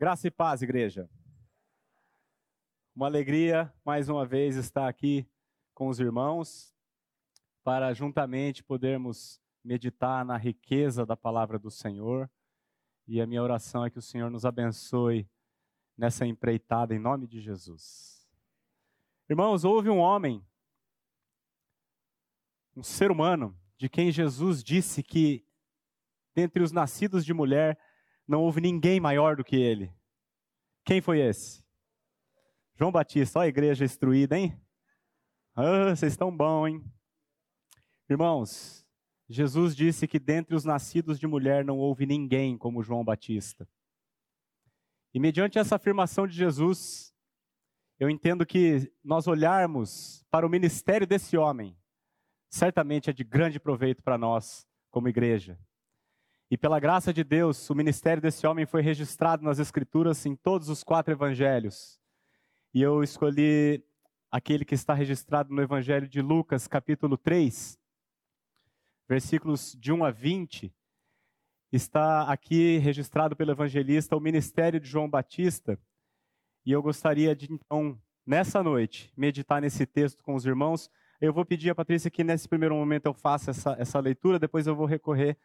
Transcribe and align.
Graça 0.00 0.28
e 0.28 0.30
paz, 0.30 0.62
igreja. 0.62 1.10
Uma 2.96 3.04
alegria, 3.04 3.70
mais 3.84 4.08
uma 4.08 4.24
vez, 4.24 4.56
estar 4.56 4.88
aqui 4.88 5.28
com 5.74 5.88
os 5.88 6.00
irmãos 6.00 6.74
para 7.62 7.92
juntamente 7.92 8.64
podermos 8.64 9.38
meditar 9.62 10.24
na 10.24 10.38
riqueza 10.38 11.04
da 11.04 11.18
palavra 11.18 11.58
do 11.58 11.70
Senhor. 11.70 12.30
E 13.06 13.20
a 13.20 13.26
minha 13.26 13.42
oração 13.42 13.84
é 13.84 13.90
que 13.90 13.98
o 13.98 14.02
Senhor 14.02 14.30
nos 14.30 14.46
abençoe 14.46 15.28
nessa 15.98 16.24
empreitada 16.24 16.94
em 16.94 16.98
nome 16.98 17.26
de 17.26 17.38
Jesus. 17.38 18.26
Irmãos, 19.28 19.64
houve 19.64 19.90
um 19.90 19.98
homem, 19.98 20.42
um 22.74 22.82
ser 22.82 23.10
humano, 23.10 23.54
de 23.76 23.86
quem 23.90 24.10
Jesus 24.10 24.64
disse 24.64 25.02
que 25.02 25.46
dentre 26.34 26.62
os 26.62 26.72
nascidos 26.72 27.22
de 27.22 27.34
mulher 27.34 27.78
não 28.30 28.42
houve 28.42 28.60
ninguém 28.60 29.00
maior 29.00 29.34
do 29.34 29.42
que 29.42 29.56
ele. 29.56 29.92
Quem 30.84 31.00
foi 31.00 31.18
esse? 31.18 31.64
João 32.76 32.92
Batista, 32.92 33.40
olha 33.40 33.46
a 33.46 33.48
igreja 33.48 33.84
instruída, 33.84 34.38
hein? 34.38 34.56
Ah, 35.52 35.94
vocês 35.94 36.12
estão 36.12 36.34
bom, 36.34 36.68
hein? 36.68 36.84
Irmãos, 38.08 38.86
Jesus 39.28 39.74
disse 39.74 40.06
que 40.06 40.20
dentre 40.20 40.54
os 40.54 40.64
nascidos 40.64 41.18
de 41.18 41.26
mulher 41.26 41.64
não 41.64 41.76
houve 41.76 42.06
ninguém 42.06 42.56
como 42.56 42.84
João 42.84 43.04
Batista. 43.04 43.68
E 45.12 45.18
mediante 45.18 45.58
essa 45.58 45.74
afirmação 45.74 46.24
de 46.24 46.34
Jesus, 46.34 47.12
eu 47.98 48.08
entendo 48.08 48.46
que 48.46 48.92
nós 49.02 49.26
olharmos 49.26 50.24
para 50.30 50.46
o 50.46 50.50
ministério 50.50 51.06
desse 51.06 51.36
homem, 51.36 51.76
certamente 52.48 53.10
é 53.10 53.12
de 53.12 53.24
grande 53.24 53.58
proveito 53.58 54.04
para 54.04 54.16
nós 54.16 54.64
como 54.88 55.08
igreja. 55.08 55.58
E 56.50 56.58
pela 56.58 56.80
graça 56.80 57.12
de 57.12 57.22
Deus, 57.22 57.70
o 57.70 57.76
ministério 57.76 58.20
desse 58.20 58.44
homem 58.44 58.66
foi 58.66 58.82
registrado 58.82 59.44
nas 59.44 59.60
Escrituras 59.60 60.26
em 60.26 60.34
todos 60.34 60.68
os 60.68 60.82
quatro 60.82 61.12
evangelhos. 61.12 62.00
E 62.74 62.82
eu 62.82 63.04
escolhi 63.04 63.84
aquele 64.32 64.64
que 64.64 64.74
está 64.74 64.92
registrado 64.92 65.54
no 65.54 65.62
Evangelho 65.62 66.08
de 66.08 66.20
Lucas, 66.20 66.66
capítulo 66.66 67.16
3, 67.16 67.78
versículos 69.08 69.76
de 69.78 69.92
1 69.92 70.04
a 70.04 70.10
20. 70.10 70.74
Está 71.70 72.22
aqui 72.24 72.78
registrado 72.78 73.36
pelo 73.36 73.52
evangelista 73.52 74.16
o 74.16 74.20
ministério 74.20 74.80
de 74.80 74.88
João 74.88 75.08
Batista. 75.08 75.78
E 76.66 76.72
eu 76.72 76.82
gostaria 76.82 77.34
de, 77.34 77.52
então, 77.52 77.96
nessa 78.26 78.60
noite, 78.60 79.12
meditar 79.16 79.62
nesse 79.62 79.86
texto 79.86 80.20
com 80.24 80.34
os 80.34 80.44
irmãos. 80.44 80.90
Eu 81.20 81.32
vou 81.32 81.44
pedir 81.44 81.70
a 81.70 81.76
Patrícia 81.76 82.10
que 82.10 82.24
nesse 82.24 82.48
primeiro 82.48 82.74
momento 82.74 83.06
eu 83.06 83.14
faça 83.14 83.52
essa, 83.52 83.76
essa 83.78 84.00
leitura, 84.00 84.36
depois 84.36 84.66
eu 84.66 84.74
vou 84.74 84.86
recorrer 84.86 85.38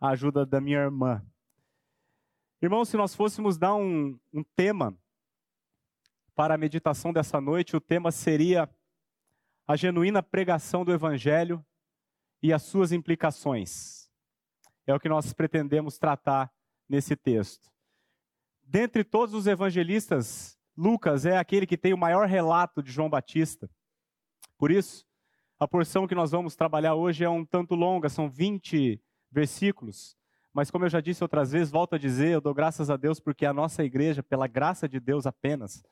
a 0.00 0.08
ajuda 0.10 0.44
da 0.44 0.60
minha 0.60 0.78
irmã. 0.78 1.24
Irmãos, 2.60 2.88
se 2.88 2.96
nós 2.96 3.14
fôssemos 3.14 3.58
dar 3.58 3.74
um, 3.74 4.18
um 4.32 4.42
tema 4.54 4.96
para 6.34 6.54
a 6.54 6.58
meditação 6.58 7.12
dessa 7.12 7.40
noite, 7.40 7.76
o 7.76 7.80
tema 7.80 8.10
seria 8.10 8.68
a 9.66 9.76
genuína 9.76 10.22
pregação 10.22 10.84
do 10.84 10.92
Evangelho 10.92 11.64
e 12.42 12.52
as 12.52 12.62
suas 12.62 12.92
implicações. 12.92 14.10
É 14.86 14.94
o 14.94 15.00
que 15.00 15.08
nós 15.08 15.32
pretendemos 15.32 15.98
tratar 15.98 16.52
nesse 16.88 17.16
texto. 17.16 17.70
Dentre 18.62 19.02
todos 19.04 19.34
os 19.34 19.46
evangelistas, 19.46 20.58
Lucas 20.76 21.24
é 21.24 21.36
aquele 21.36 21.66
que 21.66 21.76
tem 21.76 21.92
o 21.92 21.98
maior 21.98 22.26
relato 22.26 22.82
de 22.82 22.90
João 22.90 23.08
Batista. 23.08 23.68
Por 24.58 24.70
isso, 24.70 25.04
a 25.58 25.66
porção 25.66 26.06
que 26.06 26.14
nós 26.14 26.30
vamos 26.30 26.54
trabalhar 26.54 26.94
hoje 26.94 27.24
é 27.24 27.28
um 27.28 27.44
tanto 27.44 27.74
longa, 27.74 28.08
são 28.08 28.28
20 28.28 29.00
versículos. 29.36 30.16
Mas 30.52 30.70
como 30.70 30.86
eu 30.86 30.88
já 30.88 31.02
disse 31.02 31.22
outras 31.22 31.52
vezes, 31.52 31.70
volto 31.70 31.94
a 31.94 31.98
dizer, 31.98 32.30
eu 32.30 32.40
dou 32.40 32.54
graças 32.54 32.88
a 32.88 32.96
Deus 32.96 33.20
porque 33.20 33.44
a 33.44 33.52
nossa 33.52 33.84
igreja, 33.84 34.22
pela 34.22 34.46
graça 34.46 34.88
de 34.88 34.98
Deus 34.98 35.26
apenas, 35.26 35.84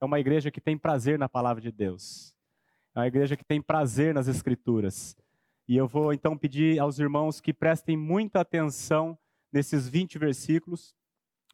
é 0.00 0.04
uma 0.04 0.20
igreja 0.20 0.48
que 0.48 0.60
tem 0.60 0.78
prazer 0.78 1.18
na 1.18 1.28
palavra 1.28 1.60
de 1.60 1.72
Deus. 1.72 2.32
É 2.94 3.00
uma 3.00 3.08
igreja 3.08 3.36
que 3.36 3.44
tem 3.44 3.60
prazer 3.60 4.14
nas 4.14 4.28
escrituras. 4.28 5.16
E 5.66 5.76
eu 5.76 5.88
vou 5.88 6.12
então 6.12 6.38
pedir 6.38 6.78
aos 6.78 7.00
irmãos 7.00 7.40
que 7.40 7.52
prestem 7.52 7.96
muita 7.96 8.40
atenção 8.40 9.18
nesses 9.52 9.88
20 9.88 10.16
versículos, 10.16 10.94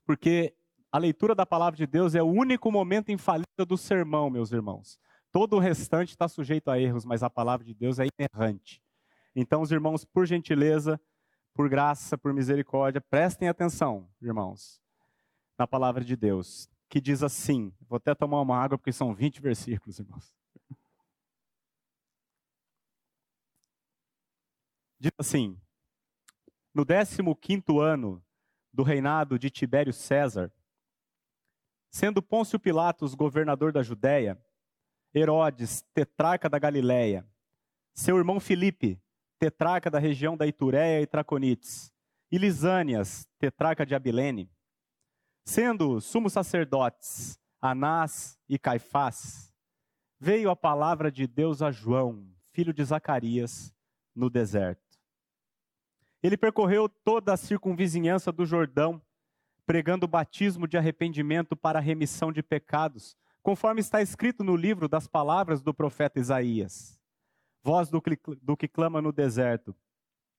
porque 0.05 0.55
a 0.93 0.99
leitura 0.99 1.35
da 1.35 1.47
palavra 1.47 1.79
de 1.79 1.87
Deus 1.87 2.15
é 2.15 2.23
o 2.23 2.27
único 2.27 2.71
momento 2.71 3.11
infalível 3.11 3.65
do 3.67 3.79
sermão, 3.79 4.29
meus 4.29 4.53
irmãos. 4.53 4.99
Todo 5.33 5.57
o 5.57 5.59
restante 5.59 6.11
está 6.11 6.29
sujeito 6.29 6.71
a 6.71 6.79
erros, 6.79 7.07
mas 7.07 7.23
a 7.23 7.31
palavra 7.31 7.65
de 7.65 7.73
Deus 7.73 7.99
é 7.99 8.07
inerrante. 8.19 8.83
Então, 9.35 9.63
os 9.63 9.73
irmãos, 9.73 10.05
por 10.05 10.27
gentileza, 10.27 11.01
por 11.55 11.69
graça, 11.69 12.17
por 12.17 12.33
misericórdia, 12.33 13.01
prestem 13.01 13.49
atenção, 13.49 14.09
irmãos, 14.21 14.81
na 15.59 15.67
palavra 15.67 16.05
de 16.05 16.17
Deus, 16.17 16.69
que 16.89 17.01
diz 17.01 17.23
assim: 17.23 17.73
vou 17.89 17.97
até 17.97 18.15
tomar 18.15 18.41
uma 18.41 18.57
água 18.57 18.79
porque 18.79 18.93
são 18.93 19.15
20 19.15 19.41
versículos, 19.41 19.99
irmãos. 19.99 20.35
Diz 24.99 25.13
assim: 25.19 25.59
No 26.75 26.85
15 26.85 27.63
ano 27.81 28.23
do 28.73 28.83
reinado 28.83 29.39
de 29.39 29.51
Tibério 29.51 29.93
César, 29.93 30.53
sendo 31.91 32.23
Pôncio 32.23 32.59
Pilatos 32.59 33.15
governador 33.15 33.73
da 33.73 33.83
Judéia, 33.83 34.41
Herodes, 35.15 35.83
tetrarca 35.93 36.49
da 36.49 36.59
Galiléia, 36.59 37.27
seu 37.93 38.17
irmão 38.17 38.39
Filipe, 38.39 39.03
tetrarca 39.41 39.91
da 39.91 39.99
região 39.99 40.37
da 40.37 40.47
Itureia 40.47 41.01
e 41.01 41.07
Traconites, 41.07 41.91
e 42.31 42.37
Lisânias, 42.37 43.27
tetrarca 43.39 43.87
de 43.87 43.95
Abilene, 43.95 44.51
sendo 45.47 45.99
sumos 45.99 46.35
sacerdotes 46.35 47.41
Anás 47.59 48.39
e 48.47 48.59
Caifás, 48.59 49.51
veio 50.19 50.51
a 50.51 50.57
palavra 50.57 51.11
de 51.11 51.27
Deus 51.27 51.63
a 51.63 51.71
João, 51.73 52.29
filho 52.53 52.75
de 52.75 52.85
Zacarias, 52.85 53.75
no 54.15 54.29
deserto. 54.29 55.01
Ele 56.23 56.37
percorreu 56.37 56.87
toda 56.87 57.33
a 57.33 57.37
circunvizinhança 57.39 58.31
do 58.31 58.45
Jordão, 58.45 59.01
pregando 59.65 60.05
o 60.05 60.09
batismo 60.09 60.69
de 60.69 60.77
arrependimento 60.77 61.57
para 61.57 61.79
a 61.79 61.83
remissão 61.83 62.31
de 62.31 62.43
pecados, 62.43 63.17
conforme 63.43 63.81
está 63.81 64.03
escrito 64.03 64.45
no 64.45 64.55
livro 64.55 64.87
das 64.87 65.09
palavras 65.09 65.63
do 65.63 65.73
profeta 65.73 66.21
Isaías 66.21 67.00
voz 67.63 67.91
do 67.91 68.01
que, 68.01 68.19
do 68.43 68.57
que 68.57 68.69
clama 68.69 69.01
no 69.01 69.13
deserto. 69.13 69.75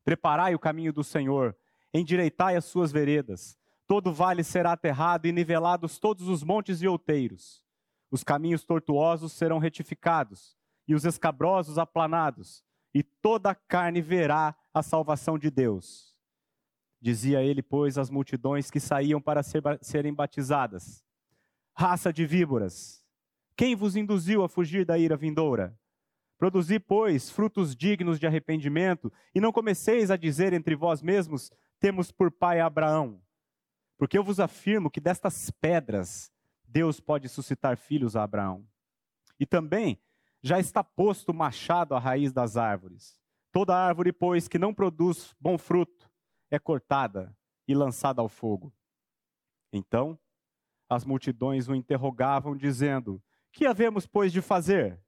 Preparai 0.03 0.55
o 0.55 0.59
caminho 0.59 0.91
do 0.91 1.03
Senhor, 1.03 1.55
endireitai 1.93 2.55
as 2.55 2.65
suas 2.65 2.91
veredas. 2.91 3.57
Todo 3.87 4.13
vale 4.13 4.43
será 4.43 4.71
aterrado 4.73 5.27
e 5.27 5.31
nivelados 5.31 5.99
todos 5.99 6.27
os 6.27 6.43
montes 6.43 6.81
e 6.81 6.87
outeiros. 6.87 7.63
Os 8.09 8.23
caminhos 8.23 8.63
tortuosos 8.63 9.31
serão 9.33 9.57
retificados 9.57 10.57
e 10.87 10.95
os 10.95 11.05
escabrosos 11.05 11.77
aplanados, 11.77 12.63
e 12.93 13.03
toda 13.03 13.51
a 13.51 13.55
carne 13.55 14.01
verá 14.01 14.55
a 14.73 14.83
salvação 14.83 15.37
de 15.37 15.49
Deus. 15.49 16.13
Dizia 16.99 17.41
ele, 17.41 17.63
pois, 17.63 17.97
às 17.97 18.09
multidões 18.09 18.69
que 18.69 18.79
saíam 18.79 19.21
para 19.21 19.41
ser, 19.41 19.61
serem 19.81 20.13
batizadas: 20.13 21.03
Raça 21.73 22.11
de 22.11 22.25
víboras, 22.25 23.05
quem 23.55 23.75
vos 23.75 23.95
induziu 23.95 24.43
a 24.43 24.49
fugir 24.49 24.85
da 24.85 24.97
ira 24.97 25.15
vindoura? 25.15 25.79
Produzi, 26.41 26.79
pois, 26.79 27.29
frutos 27.29 27.75
dignos 27.75 28.19
de 28.19 28.25
arrependimento, 28.25 29.13
e 29.35 29.39
não 29.39 29.51
comeceis 29.51 30.09
a 30.09 30.17
dizer 30.17 30.53
entre 30.53 30.75
vós 30.75 30.99
mesmos: 30.99 31.51
temos 31.79 32.11
por 32.11 32.31
pai 32.31 32.59
Abraão. 32.59 33.21
Porque 33.95 34.17
eu 34.17 34.23
vos 34.23 34.39
afirmo 34.39 34.89
que 34.89 34.99
destas 34.99 35.51
pedras 35.51 36.31
Deus 36.65 36.99
pode 36.99 37.29
suscitar 37.29 37.77
filhos 37.77 38.15
a 38.15 38.23
Abraão. 38.23 38.67
E 39.39 39.45
também 39.45 40.01
já 40.41 40.59
está 40.59 40.83
posto 40.83 41.29
o 41.29 41.35
machado 41.35 41.93
à 41.93 41.99
raiz 41.99 42.33
das 42.33 42.57
árvores. 42.57 43.19
Toda 43.51 43.77
árvore, 43.77 44.11
pois, 44.11 44.47
que 44.47 44.57
não 44.57 44.73
produz 44.73 45.35
bom 45.39 45.59
fruto, 45.59 46.09
é 46.49 46.57
cortada 46.57 47.37
e 47.67 47.75
lançada 47.75 48.19
ao 48.19 48.27
fogo. 48.27 48.73
Então, 49.71 50.17
as 50.89 51.05
multidões 51.05 51.67
o 51.67 51.75
interrogavam, 51.75 52.57
dizendo: 52.57 53.21
Que 53.53 53.67
havemos, 53.67 54.07
pois, 54.07 54.33
de 54.33 54.41
fazer? 54.41 54.99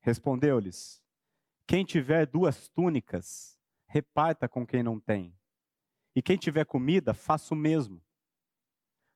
Respondeu-lhes: 0.00 1.02
Quem 1.66 1.84
tiver 1.84 2.26
duas 2.26 2.68
túnicas, 2.68 3.58
reparta 3.86 4.48
com 4.48 4.66
quem 4.66 4.82
não 4.82 4.98
tem. 4.98 5.36
E 6.14 6.22
quem 6.22 6.36
tiver 6.36 6.64
comida, 6.64 7.14
faça 7.14 7.54
o 7.54 7.56
mesmo. 7.56 8.02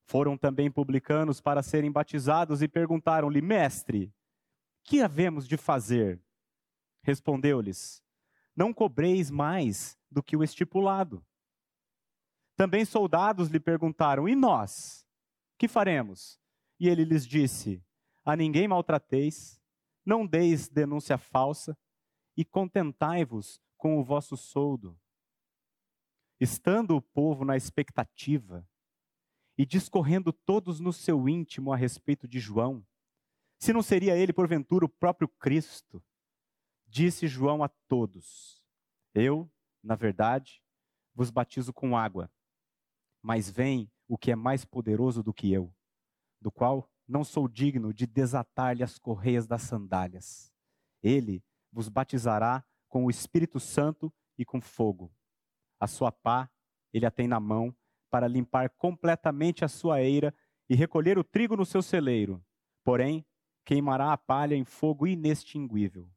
Foram 0.05 0.37
também 0.37 0.71
publicanos 0.71 1.41
para 1.41 1.63
serem 1.63 1.91
batizados 1.91 2.63
e 2.63 2.69
perguntaram-lhe: 2.69 3.41
Mestre, 3.41 4.15
que 4.83 5.01
havemos 5.01 5.49
de 5.49 5.57
fazer? 5.57 6.21
Respondeu-lhes: 7.03 8.03
Não 8.55 8.73
cobreis 8.73 9.31
mais 9.31 9.99
do 10.11 10.23
que 10.23 10.37
o 10.37 10.45
estipulado. 10.45 11.25
Também 12.57 12.85
soldados 12.85 13.49
lhe 13.49 13.59
perguntaram: 13.59 14.29
E 14.29 14.35
nós? 14.35 15.07
Que 15.59 15.67
faremos? 15.67 16.39
E 16.79 16.89
ele 16.89 17.05
lhes 17.05 17.27
disse: 17.27 17.83
A 18.25 18.37
ninguém 18.37 18.69
maltrateis, 18.69 19.61
não 20.05 20.27
deis 20.27 20.69
denúncia 20.69 21.19
falsa 21.19 21.77
e 22.37 22.45
contentai-vos 22.45 23.61
com 23.77 23.99
o 23.99 24.05
vosso 24.05 24.37
soldo. 24.37 24.99
Estando 26.41 26.97
o 26.97 27.03
povo 27.03 27.45
na 27.45 27.57
expectativa, 27.57 28.67
e 29.57 29.65
discorrendo 29.65 30.33
todos 30.33 30.81
no 30.81 30.93
seu 30.93 31.29
íntimo 31.29 31.73
a 31.73 31.77
respeito 31.77 32.27
de 32.27 32.41
João, 32.41 32.85
se 33.59 33.73
não 33.73 33.83
seria 33.83 34.17
ele, 34.17 34.33
porventura, 34.33 34.85
o 34.85 34.89
próprio 34.89 35.29
Cristo, 35.29 36.05
disse 36.87 37.27
João 37.27 37.63
a 37.63 37.69
todos: 37.89 38.63
Eu, 39.15 39.51
na 39.83 39.95
verdade, 39.95 40.63
vos 41.15 41.31
batizo 41.31 41.73
com 41.73 41.97
água, 41.97 42.31
mas 43.23 43.49
vem 43.49 43.91
o 44.09 44.19
que 44.19 44.33
é 44.33 44.37
mais 44.37 44.65
poderoso 44.65 45.23
do 45.23 45.33
que 45.33 45.53
eu, 45.53 45.73
do 46.41 46.51
qual 46.51 46.91
não 47.07 47.25
sou 47.25 47.49
digno 47.49 47.93
de 47.93 48.07
desatar-lhe 48.07 48.83
as 48.83 48.99
correias 48.99 49.47
das 49.47 49.63
sandálias. 49.63 50.53
Ele 51.03 51.43
vos 51.71 51.89
batizará 51.89 52.65
com 52.89 53.05
o 53.05 53.11
Espírito 53.11 53.61
Santo 53.61 54.13
e 54.39 54.45
com 54.45 54.61
fogo. 54.61 55.13
A 55.79 55.87
sua 55.87 56.11
pá 56.11 56.51
ele 56.93 57.05
a 57.05 57.11
tem 57.11 57.27
na 57.27 57.41
mão 57.41 57.75
para 58.09 58.29
limpar 58.29 58.71
completamente 58.71 59.65
a 59.65 59.69
sua 59.69 60.01
eira 60.01 60.33
e 60.69 60.77
recolher 60.77 61.19
o 61.19 61.25
trigo 61.25 61.57
no 61.57 61.67
seu 61.67 61.83
celeiro. 61.83 62.41
Porém, 62.85 63.27
queimará 63.65 64.13
a 64.13 64.17
palha 64.17 64.55
em 64.55 64.65
fogo 64.65 65.05
inextinguível. 65.07 66.09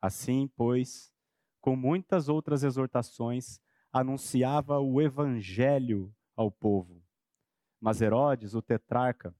Assim, 0.00 0.48
pois, 0.54 1.10
com 1.60 1.74
muitas 1.74 2.28
outras 2.28 2.62
exortações, 2.62 3.58
anunciava 3.90 4.78
o 4.78 5.00
evangelho 5.00 6.14
ao 6.36 6.50
povo. 6.50 7.02
Mas 7.80 8.02
Herodes, 8.02 8.54
o 8.54 8.60
tetrarca, 8.60 9.34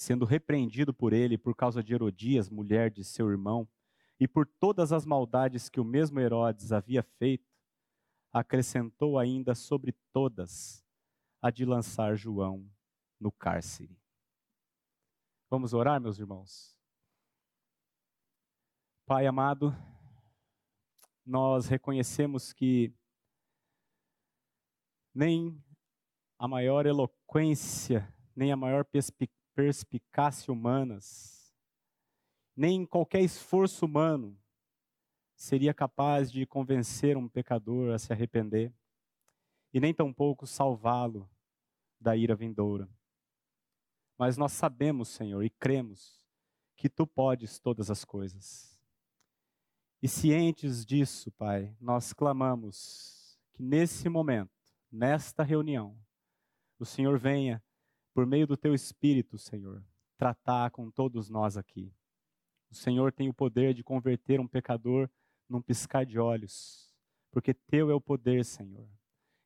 sendo 0.00 0.24
repreendido 0.24 0.94
por 0.94 1.12
ele 1.12 1.36
por 1.36 1.54
causa 1.54 1.82
de 1.82 1.92
Herodias, 1.92 2.48
mulher 2.48 2.90
de 2.90 3.04
seu 3.04 3.28
irmão, 3.28 3.68
e 4.18 4.26
por 4.26 4.46
todas 4.46 4.92
as 4.94 5.04
maldades 5.04 5.68
que 5.68 5.78
o 5.78 5.84
mesmo 5.84 6.18
Herodes 6.18 6.72
havia 6.72 7.02
feito, 7.02 7.46
acrescentou 8.32 9.18
ainda 9.18 9.54
sobre 9.54 9.92
todas 10.10 10.82
a 11.42 11.50
de 11.50 11.66
lançar 11.66 12.16
João 12.16 12.66
no 13.20 13.30
cárcere. 13.30 13.94
Vamos 15.50 15.74
orar, 15.74 16.00
meus 16.00 16.18
irmãos? 16.18 16.74
Pai 19.04 19.26
amado, 19.26 19.70
nós 21.26 21.66
reconhecemos 21.66 22.54
que 22.54 22.90
nem 25.14 25.62
a 26.38 26.48
maior 26.48 26.86
eloquência, 26.86 28.10
nem 28.34 28.50
a 28.50 28.56
maior 28.56 28.82
perspicácia 28.82 29.39
humanas, 30.48 31.52
nem 32.56 32.84
qualquer 32.84 33.20
esforço 33.20 33.86
humano 33.86 34.38
seria 35.34 35.72
capaz 35.72 36.30
de 36.30 36.44
convencer 36.44 37.16
um 37.16 37.28
pecador 37.28 37.94
a 37.94 37.98
se 37.98 38.12
arrepender, 38.12 38.72
e 39.72 39.80
nem 39.80 39.94
tampouco 39.94 40.46
salvá-lo 40.46 41.30
da 41.98 42.16
ira 42.16 42.34
vindoura. 42.34 42.88
Mas 44.18 44.36
nós 44.36 44.52
sabemos, 44.52 45.08
Senhor, 45.08 45.42
e 45.42 45.48
cremos 45.48 46.26
que 46.76 46.88
tu 46.88 47.06
podes 47.06 47.58
todas 47.58 47.90
as 47.90 48.04
coisas. 48.04 48.78
E 50.02 50.08
cientes 50.08 50.84
disso, 50.84 51.30
Pai, 51.32 51.74
nós 51.80 52.12
clamamos 52.12 53.38
que 53.52 53.62
nesse 53.62 54.08
momento, 54.08 54.50
nesta 54.90 55.42
reunião, 55.42 55.98
o 56.78 56.84
Senhor 56.84 57.18
venha, 57.18 57.62
por 58.12 58.26
meio 58.26 58.46
do 58.46 58.56
teu 58.56 58.74
Espírito, 58.74 59.38
Senhor, 59.38 59.84
tratar 60.16 60.70
com 60.70 60.90
todos 60.90 61.30
nós 61.30 61.56
aqui. 61.56 61.92
O 62.70 62.74
Senhor 62.74 63.12
tem 63.12 63.28
o 63.28 63.34
poder 63.34 63.74
de 63.74 63.82
converter 63.82 64.40
um 64.40 64.46
pecador 64.46 65.08
num 65.48 65.60
piscar 65.60 66.06
de 66.06 66.18
olhos, 66.18 66.94
porque 67.30 67.52
teu 67.52 67.90
é 67.90 67.94
o 67.94 68.00
poder, 68.00 68.44
Senhor. 68.44 68.88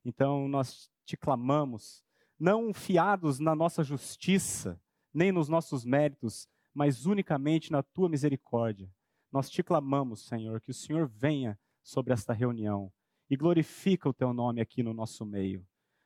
Então 0.03 0.47
nós 0.47 0.91
te 1.03 1.17
clamamos, 1.17 2.03
não 2.39 2.73
fiados 2.73 3.39
na 3.39 3.55
nossa 3.55 3.83
justiça, 3.83 4.79
nem 5.13 5.31
nos 5.31 5.49
nossos 5.49 5.83
méritos, 5.83 6.47
mas 6.73 7.05
unicamente 7.05 7.71
na 7.71 7.81
tua 7.81 8.09
misericórdia. 8.09 8.91
Nós 9.31 9.49
te 9.49 9.63
clamamos, 9.63 10.27
Senhor, 10.27 10.61
que 10.61 10.71
o 10.71 10.73
Senhor 10.73 11.07
venha 11.07 11.57
sobre 11.81 12.13
esta 12.13 12.33
reunião 12.33 12.91
e 13.29 13.35
glorifica 13.35 14.09
o 14.09 14.13
teu 14.13 14.33
nome 14.33 14.61
aqui 14.61 14.83
no 14.83 14.93
nosso 14.93 15.25
meio. 15.25 15.65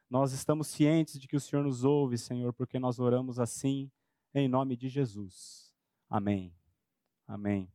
Nós 0.09 0.33
estamos 0.33 0.67
cientes 0.67 1.19
de 1.19 1.27
que 1.27 1.35
o 1.35 1.39
Senhor 1.39 1.63
nos 1.63 1.83
ouve, 1.83 2.17
Senhor, 2.17 2.51
porque 2.53 2.79
nós 2.79 2.99
oramos 2.99 3.39
assim 3.39 3.91
em 4.33 4.47
nome 4.47 4.75
de 4.75 4.89
Jesus. 4.89 5.75
Amém. 6.09 6.55
Amém. 7.27 7.71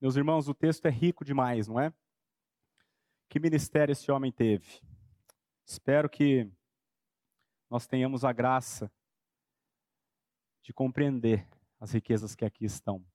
Meus 0.00 0.16
irmãos, 0.16 0.48
o 0.48 0.54
texto 0.54 0.86
é 0.86 0.90
rico 0.90 1.24
demais, 1.24 1.68
não 1.68 1.78
é? 1.78 1.94
Que 3.28 3.38
ministério 3.38 3.92
esse 3.92 4.10
homem 4.10 4.32
teve? 4.32 4.82
Espero 5.64 6.10
que 6.10 6.50
nós 7.68 7.86
tenhamos 7.86 8.24
a 8.24 8.32
graça 8.32 8.92
de 10.62 10.72
compreender 10.72 11.48
as 11.78 11.92
riquezas 11.92 12.34
que 12.34 12.44
aqui 12.44 12.64
estão. 12.64 13.06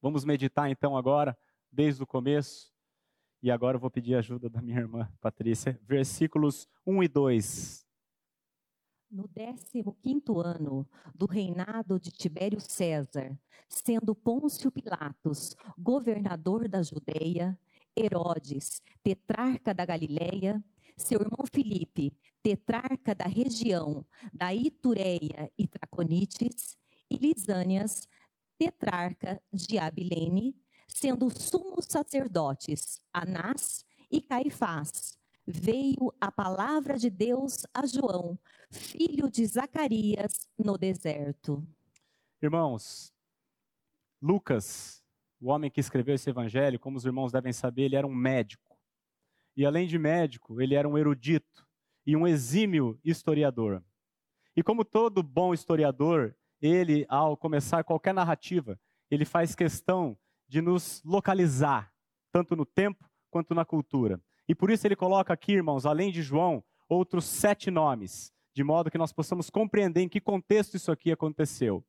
Vamos 0.00 0.24
meditar 0.24 0.70
então 0.70 0.96
agora, 0.96 1.36
desde 1.70 2.02
o 2.02 2.06
começo, 2.06 2.73
e 3.44 3.50
agora 3.50 3.76
eu 3.76 3.80
vou 3.80 3.90
pedir 3.90 4.14
ajuda 4.14 4.48
da 4.48 4.62
minha 4.62 4.78
irmã 4.78 5.06
Patrícia, 5.20 5.78
versículos 5.82 6.66
1 6.86 7.02
e 7.02 7.08
2. 7.08 7.86
No 9.10 9.28
décimo 9.28 9.94
quinto 10.00 10.40
ano 10.40 10.88
do 11.14 11.26
reinado 11.26 12.00
de 12.00 12.10
Tibério 12.10 12.58
César, 12.58 13.38
sendo 13.68 14.14
Pôncio 14.14 14.72
Pilatos 14.72 15.54
governador 15.78 16.66
da 16.66 16.82
Judeia, 16.82 17.58
Herodes, 17.94 18.80
tetrarca 19.02 19.74
da 19.74 19.84
Galileia, 19.84 20.64
seu 20.96 21.20
irmão 21.20 21.44
Filipe, 21.52 22.16
tetrarca 22.42 23.14
da 23.14 23.26
região 23.26 24.06
da 24.32 24.54
Itureia 24.54 25.52
e 25.58 25.68
Traconites, 25.68 26.78
e 27.10 27.18
Lisânias, 27.18 28.08
tetrarca 28.56 29.38
de 29.52 29.76
Abilene, 29.76 30.56
sendo 30.94 31.28
sumos 31.28 31.86
sacerdotes 31.88 33.00
Anás 33.12 33.84
e 34.10 34.20
Caifás, 34.20 35.18
veio 35.44 36.14
a 36.20 36.30
palavra 36.30 36.96
de 36.96 37.10
Deus 37.10 37.66
a 37.74 37.84
João, 37.84 38.38
filho 38.70 39.28
de 39.28 39.44
Zacarias, 39.44 40.48
no 40.56 40.78
deserto. 40.78 41.66
Irmãos, 42.40 43.12
Lucas, 44.22 45.02
o 45.40 45.48
homem 45.48 45.68
que 45.68 45.80
escreveu 45.80 46.14
esse 46.14 46.30
evangelho, 46.30 46.78
como 46.78 46.96
os 46.96 47.04
irmãos 47.04 47.32
devem 47.32 47.52
saber, 47.52 47.82
ele 47.82 47.96
era 47.96 48.06
um 48.06 48.14
médico. 48.14 48.78
E 49.56 49.66
além 49.66 49.88
de 49.88 49.98
médico, 49.98 50.62
ele 50.62 50.76
era 50.76 50.88
um 50.88 50.96
erudito 50.96 51.66
e 52.06 52.16
um 52.16 52.26
exímio 52.26 52.98
historiador. 53.04 53.82
E 54.56 54.62
como 54.62 54.84
todo 54.84 55.24
bom 55.24 55.52
historiador, 55.52 56.36
ele, 56.62 57.04
ao 57.08 57.36
começar 57.36 57.82
qualquer 57.82 58.14
narrativa, 58.14 58.78
ele 59.10 59.24
faz 59.24 59.54
questão 59.54 60.16
de 60.54 60.62
nos 60.62 61.02
localizar, 61.04 61.92
tanto 62.30 62.54
no 62.54 62.64
tempo 62.64 63.10
quanto 63.28 63.56
na 63.56 63.64
cultura. 63.64 64.22
E 64.48 64.54
por 64.54 64.70
isso 64.70 64.86
ele 64.86 64.94
coloca 64.94 65.32
aqui, 65.32 65.50
irmãos, 65.50 65.84
além 65.84 66.12
de 66.12 66.22
João, 66.22 66.62
outros 66.88 67.24
sete 67.24 67.72
nomes, 67.72 68.32
de 68.54 68.62
modo 68.62 68.88
que 68.88 68.96
nós 68.96 69.12
possamos 69.12 69.50
compreender 69.50 70.02
em 70.02 70.08
que 70.08 70.20
contexto 70.20 70.76
isso 70.76 70.92
aqui 70.92 71.10
aconteceu. 71.10 71.84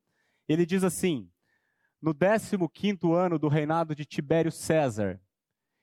Ele 0.48 0.66
diz 0.66 0.82
assim: 0.82 1.30
no 2.02 2.12
15 2.12 2.98
ano 3.14 3.38
do 3.38 3.46
reinado 3.46 3.94
de 3.94 4.04
Tibério 4.04 4.50
César. 4.50 5.20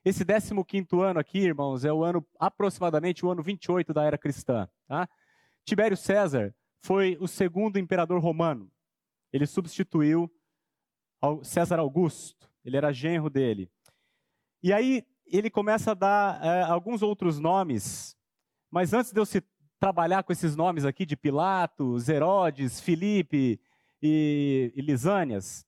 Esse 0.04 0.26
15 0.26 0.54
ano 1.02 1.22
aqui, 1.22 1.40
irmãos, 1.40 1.86
é 1.86 1.94
o 1.94 2.04
ano 2.04 2.28
aproximadamente 2.38 3.26
o 3.26 3.32
ano 3.32 3.42
28 3.42 3.94
da 3.94 4.04
era 4.04 4.18
cristã. 4.18 4.68
Tá? 4.90 5.08
Tibério 5.64 5.96
César 5.96 6.54
foi 6.82 7.18
o 7.22 7.30
segundo 7.30 7.80
imperador 7.80 8.20
romano. 8.20 8.70
Ele 9.32 9.46
substituiu 9.46 10.30
César 11.44 11.80
Augusto. 11.80 12.52
Ele 12.64 12.78
era 12.78 12.94
genro 12.94 13.30
dele. 13.30 13.70
E 14.62 14.72
aí 14.72 15.06
ele 15.26 15.50
começa 15.50 15.92
a 15.92 15.96
dar 15.96 16.44
é, 16.44 16.64
alguns 16.64 17.02
outros 17.02 17.40
nomes, 17.40 18.16
mas 18.72 18.94
antes 18.94 19.12
de 19.12 19.20
eu 19.20 19.26
se 19.26 19.44
trabalhar 19.80 20.24
com 20.24 20.32
esses 20.32 20.56
nomes 20.56 20.86
aqui 20.86 21.06
de 21.06 21.18
Pilatos, 21.18 22.08
Herodes, 22.08 22.80
Filipe 22.80 23.60
e, 24.02 24.72
e 24.76 24.82
Lisânias, 24.82 25.66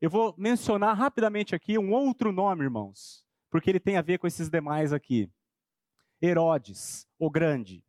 eu 0.00 0.08
vou 0.08 0.34
mencionar 0.38 0.96
rapidamente 0.96 1.54
aqui 1.54 1.76
um 1.76 1.92
outro 1.92 2.32
nome, 2.32 2.64
irmãos, 2.64 3.22
porque 3.50 3.68
ele 3.68 3.80
tem 3.80 3.98
a 3.98 4.02
ver 4.02 4.18
com 4.18 4.26
esses 4.26 4.48
demais 4.48 4.92
aqui. 4.92 5.30
Herodes, 6.22 7.06
o 7.18 7.30
Grande. 7.30 7.84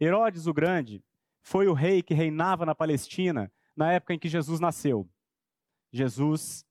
Herodes 0.00 0.46
o 0.46 0.54
Grande 0.54 1.04
foi 1.42 1.66
o 1.66 1.74
rei 1.74 2.02
que 2.02 2.14
reinava 2.14 2.64
na 2.64 2.74
Palestina 2.74 3.52
na 3.76 3.92
época 3.92 4.14
em 4.14 4.18
que 4.18 4.28
Jesus 4.28 4.60
nasceu. 4.60 5.08
Jesus 5.92 6.64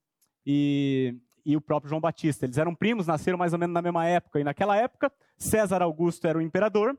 e, 0.50 1.14
e 1.44 1.54
o 1.54 1.60
próprio 1.60 1.90
João 1.90 2.00
Batista. 2.00 2.46
Eles 2.46 2.56
eram 2.56 2.74
primos, 2.74 3.06
nasceram 3.06 3.36
mais 3.36 3.52
ou 3.52 3.58
menos 3.58 3.74
na 3.74 3.82
mesma 3.82 4.06
época. 4.06 4.40
E 4.40 4.44
naquela 4.44 4.78
época, 4.78 5.12
César 5.36 5.82
Augusto 5.82 6.26
era 6.26 6.38
o 6.38 6.42
imperador 6.42 6.98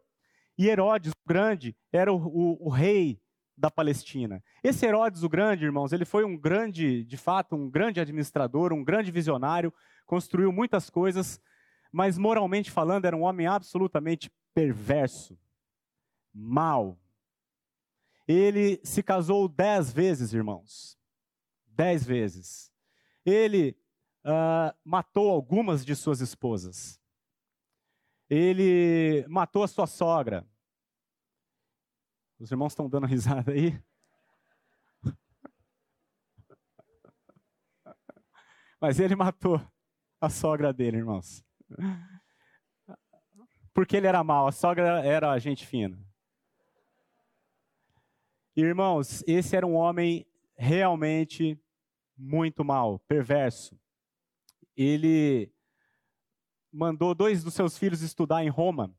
e 0.56 0.68
Herodes 0.70 1.12
o 1.12 1.28
Grande 1.28 1.76
era 1.92 2.14
o, 2.14 2.18
o, 2.18 2.68
o 2.68 2.70
rei 2.70 3.20
da 3.58 3.72
Palestina. 3.72 4.44
Esse 4.64 4.86
Herodes 4.86 5.24
o 5.24 5.30
Grande, 5.30 5.66
irmãos, 5.66 5.92
ele 5.92 6.06
foi 6.06 6.24
um 6.24 6.38
grande, 6.38 7.04
de 7.04 7.18
fato, 7.18 7.56
um 7.56 7.68
grande 7.68 8.00
administrador, 8.00 8.72
um 8.72 8.84
grande 8.84 9.12
visionário, 9.12 9.74
construiu 10.06 10.52
muitas 10.52 10.90
coisas, 10.90 11.42
mas 11.92 12.18
moralmente 12.18 12.70
falando 12.70 13.06
era 13.06 13.18
um 13.18 13.24
homem 13.24 13.48
absolutamente 13.48 14.32
perverso. 14.54 15.38
mal. 16.32 17.00
Ele 18.28 18.80
se 18.84 19.02
casou 19.02 19.50
dez 19.50 19.92
vezes, 19.92 20.34
irmãos. 20.34 20.96
Dez 21.68 22.06
vezes. 22.06 22.69
Ele 23.30 23.78
uh, 24.26 24.76
matou 24.84 25.30
algumas 25.30 25.86
de 25.86 25.96
suas 25.96 26.20
esposas. 26.20 27.00
Ele 28.28 29.24
matou 29.28 29.62
a 29.64 29.68
sua 29.68 29.86
sogra. 29.86 30.44
Os 32.40 32.50
irmãos 32.52 32.72
estão 32.72 32.90
dando 32.90 33.06
risada 33.06 33.52
aí? 33.52 33.80
Mas 38.82 39.00
ele 39.00 39.16
matou 39.16 39.62
a 40.20 40.30
sogra 40.30 40.74
dele, 40.74 40.98
irmãos. 40.98 41.46
Porque 43.74 43.96
ele 43.96 44.08
era 44.08 44.24
mau, 44.24 44.48
a 44.48 44.52
sogra 44.52 45.06
era 45.06 45.38
gente 45.38 45.68
fina. 45.68 46.04
Irmãos, 48.56 49.24
esse 49.28 49.56
era 49.56 49.68
um 49.68 49.76
homem 49.76 50.26
realmente 50.58 51.62
muito 52.20 52.66
mau, 52.66 53.00
perverso. 53.00 53.80
Ele 54.76 55.52
mandou 56.72 57.16
dois 57.16 57.44
dos 57.44 57.54
seus 57.54 57.78
filhos 57.78 58.02
estudar 58.02 58.44
em 58.44 58.50
Roma. 58.50 58.94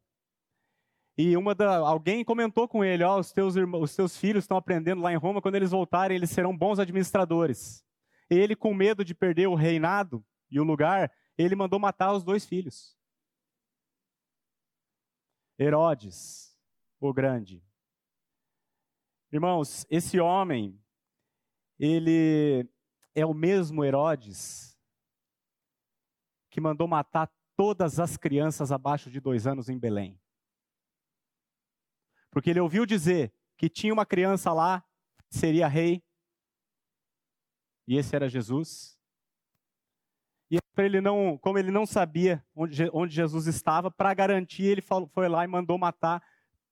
E 1.16 1.36
uma 1.36 1.54
da, 1.54 1.76
alguém 1.76 2.24
comentou 2.24 2.66
com 2.66 2.82
ele: 2.82 3.04
ó, 3.04 3.16
oh, 3.16 3.20
os 3.20 3.30
teus, 3.30 3.54
os 3.56 3.94
teus 3.94 4.16
filhos 4.16 4.44
estão 4.44 4.56
aprendendo 4.56 5.02
lá 5.02 5.12
em 5.12 5.16
Roma, 5.16 5.42
quando 5.42 5.56
eles 5.56 5.70
voltarem, 5.70 6.16
eles 6.16 6.30
serão 6.30 6.56
bons 6.56 6.78
administradores. 6.78 7.84
Ele, 8.30 8.56
com 8.56 8.72
medo 8.72 9.04
de 9.04 9.14
perder 9.14 9.48
o 9.48 9.54
reinado 9.54 10.24
e 10.50 10.58
o 10.58 10.64
lugar, 10.64 11.12
ele 11.36 11.54
mandou 11.54 11.78
matar 11.78 12.12
os 12.12 12.24
dois 12.24 12.46
filhos. 12.46 12.96
Herodes, 15.58 16.56
o 16.98 17.12
grande. 17.12 17.62
Irmãos, 19.30 19.86
esse 19.90 20.18
homem, 20.18 20.80
ele 21.78 22.66
é 23.14 23.24
o 23.24 23.34
mesmo 23.34 23.84
Herodes 23.84 24.78
que 26.50 26.60
mandou 26.60 26.88
matar 26.88 27.30
todas 27.56 28.00
as 28.00 28.16
crianças 28.16 28.72
abaixo 28.72 29.10
de 29.10 29.20
dois 29.20 29.46
anos 29.46 29.68
em 29.68 29.78
Belém. 29.78 30.20
Porque 32.30 32.50
ele 32.50 32.60
ouviu 32.60 32.86
dizer 32.86 33.32
que 33.56 33.68
tinha 33.68 33.92
uma 33.92 34.06
criança 34.06 34.52
lá 34.52 34.84
seria 35.28 35.68
rei, 35.68 36.02
e 37.86 37.96
esse 37.96 38.14
era 38.14 38.28
Jesus. 38.28 38.98
E 40.50 40.58
ele 40.78 41.00
não, 41.00 41.36
como 41.38 41.58
ele 41.58 41.70
não 41.70 41.86
sabia 41.86 42.44
onde 42.54 43.14
Jesus 43.14 43.46
estava, 43.46 43.90
para 43.90 44.14
garantir, 44.14 44.64
ele 44.64 44.80
foi 44.80 45.28
lá 45.28 45.44
e 45.44 45.48
mandou 45.48 45.76
matar 45.76 46.22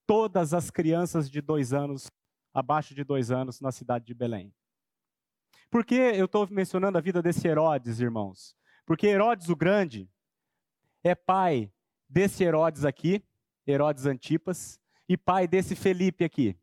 todas 0.07 0.55
as 0.55 0.71
crianças 0.71 1.31
de 1.31 1.41
dois 1.41 1.73
anos, 1.73 2.11
abaixo 2.55 2.95
de 2.95 3.05
dois 3.05 3.31
anos, 3.31 3.61
na 3.61 3.71
cidade 3.71 4.07
de 4.07 4.15
Belém. 4.15 4.55
Por 5.71 5.85
que 5.85 5.95
eu 5.95 6.25
estou 6.25 6.49
mencionando 6.51 6.97
a 6.97 7.01
vida 7.01 7.21
desse 7.21 7.47
Herodes, 7.47 8.01
irmãos? 8.01 8.57
Porque 8.87 9.07
Herodes 9.07 9.51
o 9.51 9.57
Grande 9.57 10.09
é 11.05 11.15
pai 11.15 11.71
desse 12.09 12.43
Herodes 12.43 12.87
aqui, 12.87 13.23
Herodes 13.67 14.07
Antipas, 14.07 14.81
e 15.07 15.17
pai 15.17 15.47
desse 15.47 15.77
Felipe 15.77 16.25
aqui. 16.25 16.59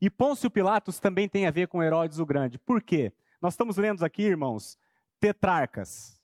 E 0.00 0.10
Pôncio 0.10 0.50
Pilatos 0.50 0.98
também 0.98 1.28
tem 1.28 1.46
a 1.46 1.52
ver 1.52 1.68
com 1.68 1.82
Herodes 1.82 2.18
o 2.18 2.26
Grande. 2.26 2.58
Por 2.58 2.82
quê? 2.82 3.12
Nós 3.40 3.54
estamos 3.54 3.76
lendo 3.76 4.04
aqui, 4.04 4.22
irmãos, 4.22 4.76
tetrarcas. 5.20 6.20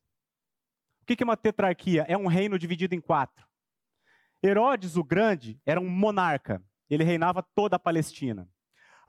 O 1.03 1.07
que 1.07 1.23
é 1.23 1.25
uma 1.25 1.37
tetrarquia? 1.37 2.05
É 2.09 2.17
um 2.17 2.27
reino 2.27 2.59
dividido 2.59 2.97
em 2.97 3.01
quatro. 3.01 3.47
Herodes 4.43 4.97
o 4.97 5.05
Grande 5.05 5.61
era 5.65 5.81
um 5.81 5.89
monarca. 5.89 6.61
Ele 6.91 7.05
reinava 7.05 7.43
toda 7.43 7.77
a 7.77 7.79
Palestina. 7.79 8.49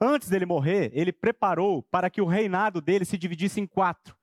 Antes 0.00 0.28
dele 0.28 0.46
morrer, 0.46 0.90
ele 0.94 1.12
preparou 1.12 1.82
para 1.82 2.08
que 2.08 2.20
o 2.20 2.26
reinado 2.26 2.80
dele 2.80 3.04
se 3.04 3.18
dividisse 3.18 3.60
em 3.60 3.66
quatro, 3.66 4.16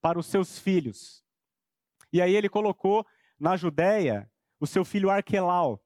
para 0.00 0.18
os 0.18 0.26
seus 0.26 0.58
filhos. 0.58 1.24
E 2.12 2.20
aí 2.20 2.34
ele 2.36 2.48
colocou 2.48 3.06
na 3.38 3.56
Judéia 3.56 4.30
o 4.60 4.66
seu 4.66 4.84
filho 4.84 5.10
Arquelau. 5.10 5.82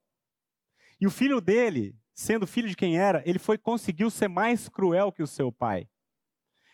E 0.99 1.07
o 1.07 1.11
filho 1.11 1.39
dele, 1.39 1.95
sendo 2.13 2.45
filho 2.45 2.67
de 2.67 2.75
quem 2.75 2.97
era, 2.99 3.23
ele 3.25 3.39
foi 3.39 3.57
conseguiu 3.57 4.09
ser 4.09 4.27
mais 4.27 4.67
cruel 4.67 5.11
que 5.11 5.23
o 5.23 5.27
seu 5.27 5.51
pai. 5.51 5.87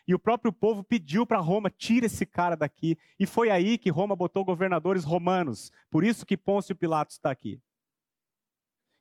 E 0.08 0.16
o 0.16 0.20
próprio 0.20 0.54
povo 0.54 0.84
pediu 0.84 1.28
para 1.28 1.40
Roma, 1.40 1.70
tira 1.70 2.06
esse 2.06 2.26
cara 2.26 2.56
daqui. 2.56 2.98
E 3.20 3.26
foi 3.26 3.50
aí 3.50 3.78
que 3.78 3.90
Roma 3.90 4.16
botou 4.16 4.46
governadores 4.46 5.04
romanos. 5.04 5.70
Por 5.92 6.04
isso 6.04 6.26
que 6.26 6.38
Pôncio 6.38 6.76
Pilatos 6.76 7.16
está 7.16 7.30
aqui. 7.30 7.62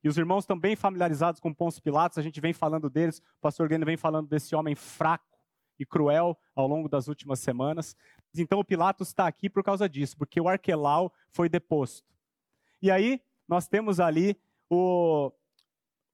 E 0.03 0.09
os 0.09 0.17
irmãos 0.17 0.45
estão 0.45 0.59
bem 0.59 0.77
familiarizados 0.77 1.41
com 1.41 1.53
Pôncio 1.53 1.83
Pilatos, 1.83 2.19
a 2.19 2.23
gente 2.23 2.41
vem 2.41 2.53
falando 2.53 2.89
deles, 2.89 3.19
o 3.19 3.41
pastor 3.41 3.69
Glenn 3.69 3.85
vem 3.85 3.97
falando 3.97 4.29
desse 4.29 4.55
homem 4.55 4.75
fraco 4.75 5.37
e 5.79 5.85
cruel 5.85 6.39
ao 6.55 6.67
longo 6.67 6.89
das 6.89 7.09
últimas 7.09 7.41
semanas. 7.41 7.97
Então 8.35 8.59
o 8.59 8.65
Pilatos 8.65 9.09
está 9.09 9.27
aqui 9.27 9.49
por 9.49 9.63
causa 9.63 9.89
disso, 9.89 10.17
porque 10.17 10.41
o 10.41 10.49
Arquelau 10.49 11.13
foi 11.31 11.49
deposto. 11.49 12.07
E 12.81 12.91
aí 12.91 13.21
nós 13.49 13.67
temos 13.69 14.01
ali 14.01 14.39
o, 14.69 15.33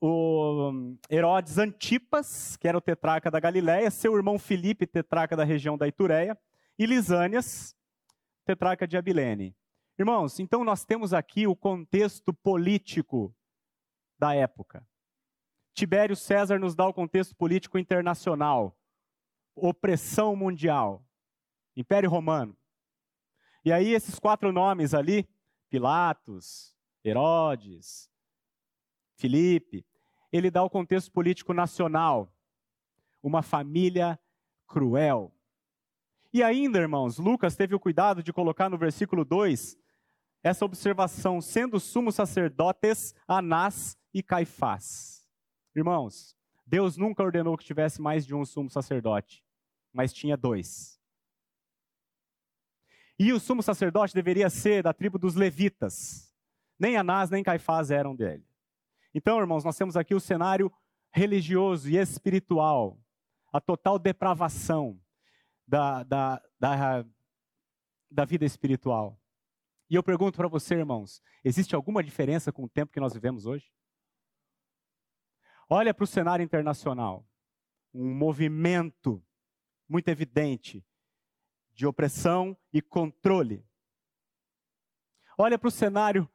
o 0.00 0.96
Herodes 1.10 1.58
Antipas, 1.58 2.56
que 2.56 2.68
era 2.68 2.78
o 2.78 2.80
tetrarca 2.80 3.30
da 3.30 3.40
Galiléia, 3.40 3.90
seu 3.90 4.16
irmão 4.16 4.38
Filipe, 4.38 4.86
tetrarca 4.86 5.36
da 5.36 5.44
região 5.44 5.76
da 5.76 5.88
Itureia, 5.88 6.38
e 6.78 6.86
Lisânias, 6.86 7.76
tetrarca 8.44 8.86
de 8.86 8.96
Abilene. 8.96 9.54
Irmãos, 9.98 10.40
então 10.40 10.64
nós 10.64 10.84
temos 10.84 11.12
aqui 11.12 11.46
o 11.46 11.54
contexto 11.54 12.32
político 12.32 13.34
da 14.22 14.36
época. 14.36 14.86
Tibério 15.74 16.14
César 16.14 16.56
nos 16.60 16.76
dá 16.76 16.86
o 16.86 16.94
contexto 16.94 17.34
político 17.34 17.76
internacional, 17.76 18.78
opressão 19.52 20.36
mundial, 20.36 21.04
Império 21.74 22.08
Romano. 22.08 22.56
E 23.64 23.72
aí 23.72 23.92
esses 23.92 24.20
quatro 24.20 24.52
nomes 24.52 24.94
ali, 24.94 25.28
Pilatos, 25.68 26.72
Herodes, 27.04 28.08
Filipe, 29.16 29.84
ele 30.30 30.52
dá 30.52 30.62
o 30.62 30.70
contexto 30.70 31.10
político 31.10 31.52
nacional, 31.52 32.32
uma 33.20 33.42
família 33.42 34.16
cruel. 34.68 35.34
E 36.32 36.44
ainda, 36.44 36.78
irmãos, 36.78 37.18
Lucas 37.18 37.56
teve 37.56 37.74
o 37.74 37.80
cuidado 37.80 38.22
de 38.22 38.32
colocar 38.32 38.68
no 38.70 38.78
versículo 38.78 39.24
2 39.24 39.76
essa 40.42 40.64
observação, 40.64 41.40
sendo 41.40 41.78
sumos 41.78 42.14
sacerdotes 42.14 43.14
Anás 43.26 43.96
e 44.12 44.22
Caifás. 44.22 45.28
Irmãos, 45.74 46.36
Deus 46.66 46.96
nunca 46.96 47.22
ordenou 47.22 47.56
que 47.56 47.64
tivesse 47.64 48.00
mais 48.00 48.26
de 48.26 48.34
um 48.34 48.44
sumo 48.44 48.68
sacerdote, 48.68 49.44
mas 49.92 50.12
tinha 50.12 50.36
dois. 50.36 51.00
E 53.18 53.32
o 53.32 53.38
sumo 53.38 53.62
sacerdote 53.62 54.14
deveria 54.14 54.50
ser 54.50 54.82
da 54.82 54.92
tribo 54.92 55.18
dos 55.18 55.34
levitas. 55.34 56.34
Nem 56.78 56.96
Anás 56.96 57.30
nem 57.30 57.44
Caifás 57.44 57.90
eram 57.90 58.16
dele. 58.16 58.44
Então, 59.14 59.38
irmãos, 59.38 59.62
nós 59.62 59.76
temos 59.76 59.96
aqui 59.96 60.14
o 60.14 60.20
cenário 60.20 60.72
religioso 61.12 61.88
e 61.88 61.96
espiritual, 61.96 62.98
a 63.52 63.60
total 63.60 63.98
depravação 63.98 64.98
da, 65.68 66.02
da, 66.02 66.42
da, 66.58 67.04
da 68.10 68.24
vida 68.24 68.44
espiritual. 68.44 69.21
E 69.92 69.94
eu 69.94 70.02
pergunto 70.02 70.38
para 70.38 70.48
você, 70.48 70.76
irmãos, 70.76 71.22
existe 71.44 71.74
alguma 71.74 72.02
diferença 72.02 72.50
com 72.50 72.64
o 72.64 72.68
tempo 72.68 72.90
que 72.90 72.98
nós 72.98 73.12
vivemos 73.12 73.44
hoje? 73.44 73.70
Olha 75.68 75.92
para 75.92 76.04
o 76.04 76.06
cenário 76.06 76.42
internacional. 76.42 77.28
Um 77.92 78.14
movimento 78.14 79.22
muito 79.86 80.08
evidente 80.08 80.82
de 81.74 81.86
opressão 81.86 82.56
e 82.72 82.80
controle. 82.80 83.68
Olha 85.36 85.58
para 85.58 85.68
o 85.68 85.70
cenário 85.70 86.26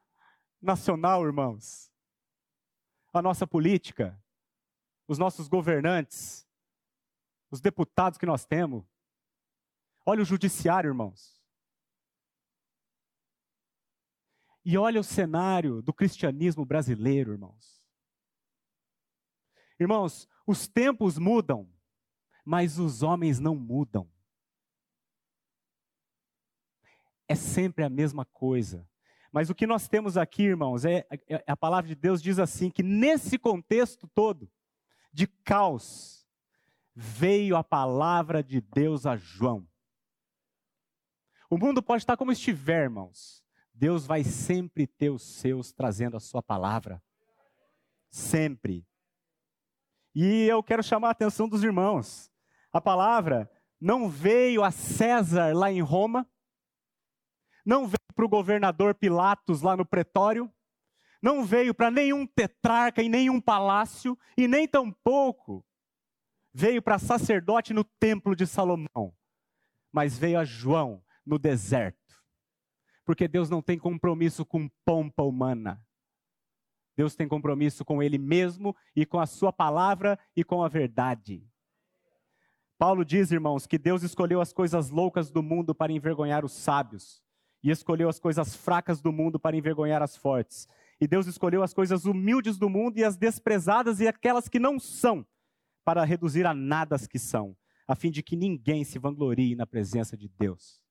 nacional, 0.61 1.25
irmãos. 1.25 1.91
A 3.11 3.23
nossa 3.23 3.47
política, 3.47 4.23
os 5.07 5.17
nossos 5.17 5.47
governantes, 5.47 6.47
os 7.49 7.59
deputados 7.59 8.19
que 8.19 8.25
nós 8.27 8.45
temos. 8.45 8.85
Olha 10.05 10.21
o 10.21 10.25
judiciário, 10.25 10.89
irmãos. 10.89 11.36
E 14.69 14.77
olha 14.77 14.99
o 14.99 15.03
cenário 15.03 15.81
do 15.81 15.93
cristianismo 15.93 16.65
brasileiro, 16.65 17.31
irmãos. 17.31 17.81
Irmãos, 19.79 20.27
os 20.45 20.67
tempos 20.67 21.17
mudam, 21.17 21.73
mas 22.43 22.77
os 22.77 23.01
homens 23.01 23.39
não 23.39 23.55
mudam. 23.55 24.11
É 27.29 27.33
sempre 27.33 27.85
a 27.85 27.89
mesma 27.89 28.25
coisa. 28.25 28.85
Mas 29.31 29.49
o 29.49 29.55
que 29.55 29.65
nós 29.65 29.87
temos 29.87 30.17
aqui, 30.17 30.43
irmãos, 30.43 30.83
é, 30.83 31.07
é 31.29 31.49
a 31.49 31.55
palavra 31.55 31.87
de 31.87 31.95
Deus 31.95 32.21
diz 32.21 32.37
assim 32.37 32.69
que 32.69 32.83
nesse 32.83 33.37
contexto 33.37 34.05
todo 34.05 34.51
de 35.13 35.27
caos 35.45 36.27
veio 36.93 37.55
a 37.55 37.63
palavra 37.63 38.43
de 38.43 38.59
Deus 38.59 39.05
a 39.05 39.15
João. 39.15 39.65
O 41.49 41.57
mundo 41.57 41.81
pode 41.81 42.03
estar 42.03 42.17
como 42.17 42.33
estiver, 42.33 42.83
irmãos. 42.83 43.46
Deus 43.79 44.07
vai 44.07 44.23
sempre 44.23 44.87
ter 44.87 45.11
os 45.11 45.21
seus 45.21 45.71
trazendo 45.71 46.17
a 46.17 46.19
sua 46.19 46.41
palavra. 46.41 47.01
sempre. 48.09 48.87
E 50.15 50.47
eu 50.47 50.63
quero 50.63 50.81
chamar 50.81 51.09
a 51.09 51.11
atenção 51.11 51.47
dos 51.47 51.63
irmãos. 51.63 52.31
A 52.73 52.81
palavra 52.81 53.51
não 53.79 54.09
veio 54.09 54.63
a 54.63 54.71
César 54.71 55.55
lá 55.55 55.71
em 55.71 55.81
Roma, 55.81 56.27
não 57.63 57.85
veio 57.85 58.13
para 58.15 58.25
o 58.25 58.29
governador 58.29 58.95
Pilatos 58.95 59.61
lá 59.61 59.77
no 59.77 59.85
pretório, 59.85 60.51
não 61.21 61.45
veio 61.45 61.75
para 61.75 61.91
nenhum 61.91 62.25
tetrarca 62.25 63.03
em 63.03 63.09
nenhum 63.09 63.39
palácio, 63.39 64.17
e 64.35 64.47
nem 64.47 64.67
tampouco 64.67 65.63
veio 66.51 66.81
para 66.81 66.97
sacerdote 66.97 67.73
no 67.73 67.83
templo 67.83 68.35
de 68.35 68.47
Salomão, 68.47 69.15
mas 69.91 70.17
veio 70.17 70.39
a 70.39 70.45
João 70.45 71.03
no 71.23 71.37
deserto. 71.37 71.96
Porque 73.07 73.25
Deus 73.25 73.49
não 73.49 73.61
tem 73.61 73.79
compromisso 73.79 74.45
com 74.45 74.67
pompa 74.83 75.23
humana. 75.23 75.81
Deus 76.93 77.15
tem 77.15 77.25
compromisso 77.25 77.85
com 77.85 78.03
Ele 78.03 78.17
mesmo 78.17 78.75
e 78.93 79.05
com 79.05 79.17
a 79.17 79.25
Sua 79.25 79.53
palavra 79.53 80.19
e 80.35 80.43
com 80.43 80.61
a 80.61 80.67
verdade. 80.67 81.41
Paulo 82.77 83.05
diz, 83.05 83.31
irmãos, 83.31 83.65
que 83.65 83.77
Deus 83.77 84.03
escolheu 84.03 84.41
as 84.41 84.51
coisas 84.51 84.89
loucas 84.89 85.31
do 85.31 85.41
mundo 85.41 85.73
para 85.73 85.93
envergonhar 85.93 86.43
os 86.43 86.51
sábios, 86.51 87.23
e 87.63 87.71
escolheu 87.71 88.09
as 88.09 88.19
coisas 88.19 88.57
fracas 88.57 88.99
do 88.99 89.13
mundo 89.13 89.39
para 89.39 89.55
envergonhar 89.55 90.03
as 90.03 90.17
fortes. 90.17 90.67
E 90.99 91.07
Deus 91.07 91.27
escolheu 91.27 91.63
as 91.63 91.73
coisas 91.73 92.03
humildes 92.03 92.57
do 92.57 92.69
mundo 92.69 92.97
e 92.97 93.05
as 93.05 93.15
desprezadas 93.15 94.01
e 94.01 94.07
aquelas 94.07 94.49
que 94.49 94.59
não 94.59 94.77
são, 94.77 95.25
para 95.85 96.03
reduzir 96.03 96.45
a 96.45 96.53
nada 96.53 96.95
as 96.95 97.07
que 97.07 97.17
são, 97.17 97.55
a 97.87 97.95
fim 97.95 98.11
de 98.11 98.21
que 98.21 98.35
ninguém 98.35 98.83
se 98.83 98.99
vanglorie 98.99 99.55
na 99.55 99.65
presença 99.65 100.17
de 100.17 100.27
Deus. 100.27 100.85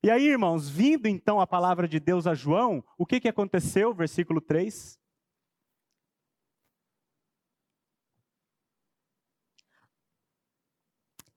E 0.00 0.10
aí, 0.10 0.28
irmãos, 0.28 0.68
vindo 0.68 1.06
então 1.06 1.40
a 1.40 1.46
palavra 1.46 1.88
de 1.88 1.98
Deus 1.98 2.24
a 2.26 2.32
João, 2.32 2.84
o 2.96 3.04
que, 3.04 3.18
que 3.18 3.26
aconteceu? 3.26 3.92
Versículo 3.92 4.40
3. 4.40 4.96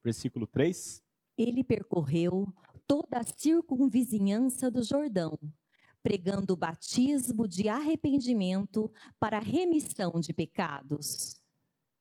Versículo 0.04 0.46
3. 0.46 1.02
Ele 1.36 1.64
percorreu 1.64 2.54
toda 2.86 3.18
a 3.18 3.24
circunvizinhança 3.24 4.70
do 4.70 4.84
Jordão, 4.84 5.36
pregando 6.00 6.52
o 6.52 6.56
batismo 6.56 7.48
de 7.48 7.68
arrependimento 7.68 8.92
para 9.18 9.38
a 9.38 9.40
remissão 9.40 10.20
de 10.20 10.32
pecados. 10.32 11.40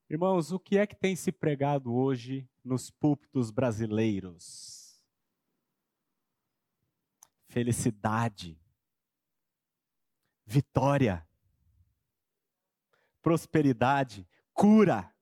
Irmãos, 0.08 0.52
o 0.52 0.60
que 0.60 0.78
é 0.78 0.86
que 0.86 0.96
tem 0.96 1.16
se 1.16 1.32
pregado 1.32 1.92
hoje 1.92 2.48
nos 2.64 2.92
púlpitos 2.92 3.50
brasileiros? 3.50 4.81
Felicidade, 7.52 8.58
vitória, 10.46 11.28
prosperidade, 13.22 14.26
cura. 14.54 15.14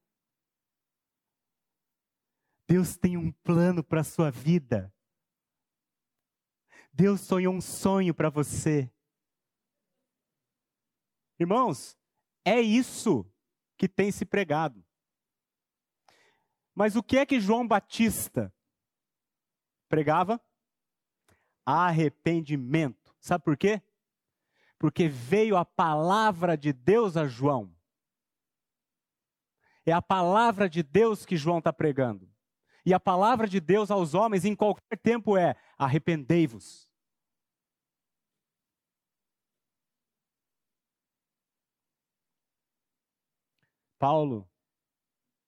Deus 2.67 2.95
tem 2.95 3.17
um 3.17 3.31
plano 3.31 3.83
para 3.83 4.01
a 4.01 4.03
sua 4.03 4.29
vida. 4.29 4.93
Deus 6.93 7.21
sonhou 7.21 7.51
um 7.51 7.59
sonho 7.59 8.13
para 8.13 8.29
você. 8.29 8.93
Irmãos, 11.39 11.97
é 12.45 12.61
isso 12.61 13.25
que 13.75 13.89
tem 13.89 14.11
se 14.11 14.23
pregado. 14.23 14.85
Mas 16.75 16.95
o 16.95 17.01
que 17.01 17.17
é 17.17 17.25
que 17.25 17.39
João 17.39 17.67
Batista 17.67 18.53
pregava? 19.89 20.39
Arrependimento. 21.71 23.15
Sabe 23.19 23.43
por 23.43 23.57
quê? 23.57 23.81
Porque 24.77 25.07
veio 25.07 25.57
a 25.57 25.65
palavra 25.65 26.57
de 26.57 26.71
Deus 26.71 27.17
a 27.17 27.27
João. 27.27 27.75
É 29.85 29.91
a 29.91 30.01
palavra 30.01 30.69
de 30.69 30.81
Deus 30.83 31.25
que 31.25 31.35
João 31.35 31.59
está 31.59 31.73
pregando. 31.73 32.29
E 32.85 32.93
a 32.93 32.99
palavra 32.99 33.47
de 33.47 33.59
Deus 33.59 33.91
aos 33.91 34.13
homens 34.13 34.45
em 34.45 34.55
qualquer 34.55 34.97
tempo 34.97 35.37
é: 35.37 35.55
arrependei-vos. 35.77 36.89
Paulo, 43.97 44.49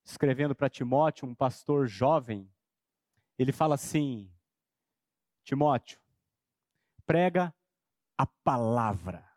escrevendo 0.04 0.54
para 0.54 0.70
Timóteo, 0.70 1.26
um 1.26 1.34
pastor 1.34 1.88
jovem, 1.88 2.52
ele 3.40 3.54
fala 3.54 3.76
assim: 3.76 4.30
Timóteo, 5.44 6.01
prega 7.02 7.54
a 8.18 8.26
palavra. 8.26 9.28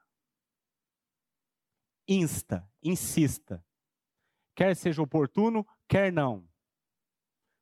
Insta, 2.06 2.70
insista. 2.82 3.64
Quer 4.54 4.76
seja 4.76 5.02
oportuno, 5.02 5.66
quer 5.88 6.12
não. 6.12 6.48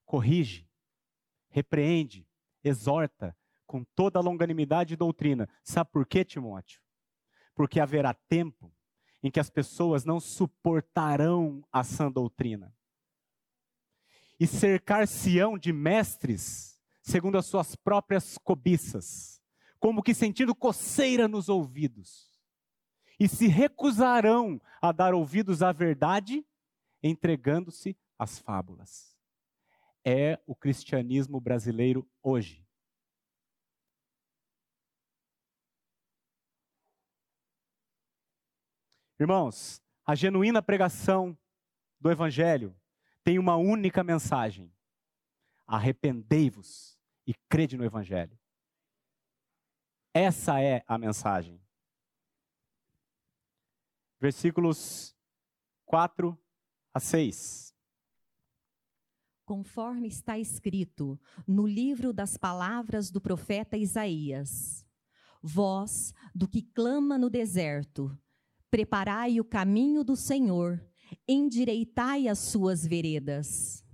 Corrige, 0.04 0.68
repreende, 1.48 2.28
exorta 2.62 3.36
com 3.66 3.82
toda 3.82 4.18
a 4.18 4.22
longanimidade 4.22 4.94
e 4.94 4.96
doutrina. 4.96 5.48
Sabe 5.62 5.90
por 5.90 6.06
quê, 6.06 6.24
Timóteo? 6.24 6.82
Porque 7.54 7.80
haverá 7.80 8.12
tempo 8.12 8.74
em 9.22 9.30
que 9.30 9.40
as 9.40 9.48
pessoas 9.48 10.04
não 10.04 10.20
suportarão 10.20 11.64
a 11.72 11.84
sã 11.84 12.10
doutrina. 12.10 12.76
E 14.38 14.46
cercar-se-ão 14.46 15.56
de 15.56 15.72
mestres 15.72 16.72
segundo 17.02 17.36
as 17.36 17.46
suas 17.46 17.74
próprias 17.74 18.38
cobiças, 18.38 19.41
como 19.82 20.00
que 20.00 20.14
sentindo 20.14 20.54
coceira 20.54 21.26
nos 21.26 21.48
ouvidos. 21.48 22.30
E 23.18 23.28
se 23.28 23.48
recusarão 23.48 24.62
a 24.80 24.92
dar 24.92 25.12
ouvidos 25.12 25.60
à 25.60 25.72
verdade, 25.72 26.46
entregando-se 27.02 27.98
às 28.16 28.38
fábulas. 28.38 29.18
É 30.04 30.40
o 30.46 30.54
cristianismo 30.54 31.40
brasileiro 31.40 32.08
hoje. 32.22 32.64
Irmãos, 39.18 39.82
a 40.06 40.14
genuína 40.14 40.62
pregação 40.62 41.36
do 42.00 42.08
Evangelho 42.08 42.72
tem 43.24 43.36
uma 43.36 43.56
única 43.56 44.04
mensagem: 44.04 44.72
arrependei-vos 45.66 46.96
e 47.26 47.34
crede 47.48 47.76
no 47.76 47.84
Evangelho. 47.84 48.41
Essa 50.14 50.60
é 50.60 50.84
a 50.86 50.98
mensagem. 50.98 51.60
Versículos 54.20 55.16
4 55.86 56.38
a 56.94 57.00
6. 57.00 57.74
Conforme 59.44 60.08
está 60.08 60.38
escrito 60.38 61.20
no 61.46 61.66
livro 61.66 62.12
das 62.12 62.36
palavras 62.36 63.10
do 63.10 63.20
profeta 63.20 63.76
Isaías: 63.76 64.86
Voz 65.42 66.14
do 66.34 66.46
que 66.46 66.62
clama 66.62 67.18
no 67.18 67.28
deserto, 67.28 68.16
Preparai 68.72 69.38
o 69.38 69.44
caminho 69.44 70.02
do 70.02 70.16
Senhor, 70.16 70.82
endireitai 71.28 72.26
as 72.26 72.38
suas 72.38 72.86
veredas. 72.86 73.84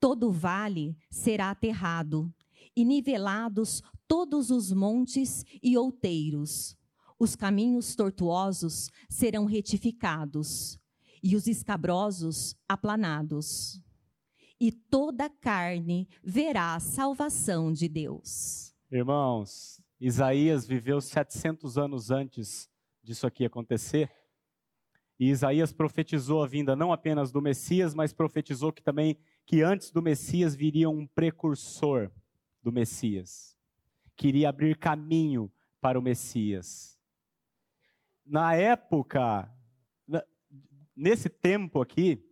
Todo 0.00 0.32
vale 0.32 0.96
será 1.10 1.50
aterrado, 1.50 2.34
e 2.74 2.86
nivelados 2.86 3.82
todos 4.10 4.50
os 4.50 4.72
montes 4.72 5.44
e 5.62 5.78
outeiros. 5.78 6.76
Os 7.16 7.36
caminhos 7.36 7.94
tortuosos 7.94 8.90
serão 9.08 9.44
retificados, 9.44 10.80
e 11.22 11.36
os 11.36 11.46
escabrosos 11.46 12.56
aplanados. 12.68 13.80
E 14.58 14.72
toda 14.72 15.30
carne 15.30 16.08
verá 16.24 16.74
a 16.74 16.80
salvação 16.80 17.72
de 17.72 17.88
Deus. 17.88 18.74
Irmãos, 18.90 19.80
Isaías 20.00 20.66
viveu 20.66 21.00
700 21.00 21.78
anos 21.78 22.10
antes 22.10 22.68
disso 23.04 23.28
aqui 23.28 23.44
acontecer. 23.44 24.10
E 25.20 25.28
Isaías 25.30 25.72
profetizou 25.72 26.42
a 26.42 26.48
vinda 26.48 26.74
não 26.74 26.92
apenas 26.92 27.30
do 27.30 27.40
Messias, 27.40 27.94
mas 27.94 28.12
profetizou 28.12 28.72
que 28.72 28.82
também 28.82 29.16
que 29.46 29.62
antes 29.62 29.92
do 29.92 30.02
Messias 30.02 30.56
viria 30.56 30.90
um 30.90 31.06
precursor 31.06 32.10
do 32.60 32.72
Messias, 32.72 33.56
que 34.20 34.28
iria 34.28 34.50
abrir 34.50 34.76
caminho 34.76 35.50
para 35.80 35.98
o 35.98 36.02
Messias. 36.02 37.00
Na 38.26 38.54
época, 38.54 39.50
nesse 40.94 41.30
tempo 41.30 41.80
aqui, 41.80 42.22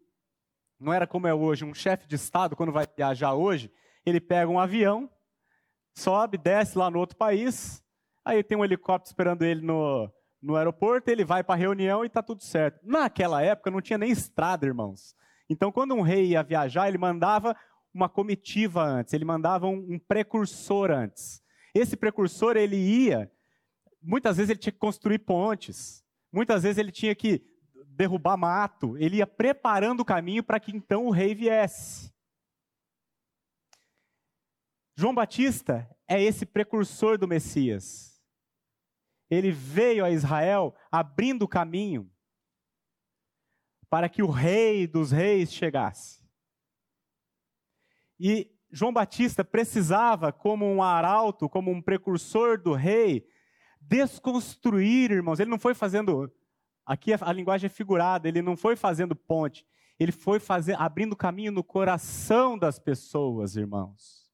não 0.79 0.93
era 0.93 1.07
como 1.07 1.27
é 1.27 1.33
hoje, 1.33 1.65
um 1.65 1.73
chefe 1.73 2.07
de 2.07 2.15
estado 2.15 2.55
quando 2.55 2.73
vai 2.73 2.87
viajar 2.95 3.33
hoje, 3.33 3.73
ele 4.05 4.21
pega 4.21 4.51
um 4.51 4.61
avião, 4.61 5.11
sobe, 5.95 6.37
desce 6.37 6.77
lá 6.77 6.91
no 6.91 6.99
outro 6.99 7.17
país, 7.17 7.83
aí 8.23 8.45
tem 8.45 8.59
um 8.59 8.65
helicóptero 8.67 9.09
esperando 9.11 9.43
ele 9.43 9.63
no, 9.63 10.13
no 10.43 10.57
aeroporto, 10.57 11.11
ele 11.11 11.25
vai 11.25 11.43
para 11.43 11.55
a 11.55 11.59
reunião 11.59 12.05
e 12.05 12.07
está 12.07 12.23
tudo 12.23 12.43
certo. 12.43 12.81
Naquela 12.83 13.41
época 13.41 13.71
não 13.71 13.81
tinha 13.81 13.97
nem 13.97 14.11
estrada, 14.11 14.67
irmãos. 14.67 15.17
Então, 15.49 15.73
quando 15.73 15.95
um 15.95 16.03
rei 16.03 16.33
ia 16.33 16.43
viajar, 16.43 16.87
ele 16.87 16.99
mandava 16.99 17.57
uma 17.95 18.11
comitiva 18.11 18.85
antes, 18.85 19.15
ele 19.15 19.25
mandava 19.25 19.67
um, 19.67 19.95
um 19.95 19.99
precursor 19.99 20.91
antes. 20.91 21.43
Esse 21.79 21.97
precursor, 21.97 22.57
ele 22.57 22.77
ia, 22.77 23.31
muitas 24.03 24.37
vezes 24.37 24.51
ele 24.51 24.59
tinha 24.59 24.73
que 24.73 24.79
construir 24.79 25.19
pontes, 25.19 26.05
Muitas 26.33 26.63
vezes 26.63 26.79
ele 26.79 26.93
tinha 26.93 27.15
que 27.15 27.43
derrubar 27.87 28.37
mato, 28.37 28.97
ele 28.99 29.17
ia 29.17 29.27
preparando 29.27 30.01
o 30.01 30.05
caminho 30.05 30.43
para 30.43 30.61
que 30.61 30.71
então 30.71 31.07
o 31.07 31.11
rei 31.11 31.35
viesse. 31.35 32.13
João 34.95 35.15
Batista 35.15 35.89
é 36.07 36.23
esse 36.23 36.45
precursor 36.45 37.17
do 37.19 37.29
Messias. 37.29 38.23
Ele 39.31 39.51
veio 39.51 40.05
a 40.05 40.11
Israel 40.11 40.75
abrindo 40.91 41.43
o 41.43 41.49
caminho 41.49 42.11
para 43.89 44.09
que 44.09 44.23
o 44.23 44.31
rei 44.31 44.87
dos 44.87 45.11
reis 45.11 45.53
chegasse. 45.53 46.23
E 48.19 48.55
João 48.71 48.93
Batista 48.93 49.45
precisava, 49.45 50.33
como 50.33 50.67
um 50.67 50.83
arauto, 50.83 51.49
como 51.49 51.71
um 51.71 51.81
precursor 51.81 52.61
do 52.61 52.75
rei, 52.75 53.27
desconstruir, 53.81 55.11
irmãos. 55.11 55.41
Ele 55.41 55.51
não 55.51 55.59
foi 55.59 55.75
fazendo 55.75 56.31
Aqui 56.89 57.13
a, 57.13 57.33
linguagem 57.35 57.67
é 57.67 57.69
figurada, 57.69 58.27
ele 58.27 58.41
não 58.41 58.57
foi 58.57 58.75
fazendo 58.75 59.15
ponte, 59.15 59.67
ele 60.01 60.11
foi 60.11 60.41
fazer, 60.41 60.75
abrindo 60.81 61.15
caminho 61.15 61.53
no 61.53 61.63
coração 61.63 62.57
das 62.57 62.79
pessoas, 62.79 63.57
irmãos. 63.57 64.27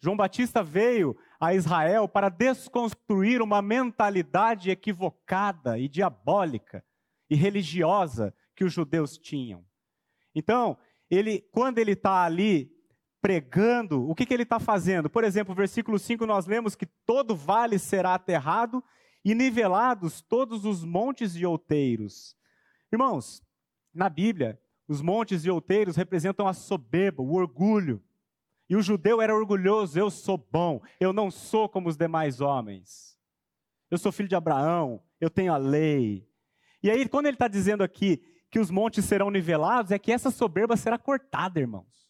João 0.00 0.16
Batista 0.16 0.64
veio 0.64 1.16
a 1.38 1.54
Israel 1.54 2.08
para 2.08 2.28
desconstruir 2.28 3.40
uma 3.40 3.62
mentalidade 3.62 4.68
equivocada 4.68 5.78
e 5.78 5.88
diabólica 5.88 6.84
e 7.30 7.36
religiosa 7.36 8.34
que 8.56 8.64
os 8.64 8.72
judeus 8.72 9.16
tinham. 9.16 9.64
Então, 10.34 10.76
ele, 11.08 11.40
quando 11.52 11.78
ele 11.78 11.92
está 11.92 12.24
ali 12.24 12.75
pregando, 13.26 14.08
o 14.08 14.14
que, 14.14 14.24
que 14.24 14.32
ele 14.32 14.44
está 14.44 14.60
fazendo? 14.60 15.10
Por 15.10 15.24
exemplo, 15.24 15.52
versículo 15.52 15.98
5, 15.98 16.24
nós 16.24 16.46
lemos 16.46 16.76
que 16.76 16.86
todo 16.86 17.34
vale 17.34 17.76
será 17.76 18.14
aterrado 18.14 18.84
e 19.24 19.34
nivelados 19.34 20.20
todos 20.22 20.64
os 20.64 20.84
montes 20.84 21.34
e 21.34 21.44
outeiros. 21.44 22.36
Irmãos, 22.92 23.42
na 23.92 24.08
Bíblia, 24.08 24.60
os 24.86 25.02
montes 25.02 25.44
e 25.44 25.50
outeiros 25.50 25.96
representam 25.96 26.46
a 26.46 26.52
soberba, 26.52 27.20
o 27.20 27.34
orgulho. 27.34 28.00
E 28.70 28.76
o 28.76 28.80
judeu 28.80 29.20
era 29.20 29.34
orgulhoso: 29.34 29.98
eu 29.98 30.08
sou 30.08 30.38
bom, 30.38 30.80
eu 31.00 31.12
não 31.12 31.28
sou 31.28 31.68
como 31.68 31.88
os 31.88 31.96
demais 31.96 32.40
homens. 32.40 33.18
Eu 33.90 33.98
sou 33.98 34.12
filho 34.12 34.28
de 34.28 34.36
Abraão, 34.36 35.02
eu 35.20 35.28
tenho 35.28 35.52
a 35.52 35.56
lei. 35.56 36.30
E 36.80 36.88
aí, 36.88 37.08
quando 37.08 37.26
ele 37.26 37.34
está 37.34 37.48
dizendo 37.48 37.82
aqui 37.82 38.22
que 38.52 38.60
os 38.60 38.70
montes 38.70 39.04
serão 39.04 39.32
nivelados, 39.32 39.90
é 39.90 39.98
que 39.98 40.12
essa 40.12 40.30
soberba 40.30 40.76
será 40.76 40.96
cortada, 40.96 41.58
irmãos. 41.58 42.05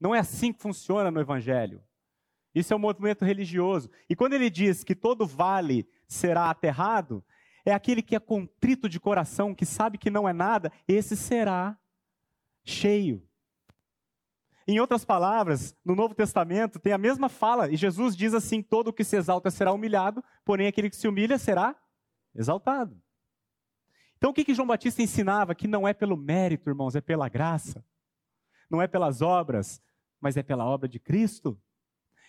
Não 0.00 0.14
é 0.14 0.18
assim 0.18 0.52
que 0.52 0.62
funciona 0.62 1.10
no 1.10 1.20
Evangelho. 1.20 1.84
Isso 2.54 2.72
é 2.72 2.76
um 2.76 2.80
movimento 2.80 3.24
religioso. 3.24 3.90
E 4.08 4.16
quando 4.16 4.32
ele 4.32 4.50
diz 4.50 4.82
que 4.82 4.94
todo 4.94 5.26
vale 5.26 5.88
será 6.08 6.50
aterrado, 6.50 7.24
é 7.64 7.72
aquele 7.72 8.02
que 8.02 8.16
é 8.16 8.20
contrito 8.20 8.88
de 8.88 8.98
coração, 8.98 9.54
que 9.54 9.66
sabe 9.66 9.98
que 9.98 10.10
não 10.10 10.28
é 10.28 10.32
nada, 10.32 10.72
esse 10.88 11.16
será 11.16 11.78
cheio. 12.64 13.22
Em 14.66 14.80
outras 14.80 15.04
palavras, 15.04 15.76
no 15.84 15.94
Novo 15.94 16.14
Testamento 16.14 16.78
tem 16.78 16.92
a 16.92 16.98
mesma 16.98 17.28
fala, 17.28 17.70
e 17.70 17.76
Jesus 17.76 18.16
diz 18.16 18.34
assim: 18.34 18.62
todo 18.62 18.88
o 18.88 18.92
que 18.92 19.04
se 19.04 19.16
exalta 19.16 19.50
será 19.50 19.72
humilhado, 19.72 20.22
porém 20.44 20.66
aquele 20.66 20.90
que 20.90 20.96
se 20.96 21.08
humilha 21.08 21.38
será 21.38 21.76
exaltado. 22.34 23.00
Então 24.16 24.30
o 24.30 24.34
que, 24.34 24.44
que 24.44 24.54
João 24.54 24.68
Batista 24.68 25.02
ensinava? 25.02 25.54
Que 25.54 25.66
não 25.66 25.88
é 25.88 25.94
pelo 25.94 26.16
mérito, 26.16 26.68
irmãos, 26.68 26.94
é 26.94 27.00
pela 27.00 27.28
graça. 27.28 27.84
Não 28.70 28.80
é 28.80 28.86
pelas 28.86 29.22
obras, 29.22 29.82
mas 30.20 30.36
é 30.36 30.42
pela 30.42 30.64
obra 30.64 30.88
de 30.88 30.98
Cristo. 30.98 31.60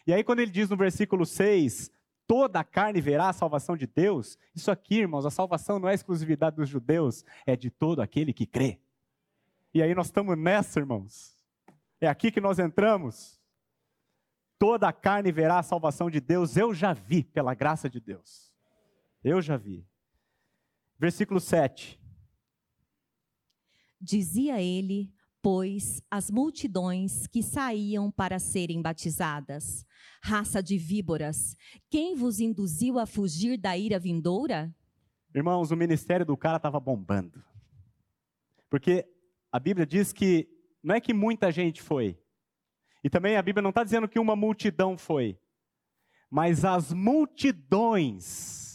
E 0.06 0.14
aí, 0.14 0.24
quando 0.24 0.40
ele 0.40 0.52
diz 0.52 0.70
no 0.70 0.78
versículo 0.78 1.26
6, 1.26 1.92
toda 2.26 2.60
a 2.60 2.64
carne 2.64 3.02
verá 3.02 3.30
a 3.30 3.34
salvação 3.34 3.76
de 3.76 3.86
Deus. 3.86 4.38
Isso 4.56 4.72
aqui, 4.72 5.00
irmãos, 5.00 5.26
a 5.26 5.32
salvação 5.32 5.80
não 5.80 5.90
é 5.90 5.94
exclusividade 5.94 6.56
dos 6.56 6.70
judeus, 6.70 7.26
é 7.46 7.56
de 7.56 7.70
todo 7.70 8.02
aquele 8.02 8.34
que 8.34 8.46
crê. 8.46 8.80
E 9.74 9.82
aí 9.82 9.94
nós 9.94 10.08
estamos 10.08 10.38
nessa, 10.38 10.80
irmãos. 10.80 11.38
É 12.00 12.08
aqui 12.08 12.32
que 12.32 12.42
nós 12.42 12.58
entramos. 12.58 13.40
Toda 14.58 14.88
a 14.88 14.94
carne 14.94 15.32
verá 15.32 15.60
a 15.60 15.64
salvação 15.64 16.10
de 16.10 16.20
Deus. 16.20 16.58
Eu 16.58 16.74
já 16.74 16.94
vi, 16.94 17.24
pela 17.24 17.54
graça 17.54 17.90
de 17.90 18.00
Deus. 18.00 18.52
Eu 19.24 19.42
já 19.42 19.58
vi. 19.58 19.86
Versículo 20.98 21.40
7. 21.40 22.00
Dizia 24.00 24.62
ele: 24.62 25.14
pois, 25.42 26.02
as 26.10 26.30
multidões 26.30 27.26
que 27.28 27.42
saíam 27.42 28.12
para 28.12 28.40
serem 28.40 28.82
batizadas. 28.82 29.86
Raça 30.24 30.62
de 30.62 30.78
víboras, 30.78 31.56
quem 31.90 32.16
vos 32.16 32.40
induziu 32.40 33.00
a 33.00 33.06
fugir 33.06 33.58
da 33.58 33.76
ira 33.76 33.98
vindoura? 33.98 34.74
Irmãos, 35.34 35.72
o 35.72 35.76
ministério 35.76 36.26
do 36.26 36.38
cara 36.38 36.58
estava 36.58 36.80
bombando. 36.80 37.44
Porque 38.70 39.08
a 39.52 39.60
Bíblia 39.60 39.86
diz 39.86 40.14
que 40.14 40.48
não 40.84 40.96
é 40.96 41.02
que 41.02 41.14
muita 41.14 41.52
gente 41.52 41.82
foi. 41.82 42.18
E 43.04 43.10
também 43.10 43.36
a 43.36 43.42
Bíblia 43.42 43.62
não 43.62 43.72
está 43.72 43.84
dizendo 43.84 44.08
que 44.08 44.20
uma 44.20 44.36
multidão 44.36 44.98
foi. 44.98 45.40
Mas 46.30 46.64
as 46.64 46.94
multidões, 46.94 48.71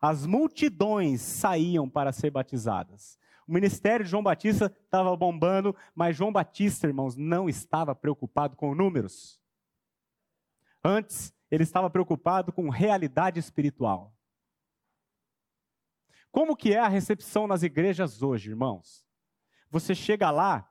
as 0.00 0.26
multidões 0.26 1.20
saíam 1.20 1.88
para 1.88 2.12
ser 2.12 2.30
batizadas. 2.30 3.18
O 3.46 3.52
ministério 3.52 4.04
de 4.04 4.10
João 4.10 4.22
Batista 4.22 4.66
estava 4.84 5.16
bombando, 5.16 5.74
mas 5.94 6.16
João 6.16 6.32
Batista, 6.32 6.86
irmãos, 6.86 7.16
não 7.16 7.48
estava 7.48 7.94
preocupado 7.94 8.56
com 8.56 8.74
números. 8.74 9.40
Antes, 10.84 11.34
ele 11.50 11.62
estava 11.62 11.88
preocupado 11.88 12.52
com 12.52 12.68
realidade 12.68 13.40
espiritual. 13.40 14.14
Como 16.30 16.56
que 16.56 16.74
é 16.74 16.78
a 16.78 16.88
recepção 16.88 17.46
nas 17.46 17.62
igrejas 17.62 18.22
hoje, 18.22 18.50
irmãos? 18.50 19.04
Você 19.70 19.94
chega 19.94 20.30
lá 20.30 20.70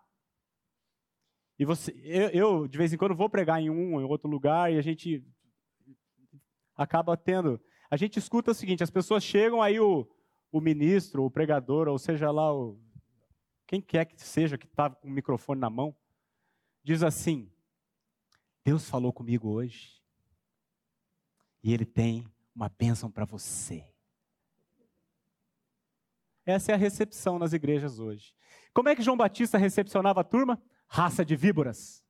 e 1.59 1.65
você, 1.65 1.91
eu, 2.03 2.29
eu, 2.29 2.67
de 2.67 2.77
vez 2.77 2.93
em 2.93 2.97
quando 2.97 3.15
vou 3.15 3.29
pregar 3.29 3.59
em 3.59 3.69
um, 3.69 3.99
em 3.99 4.03
outro 4.03 4.29
lugar 4.29 4.71
e 4.71 4.77
a 4.77 4.81
gente 4.81 5.25
acaba 6.75 7.17
tendo, 7.17 7.59
a 7.89 7.97
gente 7.97 8.19
escuta 8.19 8.51
o 8.51 8.53
seguinte: 8.53 8.83
as 8.83 8.89
pessoas 8.89 9.23
chegam 9.23 9.61
aí 9.61 9.79
o 9.79 10.07
o 10.51 10.61
ministro, 10.61 11.23
o 11.23 11.31
pregador, 11.31 11.87
ou 11.87 11.97
seja 11.97 12.31
lá, 12.31 12.53
o, 12.53 12.79
quem 13.65 13.81
quer 13.81 14.05
que 14.05 14.21
seja 14.21 14.57
que 14.57 14.65
está 14.65 14.89
com 14.89 15.07
o 15.07 15.11
microfone 15.11 15.59
na 15.59 15.69
mão, 15.69 15.95
diz 16.83 17.03
assim: 17.03 17.51
Deus 18.63 18.89
falou 18.89 19.11
comigo 19.11 19.49
hoje 19.49 20.01
e 21.63 21.73
Ele 21.73 21.85
tem 21.85 22.25
uma 22.55 22.69
bênção 22.69 23.11
para 23.11 23.25
você. 23.25 23.85
Essa 26.45 26.71
é 26.71 26.75
a 26.75 26.77
recepção 26.77 27.37
nas 27.37 27.51
igrejas 27.51 27.99
hoje. 27.99 28.33
Como 28.73 28.87
é 28.87 28.95
que 28.95 29.01
João 29.01 29.17
Batista 29.17 29.57
recepcionava 29.57 30.21
a 30.21 30.23
turma? 30.23 30.61
Raça 30.87 31.25
de 31.25 31.35
víboras. 31.35 32.01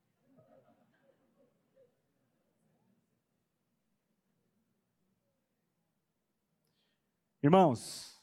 Irmãos, 7.47 8.21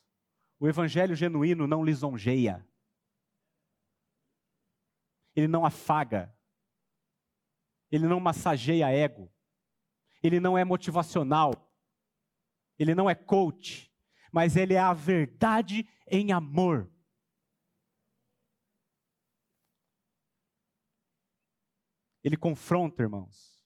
o 0.61 0.69
evangelho 0.69 1.17
genuíno 1.17 1.67
não 1.67 1.83
lisonjeia. 1.83 2.63
Ele 5.35 5.49
não 5.49 5.65
afaga. 5.65 6.39
Ele 7.91 8.07
não 8.07 8.21
massageia 8.21 8.91
ego. 8.91 9.33
Ele 10.23 10.39
não 10.39 10.59
é 10.59 10.63
motivacional. 10.63 11.75
Ele 12.79 12.95
não 12.95 13.09
é 13.09 13.15
coach. 13.15 13.91
Mas 14.31 14.57
ele 14.57 14.75
é 14.75 14.79
a 14.79 14.93
verdade 14.93 15.89
em 16.07 16.31
amor. 16.31 16.93
Ele 22.23 22.37
confronta, 22.37 23.03
irmãos. 23.03 23.59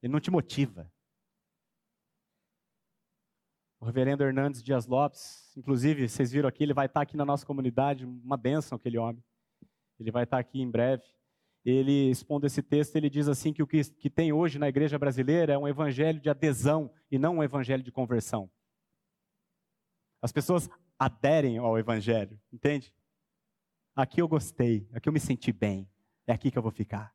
Ele 0.00 0.12
não 0.12 0.20
te 0.20 0.30
motiva. 0.30 0.88
O 3.80 3.86
reverendo 3.86 4.24
Hernandes 4.24 4.62
Dias 4.62 4.86
Lopes, 4.86 5.52
inclusive, 5.56 6.08
vocês 6.08 6.32
viram 6.32 6.48
aqui, 6.48 6.64
ele 6.64 6.74
vai 6.74 6.86
estar 6.86 7.00
aqui 7.00 7.16
na 7.16 7.24
nossa 7.24 7.46
comunidade, 7.46 8.04
uma 8.04 8.36
bênção 8.36 8.76
aquele 8.76 8.98
homem. 8.98 9.22
Ele 10.00 10.10
vai 10.10 10.24
estar 10.24 10.38
aqui 10.38 10.60
em 10.60 10.70
breve. 10.70 11.04
Ele, 11.64 12.10
expondo 12.10 12.46
esse 12.46 12.62
texto, 12.62 12.96
ele 12.96 13.10
diz 13.10 13.28
assim 13.28 13.52
que 13.52 13.62
o 13.62 13.66
que, 13.66 13.84
que 13.84 14.10
tem 14.10 14.32
hoje 14.32 14.58
na 14.58 14.68
igreja 14.68 14.98
brasileira 14.98 15.52
é 15.52 15.58
um 15.58 15.68
evangelho 15.68 16.20
de 16.20 16.28
adesão 16.28 16.90
e 17.10 17.18
não 17.18 17.36
um 17.36 17.42
evangelho 17.42 17.82
de 17.82 17.92
conversão. 17.92 18.50
As 20.20 20.32
pessoas 20.32 20.68
aderem 20.98 21.58
ao 21.58 21.78
evangelho, 21.78 22.40
entende? 22.52 22.92
Aqui 23.94 24.20
eu 24.20 24.28
gostei, 24.28 24.88
aqui 24.92 25.08
eu 25.08 25.12
me 25.12 25.20
senti 25.20 25.52
bem, 25.52 25.88
é 26.26 26.32
aqui 26.32 26.50
que 26.50 26.58
eu 26.58 26.62
vou 26.62 26.72
ficar. 26.72 27.14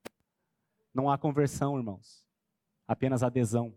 Não 0.94 1.10
há 1.10 1.18
conversão, 1.18 1.78
irmãos, 1.78 2.26
apenas 2.88 3.24
adesão. 3.24 3.76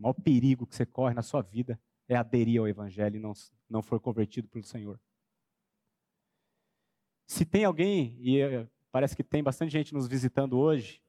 O 0.00 0.02
maior 0.02 0.14
perigo 0.14 0.66
que 0.66 0.74
você 0.74 0.86
corre 0.86 1.12
na 1.12 1.20
sua 1.20 1.42
vida 1.42 1.78
é 2.08 2.16
aderir 2.16 2.58
ao 2.58 2.66
Evangelho 2.66 3.16
e 3.16 3.20
não, 3.20 3.34
não 3.68 3.82
for 3.82 4.00
convertido 4.00 4.48
pelo 4.48 4.64
Senhor. 4.64 4.98
Se 7.26 7.44
tem 7.44 7.66
alguém, 7.66 8.16
e 8.18 8.40
eh, 8.40 8.66
parece 8.90 9.14
que 9.14 9.22
tem 9.22 9.42
bastante 9.42 9.70
gente 9.70 9.92
nos 9.92 10.08
visitando 10.08 10.58
hoje, 10.58 11.02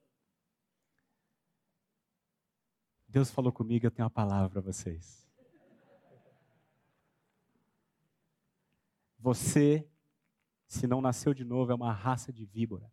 Deus 3.08 3.30
falou 3.30 3.50
comigo, 3.50 3.86
eu 3.86 3.90
tenho 3.90 4.04
uma 4.04 4.10
palavra 4.10 4.50
para 4.50 4.60
vocês. 4.60 5.26
Você, 9.18 9.88
se 10.66 10.86
não 10.86 11.00
nasceu 11.00 11.32
de 11.32 11.44
novo, 11.44 11.72
é 11.72 11.74
uma 11.74 11.92
raça 11.94 12.30
de 12.30 12.44
víbora. 12.44 12.92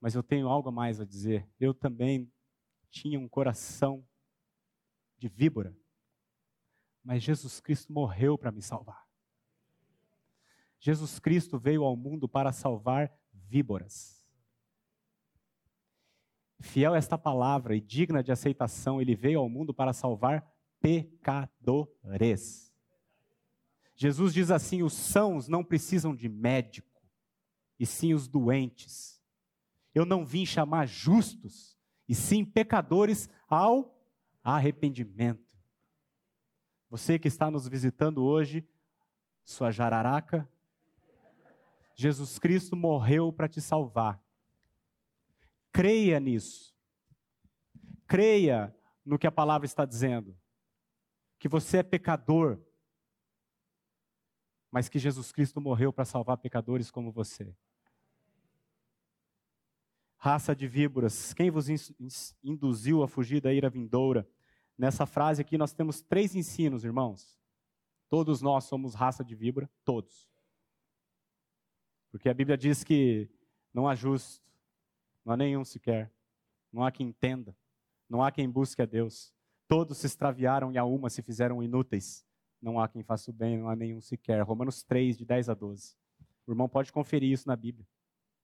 Mas 0.00 0.14
eu 0.14 0.22
tenho 0.22 0.48
algo 0.48 0.68
a 0.68 0.72
mais 0.72 1.00
a 1.00 1.04
dizer. 1.04 1.48
Eu 1.58 1.74
também 1.74 2.30
tinha 2.90 3.18
um 3.18 3.28
coração 3.28 4.06
de 5.16 5.28
víbora. 5.28 5.76
Mas 7.02 7.22
Jesus 7.22 7.60
Cristo 7.60 7.92
morreu 7.92 8.38
para 8.38 8.52
me 8.52 8.62
salvar. 8.62 9.06
Jesus 10.78 11.18
Cristo 11.18 11.58
veio 11.58 11.82
ao 11.82 11.96
mundo 11.96 12.28
para 12.28 12.52
salvar 12.52 13.12
víboras. 13.32 14.24
Fiel 16.60 16.94
esta 16.94 17.16
palavra 17.16 17.76
e 17.76 17.80
digna 17.80 18.22
de 18.22 18.32
aceitação, 18.32 19.00
ele 19.00 19.14
veio 19.14 19.38
ao 19.40 19.48
mundo 19.48 19.72
para 19.72 19.92
salvar 19.92 20.46
pecadores. 20.80 22.68
Jesus 23.94 24.32
diz 24.34 24.50
assim: 24.50 24.82
os 24.82 24.92
sãos 24.92 25.48
não 25.48 25.64
precisam 25.64 26.14
de 26.14 26.28
médico, 26.28 27.02
e 27.78 27.86
sim 27.86 28.12
os 28.12 28.28
doentes. 28.28 29.17
Eu 29.98 30.06
não 30.06 30.24
vim 30.24 30.46
chamar 30.46 30.86
justos, 30.86 31.76
e 32.08 32.14
sim 32.14 32.44
pecadores 32.44 33.28
ao 33.48 34.00
arrependimento. 34.44 35.58
Você 36.88 37.18
que 37.18 37.26
está 37.26 37.50
nos 37.50 37.66
visitando 37.66 38.24
hoje, 38.24 38.64
sua 39.42 39.72
jararaca, 39.72 40.48
Jesus 41.96 42.38
Cristo 42.38 42.76
morreu 42.76 43.32
para 43.32 43.48
te 43.48 43.60
salvar. 43.60 44.22
Creia 45.72 46.20
nisso. 46.20 46.72
Creia 48.06 48.72
no 49.04 49.18
que 49.18 49.26
a 49.26 49.32
palavra 49.32 49.66
está 49.66 49.84
dizendo. 49.84 50.38
Que 51.40 51.48
você 51.48 51.78
é 51.78 51.82
pecador, 51.82 52.62
mas 54.70 54.88
que 54.88 55.00
Jesus 55.00 55.32
Cristo 55.32 55.60
morreu 55.60 55.92
para 55.92 56.04
salvar 56.04 56.38
pecadores 56.38 56.88
como 56.88 57.10
você. 57.10 57.52
Raça 60.20 60.54
de 60.54 60.66
víboras, 60.66 61.32
quem 61.32 61.48
vos 61.48 61.68
induziu 62.42 63.04
a 63.04 63.08
fugir 63.08 63.40
da 63.40 63.54
ira 63.54 63.70
vindoura? 63.70 64.28
Nessa 64.76 65.06
frase 65.06 65.40
aqui 65.40 65.56
nós 65.56 65.72
temos 65.72 66.00
três 66.02 66.34
ensinos, 66.34 66.84
irmãos. 66.84 67.38
Todos 68.08 68.42
nós 68.42 68.64
somos 68.64 68.94
raça 68.94 69.24
de 69.24 69.36
víbora, 69.36 69.70
todos. 69.84 70.28
Porque 72.10 72.28
a 72.28 72.34
Bíblia 72.34 72.56
diz 72.56 72.82
que 72.82 73.30
não 73.72 73.86
há 73.86 73.94
justo, 73.94 74.42
não 75.24 75.34
há 75.34 75.36
nenhum 75.36 75.64
sequer, 75.64 76.12
não 76.72 76.82
há 76.82 76.90
quem 76.90 77.08
entenda, 77.08 77.56
não 78.08 78.20
há 78.20 78.32
quem 78.32 78.50
busque 78.50 78.82
a 78.82 78.86
Deus. 78.86 79.32
Todos 79.68 79.98
se 79.98 80.06
extraviaram 80.06 80.72
e 80.72 80.78
a 80.78 80.84
uma 80.84 81.10
se 81.10 81.22
fizeram 81.22 81.62
inúteis. 81.62 82.26
Não 82.60 82.80
há 82.80 82.88
quem 82.88 83.04
faça 83.04 83.30
o 83.30 83.34
bem, 83.34 83.56
não 83.56 83.68
há 83.68 83.76
nenhum 83.76 84.00
sequer. 84.00 84.42
Romanos 84.42 84.82
3, 84.82 85.16
de 85.16 85.24
10 85.24 85.48
a 85.48 85.54
12. 85.54 85.94
O 86.44 86.50
irmão 86.50 86.68
pode 86.68 86.90
conferir 86.90 87.30
isso 87.30 87.46
na 87.46 87.54
Bíblia. 87.54 87.86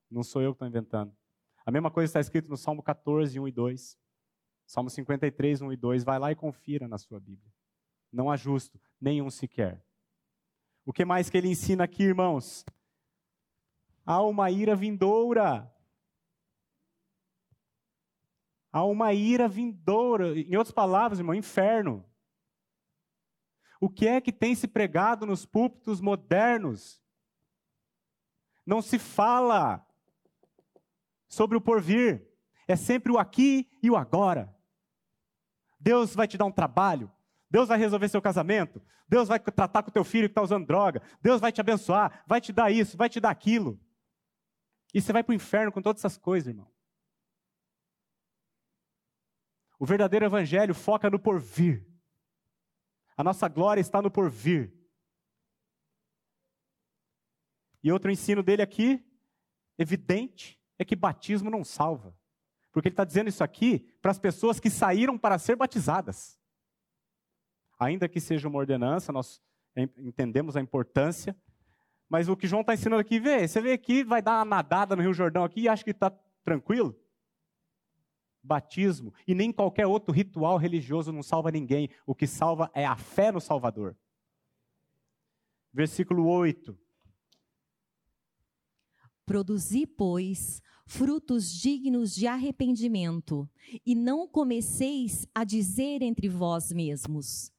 Não 0.09 0.23
sou 0.23 0.41
eu 0.41 0.53
que 0.53 0.55
estou 0.55 0.67
inventando. 0.67 1.13
A 1.65 1.71
mesma 1.71 1.89
coisa 1.89 2.09
está 2.09 2.19
escrito 2.19 2.49
no 2.49 2.57
Salmo 2.57 2.83
14, 2.83 3.39
1 3.39 3.47
e 3.47 3.51
2. 3.51 3.97
Salmo 4.67 4.89
53, 4.89 5.61
1 5.61 5.71
e 5.73 5.77
2. 5.77 6.03
Vai 6.03 6.19
lá 6.19 6.31
e 6.31 6.35
confira 6.35 6.87
na 6.87 6.97
sua 6.97 7.19
Bíblia. 7.19 7.51
Não 8.11 8.29
há 8.29 8.35
justo, 8.35 8.79
nenhum 9.01 9.29
sequer. 9.29 9.83
O 10.85 10.93
que 10.93 11.03
mais 11.03 11.29
que 11.29 11.37
ele 11.37 11.49
ensina 11.49 11.83
aqui, 11.83 12.03
irmãos? 12.03 12.63
há 14.05 14.21
uma 14.21 14.51
ira 14.51 14.75
vindoura. 14.75 15.71
Há 18.71 18.83
uma 18.83 19.13
ira 19.13 19.47
vindoura. 19.47 20.37
Em 20.37 20.55
outras 20.55 20.73
palavras, 20.73 21.19
irmão, 21.19 21.33
inferno. 21.33 22.05
O 23.79 23.89
que 23.89 24.07
é 24.07 24.21
que 24.21 24.31
tem 24.31 24.53
se 24.53 24.67
pregado 24.67 25.25
nos 25.25 25.45
púlpitos 25.45 25.99
modernos? 25.99 27.01
Não 28.65 28.81
se 28.81 28.99
fala 28.99 29.84
sobre 31.27 31.57
o 31.57 31.61
porvir. 31.61 32.27
É 32.67 32.75
sempre 32.75 33.11
o 33.11 33.17
aqui 33.17 33.69
e 33.81 33.89
o 33.89 33.95
agora. 33.95 34.53
Deus 35.79 36.15
vai 36.15 36.27
te 36.27 36.37
dar 36.37 36.45
um 36.45 36.51
trabalho. 36.51 37.11
Deus 37.49 37.67
vai 37.67 37.77
resolver 37.77 38.09
seu 38.09 38.21
casamento. 38.21 38.81
Deus 39.07 39.27
vai 39.27 39.39
tratar 39.39 39.83
com 39.83 39.91
teu 39.91 40.03
filho 40.03 40.27
que 40.27 40.31
está 40.31 40.41
usando 40.41 40.65
droga. 40.65 41.01
Deus 41.21 41.39
vai 41.39 41.51
te 41.51 41.61
abençoar. 41.61 42.23
Vai 42.25 42.41
te 42.41 42.51
dar 42.51 42.71
isso, 42.71 42.97
vai 42.97 43.09
te 43.09 43.19
dar 43.19 43.29
aquilo. 43.29 43.79
E 44.93 45.01
você 45.01 45.13
vai 45.13 45.23
para 45.23 45.31
o 45.31 45.35
inferno 45.35 45.71
com 45.71 45.81
todas 45.81 46.01
essas 46.01 46.17
coisas, 46.17 46.47
irmão. 46.47 46.71
O 49.77 49.85
verdadeiro 49.85 50.25
evangelho 50.25 50.73
foca 50.73 51.09
no 51.09 51.19
porvir. 51.19 51.85
A 53.17 53.23
nossa 53.23 53.47
glória 53.47 53.81
está 53.81 54.01
no 54.01 54.09
porvir. 54.09 54.73
E 57.83 57.91
outro 57.91 58.09
ensino 58.09 58.41
dele 58.41 58.61
aqui, 58.61 59.05
evidente, 59.77 60.59
é 60.77 60.85
que 60.85 60.95
batismo 60.95 61.49
não 61.49 61.63
salva. 61.63 62.15
Porque 62.71 62.89
ele 62.89 62.93
está 62.93 63.05
dizendo 63.05 63.29
isso 63.29 63.43
aqui 63.43 63.79
para 64.01 64.11
as 64.11 64.19
pessoas 64.19 64.59
que 64.59 64.69
saíram 64.69 65.17
para 65.17 65.39
ser 65.39 65.55
batizadas. 65.55 66.37
Ainda 67.79 68.07
que 68.09 68.19
seja 68.19 68.47
uma 68.47 68.59
ordenança, 68.59 69.11
nós 69.11 69.41
entendemos 69.97 70.55
a 70.55 70.61
importância, 70.61 71.35
mas 72.09 72.29
o 72.29 72.35
que 72.35 72.47
João 72.47 72.61
está 72.61 72.73
ensinando 72.73 73.01
aqui, 73.01 73.19
vê, 73.19 73.47
você 73.47 73.61
vê 73.61 73.73
aqui, 73.73 74.03
vai 74.03 74.21
dar 74.21 74.39
uma 74.39 74.45
nadada 74.45 74.95
no 74.95 75.01
Rio 75.01 75.13
Jordão 75.13 75.43
aqui 75.43 75.61
e 75.61 75.69
acha 75.69 75.83
que 75.83 75.91
está 75.91 76.09
tranquilo? 76.43 76.97
Batismo 78.43 79.13
e 79.27 79.33
nem 79.33 79.51
qualquer 79.51 79.87
outro 79.87 80.13
ritual 80.13 80.57
religioso 80.57 81.11
não 81.11 81.23
salva 81.23 81.51
ninguém. 81.51 81.89
O 82.05 82.13
que 82.13 82.27
salva 82.27 82.69
é 82.73 82.85
a 82.85 82.95
fé 82.95 83.31
no 83.31 83.41
Salvador. 83.41 83.97
Versículo 85.73 86.27
8. 86.27 86.77
Produzi, 89.25 89.87
pois, 89.87 90.61
frutos 90.85 91.51
dignos 91.51 92.13
de 92.13 92.27
arrependimento, 92.27 93.49
e 93.85 93.95
não 93.95 94.27
comeceis 94.27 95.27
a 95.33 95.43
dizer 95.43 96.01
entre 96.01 96.29
vós 96.29 96.71
mesmos: 96.71 97.51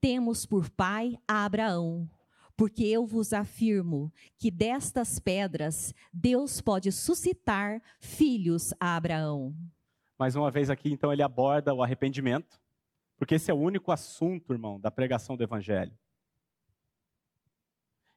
Temos 0.00 0.44
por 0.44 0.68
pai 0.70 1.16
a 1.26 1.44
Abraão 1.44 2.10
porque 2.56 2.84
eu 2.84 3.04
vos 3.04 3.32
afirmo 3.32 4.12
que 4.38 4.50
destas 4.50 5.18
pedras 5.18 5.92
Deus 6.12 6.60
pode 6.60 6.92
suscitar 6.92 7.82
filhos 7.98 8.72
a 8.78 8.96
Abraão. 8.96 9.54
Mais 10.18 10.36
uma 10.36 10.50
vez 10.50 10.70
aqui, 10.70 10.92
então, 10.92 11.12
ele 11.12 11.22
aborda 11.22 11.74
o 11.74 11.82
arrependimento, 11.82 12.60
porque 13.16 13.34
esse 13.34 13.50
é 13.50 13.54
o 13.54 13.58
único 13.58 13.90
assunto, 13.90 14.52
irmão, 14.52 14.78
da 14.78 14.90
pregação 14.90 15.36
do 15.36 15.42
Evangelho. 15.42 15.92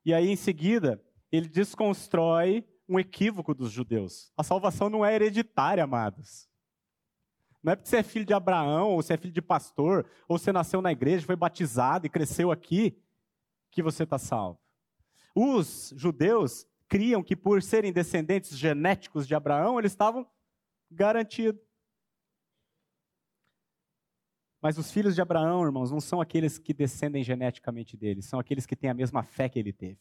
E 0.05 0.13
aí, 0.13 0.29
em 0.29 0.35
seguida, 0.35 1.03
ele 1.31 1.49
desconstrói 1.49 2.63
um 2.87 2.99
equívoco 2.99 3.53
dos 3.53 3.71
judeus. 3.71 4.31
A 4.37 4.43
salvação 4.43 4.89
não 4.89 5.05
é 5.05 5.13
hereditária, 5.13 5.83
amados. 5.83 6.47
Não 7.61 7.73
é 7.73 7.75
porque 7.75 7.89
você 7.89 7.97
é 7.97 8.03
filho 8.03 8.25
de 8.25 8.33
Abraão, 8.33 8.91
ou 8.91 9.01
você 9.01 9.13
é 9.13 9.17
filho 9.17 9.33
de 9.33 9.41
pastor, 9.41 10.09
ou 10.27 10.37
você 10.37 10.51
nasceu 10.51 10.81
na 10.81 10.91
igreja, 10.91 11.25
foi 11.25 11.35
batizado 11.35 12.05
e 12.05 12.09
cresceu 12.09 12.51
aqui, 12.51 12.97
que 13.71 13.83
você 13.83 14.03
está 14.03 14.17
salvo. 14.17 14.59
Os 15.35 15.93
judeus 15.95 16.65
criam 16.87 17.21
que 17.21 17.35
por 17.35 17.61
serem 17.61 17.91
descendentes 17.91 18.57
genéticos 18.57 19.27
de 19.27 19.35
Abraão, 19.35 19.77
eles 19.77 19.91
estavam 19.91 20.25
garantidos. 20.89 21.61
Mas 24.61 24.77
os 24.77 24.91
filhos 24.91 25.13
de 25.13 25.21
Abraão, 25.21 25.63
irmãos, 25.63 25.91
não 25.91 25.99
são 25.99 26.19
aqueles 26.19 26.57
que 26.57 26.73
descendem 26.73 27.23
geneticamente 27.23 27.95
dele, 27.95 28.21
são 28.21 28.39
aqueles 28.39 28.65
que 28.65 28.75
têm 28.75 28.89
a 28.89 28.93
mesma 28.93 29.21
fé 29.23 29.47
que 29.47 29.59
ele 29.59 29.71
teve. 29.71 29.99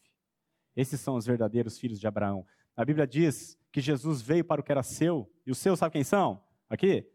Esses 0.75 0.99
são 0.99 1.15
os 1.15 1.25
verdadeiros 1.25 1.77
filhos 1.77 1.99
de 1.99 2.07
Abraão. 2.07 2.45
A 2.77 2.85
Bíblia 2.85 3.07
diz 3.07 3.57
que 3.71 3.81
Jesus 3.81 4.21
veio 4.21 4.45
para 4.45 4.61
o 4.61 4.63
que 4.63 4.71
era 4.71 4.83
seu, 4.83 5.27
e 5.45 5.51
os 5.51 5.57
seus, 5.57 5.79
sabe 5.79 5.93
quem 5.93 6.03
são? 6.03 6.43
Aqui? 6.69 7.09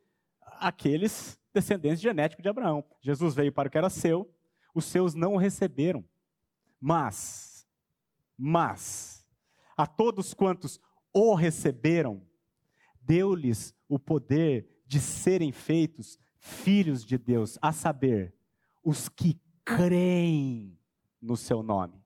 Aqueles 0.59 1.41
descendentes 1.55 2.01
genéticos 2.01 2.43
de 2.43 2.49
Abraão. 2.49 2.85
Jesus 3.01 3.33
veio 3.33 3.53
para 3.53 3.69
o 3.69 3.71
que 3.71 3.79
era 3.79 3.89
seu, 3.89 4.29
os 4.75 4.85
seus 4.85 5.15
não 5.15 5.35
o 5.35 5.37
receberam. 5.37 6.05
Mas, 6.81 7.65
mas, 8.37 9.25
a 9.77 9.87
todos 9.87 10.35
quantos 10.35 10.81
o 11.13 11.35
receberam, 11.35 12.27
deu-lhes 13.01 13.75
o 13.89 13.99
poder 13.99 14.83
de 14.87 14.99
serem 15.01 15.53
feitos 15.53 16.19
filhos 16.39 17.05
de 17.05 17.17
Deus, 17.17 17.59
a 17.63 17.73
saber, 17.73 18.35
os 18.83 19.09
que 19.09 19.41
creem 19.65 20.77
no 21.21 21.37
seu 21.37 21.63
nome, 21.63 22.03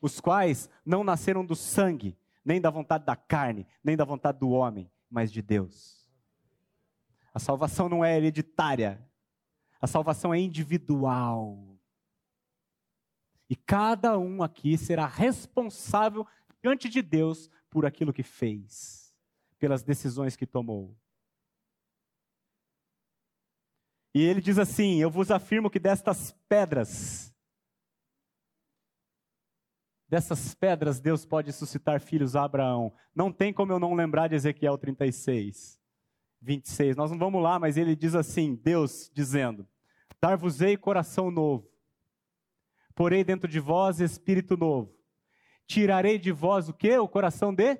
os 0.00 0.20
quais 0.20 0.70
não 0.84 1.02
nasceram 1.02 1.44
do 1.44 1.56
sangue, 1.56 2.16
nem 2.48 2.62
da 2.62 2.70
vontade 2.70 3.04
da 3.04 3.14
carne, 3.14 3.66
nem 3.84 3.94
da 3.94 4.06
vontade 4.06 4.38
do 4.38 4.48
homem, 4.48 4.90
mas 5.10 5.30
de 5.30 5.42
Deus. 5.42 6.08
A 7.34 7.38
salvação 7.38 7.90
não 7.90 8.02
é 8.02 8.16
hereditária, 8.16 9.06
a 9.78 9.86
salvação 9.86 10.32
é 10.32 10.38
individual. 10.40 11.78
E 13.50 13.54
cada 13.54 14.18
um 14.18 14.42
aqui 14.42 14.78
será 14.78 15.06
responsável 15.06 16.26
diante 16.62 16.88
de 16.88 17.02
Deus 17.02 17.50
por 17.68 17.84
aquilo 17.84 18.14
que 18.14 18.22
fez. 18.22 19.14
pelas 19.58 19.82
decisões 19.82 20.36
que 20.36 20.46
tomou. 20.46 20.96
E 24.14 24.22
ele 24.22 24.40
diz 24.40 24.56
assim: 24.56 25.02
Eu 25.02 25.10
vos 25.10 25.32
afirmo 25.32 25.68
que 25.68 25.80
destas 25.80 26.32
pedras, 26.48 27.34
dessas 30.08 30.54
pedras 30.54 31.00
Deus 31.00 31.24
pode 31.24 31.52
suscitar 31.52 32.00
filhos 32.00 32.34
a 32.34 32.44
Abraão. 32.44 32.92
Não 33.14 33.30
tem 33.30 33.52
como 33.52 33.72
eu 33.72 33.78
não 33.78 33.94
lembrar 33.94 34.28
de 34.28 34.34
Ezequiel 34.34 34.78
36, 34.78 35.78
26. 36.40 36.96
Nós 36.96 37.10
não 37.10 37.18
vamos 37.18 37.42
lá, 37.42 37.58
mas 37.58 37.76
ele 37.76 37.94
diz 37.94 38.14
assim: 38.14 38.54
Deus 38.54 39.10
dizendo: 39.14 39.66
Dar-vos-ei 40.20 40.76
coração 40.76 41.30
novo, 41.30 41.68
porei 42.94 43.22
dentro 43.22 43.48
de 43.48 43.60
vós 43.60 44.00
espírito 44.00 44.56
novo. 44.56 44.94
Tirarei 45.66 46.18
de 46.18 46.32
vós 46.32 46.68
o 46.68 46.72
que? 46.72 46.96
O 46.96 47.06
coração 47.06 47.54
de 47.54 47.78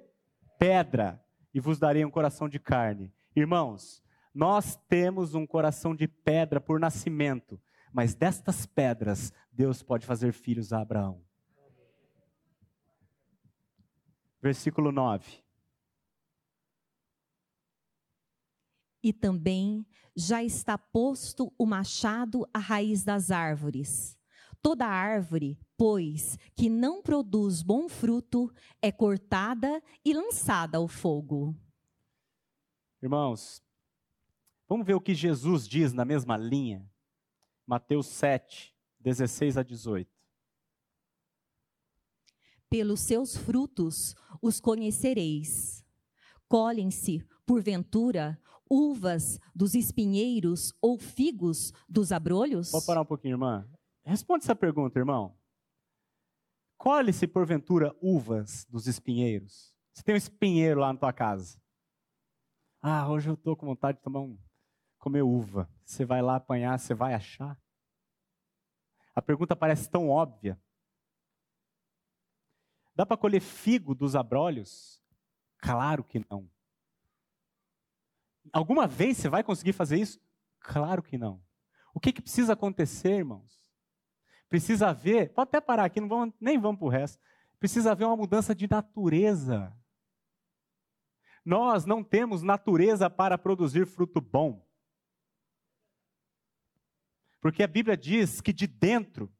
pedra, 0.58 1.24
e 1.54 1.60
vos 1.60 1.78
darei 1.78 2.04
um 2.04 2.10
coração 2.10 2.48
de 2.48 2.58
carne. 2.58 3.12
Irmãos, 3.34 4.02
nós 4.34 4.76
temos 4.88 5.34
um 5.34 5.46
coração 5.46 5.94
de 5.94 6.06
pedra 6.06 6.60
por 6.60 6.78
nascimento, 6.78 7.58
mas 7.92 8.14
destas 8.14 8.66
pedras 8.66 9.32
Deus 9.50 9.82
pode 9.82 10.04
fazer 10.04 10.32
filhos 10.32 10.72
a 10.72 10.80
Abraão. 10.80 11.22
Versículo 14.40 14.92
9. 14.92 15.42
E 19.02 19.12
também 19.12 19.86
já 20.14 20.42
está 20.42 20.76
posto 20.76 21.52
o 21.56 21.64
machado 21.64 22.46
à 22.52 22.58
raiz 22.58 23.04
das 23.04 23.30
árvores. 23.30 24.18
Toda 24.60 24.86
árvore, 24.86 25.58
pois, 25.76 26.36
que 26.56 26.68
não 26.68 27.00
produz 27.00 27.62
bom 27.62 27.88
fruto, 27.88 28.52
é 28.82 28.90
cortada 28.90 29.80
e 30.04 30.12
lançada 30.12 30.78
ao 30.78 30.88
fogo. 30.88 31.56
Irmãos, 33.00 33.62
vamos 34.68 34.84
ver 34.84 34.94
o 34.94 35.00
que 35.00 35.14
Jesus 35.14 35.68
diz 35.68 35.92
na 35.92 36.04
mesma 36.04 36.36
linha. 36.36 36.90
Mateus 37.64 38.06
7, 38.08 38.74
16 38.98 39.56
a 39.56 39.62
18. 39.62 40.17
Pelos 42.70 43.00
seus 43.00 43.36
frutos 43.36 44.14
os 44.42 44.60
conhecereis. 44.60 45.84
Colhem-se, 46.48 47.24
porventura, 47.46 48.40
uvas 48.70 49.38
dos 49.54 49.74
espinheiros 49.74 50.72
ou 50.80 50.98
figos 50.98 51.72
dos 51.88 52.12
abrolhos? 52.12 52.70
Pode 52.70 52.86
parar 52.86 53.00
um 53.00 53.06
pouquinho, 53.06 53.34
irmã. 53.34 53.68
Responde 54.04 54.44
essa 54.44 54.54
pergunta, 54.54 54.98
irmão. 54.98 55.36
Colhe-se, 56.76 57.26
porventura, 57.26 57.94
uvas 58.00 58.64
dos 58.66 58.86
espinheiros. 58.86 59.74
Você 59.92 60.02
tem 60.02 60.14
um 60.14 60.18
espinheiro 60.18 60.80
lá 60.80 60.92
na 60.92 60.98
tua 60.98 61.12
casa. 61.12 61.60
Ah, 62.80 63.08
hoje 63.10 63.28
eu 63.28 63.34
estou 63.34 63.56
com 63.56 63.66
vontade 63.66 63.98
de 63.98 64.04
tomar 64.04 64.20
um, 64.20 64.38
comer 64.98 65.22
uva. 65.22 65.68
Você 65.84 66.04
vai 66.04 66.22
lá 66.22 66.36
apanhar, 66.36 66.78
você 66.78 66.94
vai 66.94 67.14
achar? 67.14 67.58
A 69.14 69.20
pergunta 69.20 69.56
parece 69.56 69.90
tão 69.90 70.08
óbvia. 70.08 70.60
Dá 72.98 73.06
para 73.06 73.16
colher 73.16 73.40
figo 73.40 73.94
dos 73.94 74.16
abrolhos? 74.16 75.00
Claro 75.58 76.02
que 76.02 76.18
não. 76.28 76.50
Alguma 78.52 78.88
vez 78.88 79.18
você 79.18 79.28
vai 79.28 79.44
conseguir 79.44 79.72
fazer 79.72 79.98
isso? 80.00 80.20
Claro 80.58 81.00
que 81.00 81.16
não. 81.16 81.40
O 81.94 82.00
que, 82.00 82.12
que 82.12 82.20
precisa 82.20 82.54
acontecer, 82.54 83.18
irmãos? 83.18 83.72
Precisa 84.48 84.88
haver, 84.88 85.32
pode 85.32 85.46
até 85.50 85.60
parar 85.60 85.84
aqui, 85.84 86.00
não 86.00 86.08
vamos, 86.08 86.34
nem 86.40 86.58
vamos 86.58 86.80
para 86.80 86.86
o 86.86 86.90
resto. 86.90 87.22
Precisa 87.60 87.92
haver 87.92 88.04
uma 88.04 88.16
mudança 88.16 88.52
de 88.52 88.68
natureza. 88.68 89.72
Nós 91.44 91.86
não 91.86 92.02
temos 92.02 92.42
natureza 92.42 93.08
para 93.08 93.38
produzir 93.38 93.86
fruto 93.86 94.20
bom. 94.20 94.66
Porque 97.40 97.62
a 97.62 97.68
Bíblia 97.68 97.96
diz 97.96 98.40
que 98.40 98.52
de 98.52 98.66
dentro, 98.66 99.32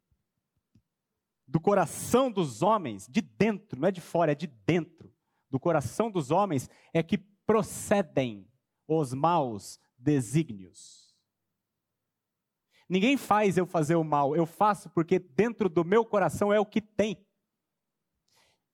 do 1.49 1.59
coração 1.59 2.31
dos 2.31 2.61
homens, 2.61 3.09
de 3.09 3.23
dentro, 3.23 3.81
não 3.81 3.89
é 3.89 3.91
de 3.91 4.03
fora, 4.03 4.33
é 4.33 4.35
de 4.35 4.47
dentro, 4.47 5.11
do 5.51 5.59
coração 5.59 6.11
dos 6.11 6.31
homens, 6.31 6.69
é 6.93 7.03
que 7.03 7.17
procedem 7.17 8.47
os 8.87 9.15
maus 9.15 9.81
desígnios. 9.97 11.17
Ninguém 12.87 13.17
faz 13.17 13.57
eu 13.57 13.67
fazer 13.67 13.97
o 13.97 14.05
mal, 14.05 14.37
eu 14.37 14.45
faço 14.45 14.91
porque 14.91 15.19
dentro 15.19 15.69
do 15.69 15.85
meu 15.85 16.05
coração 16.05 16.53
é 16.53 16.61
o 16.61 16.67
que 16.67 16.83
tem. 16.83 17.27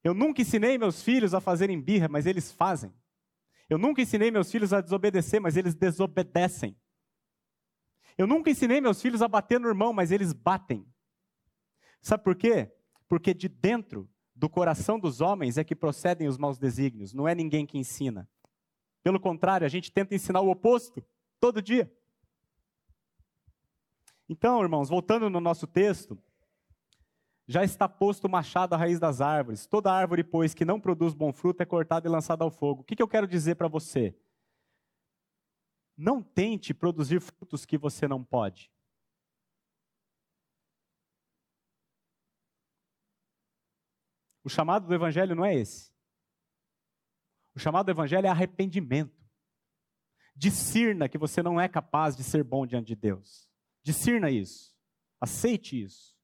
Eu 0.03 0.13
nunca 0.13 0.43
ensinei 0.43 0.77
meus 0.77 1.03
filhos 1.03 1.33
a 1.33 1.41
fazerem 1.41 1.81
birra, 1.81 2.09
mas 2.09 2.27
eles 2.27 2.53
fazem. 2.53 2.93
Eu 3.69 3.79
nunca 3.79 4.03
ensinei 4.03 4.31
meus 4.31 4.51
filhos 4.51 4.73
a 4.73 4.81
desobedecer, 4.81 5.41
mas 5.41 5.57
eles 5.57 5.75
desobedecem. 5.75 6.77
Eu 8.19 8.27
nunca 8.27 8.51
ensinei 8.51 8.81
meus 8.81 9.01
filhos 9.01 9.23
a 9.23 9.29
bater 9.29 9.59
no 9.59 9.69
irmão, 9.69 9.93
mas 9.93 10.13
eles 10.13 10.33
batem. 10.33 10.87
Sabe 12.05 12.23
por 12.23 12.37
quê? 12.37 12.71
Porque 13.09 13.33
de 13.33 13.49
dentro 13.49 14.07
do 14.37 14.47
coração 14.47 15.01
dos 15.01 15.23
homens 15.23 15.57
é 15.57 15.65
que 15.65 15.75
procedem 15.75 16.29
os 16.29 16.37
maus 16.37 16.59
desígnios, 16.59 17.15
não 17.15 17.27
é 17.27 17.35
ninguém 17.35 17.65
que 17.65 17.79
ensina. 17.79 18.29
Pelo 19.03 19.19
contrário, 19.19 19.65
a 19.65 19.71
gente 19.71 19.91
tenta 19.91 20.15
ensinar 20.15 20.43
o 20.43 20.51
oposto 20.51 21.03
todo 21.41 21.63
dia. 21.63 21.91
Então, 24.29 24.61
irmãos, 24.61 24.91
voltando 24.91 25.31
no 25.31 25.41
nosso 25.41 25.67
texto, 25.67 26.19
já 27.47 27.65
está 27.65 27.89
posto 27.89 28.27
o 28.27 28.31
machado 28.31 28.75
à 28.75 28.77
raiz 28.77 29.01
das 29.01 29.23
árvores. 29.23 29.67
Toda 29.67 29.91
árvore, 29.91 30.23
pois, 30.23 30.53
que 30.53 30.65
não 30.65 30.79
produz 30.79 31.15
bom 31.15 31.33
fruto 31.33 31.63
é 31.63 31.67
cortada 31.67 32.07
e 32.07 32.11
lançada 32.11 32.45
ao 32.45 32.51
fogo. 32.51 32.83
O 32.83 32.85
que, 32.85 32.97
que 32.97 33.03
eu 33.03 33.09
quero 33.09 33.27
dizer 33.27 33.55
para 33.55 33.69
você? 33.69 34.15
Não 35.97 36.23
tente 36.23 36.75
produzir 36.75 37.21
frutos 37.23 37.65
que 37.65 37.79
você 37.79 38.07
não 38.07 38.23
pode. 38.23 38.71
O 44.45 44.49
chamado 44.51 44.87
do 44.87 44.95
Evangelho 44.95 45.35
não 45.35 45.45
é 45.45 45.55
esse. 45.55 45.91
O 47.55 47.59
chamado 47.59 47.87
do 47.87 47.93
Evangelho 47.93 48.27
é 48.27 48.31
arrependimento. 48.31 49.25
Discirna 50.37 51.09
que 51.09 51.17
você 51.17 51.43
não 51.43 51.61
é 51.61 51.67
capaz 51.67 52.15
de 52.15 52.23
ser 52.23 52.45
bom 52.45 52.67
diante 52.67 52.89
de 52.89 52.97
Deus. 52.97 53.49
Discirna 53.83 54.31
isso. 54.31 54.77
Aceite 55.21 55.83
isso. 55.83 56.15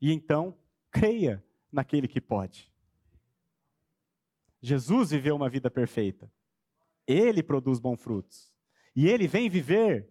E 0.00 0.12
então, 0.12 0.58
creia 0.90 1.42
naquele 1.70 2.06
que 2.06 2.20
pode. 2.20 2.70
Jesus 4.60 5.10
viveu 5.10 5.34
uma 5.34 5.48
vida 5.48 5.70
perfeita. 5.70 6.30
Ele 7.06 7.42
produz 7.42 7.80
bons 7.80 8.00
frutos. 8.00 8.52
E 8.94 9.08
ele 9.08 9.26
vem 9.26 9.48
viver, 9.48 10.10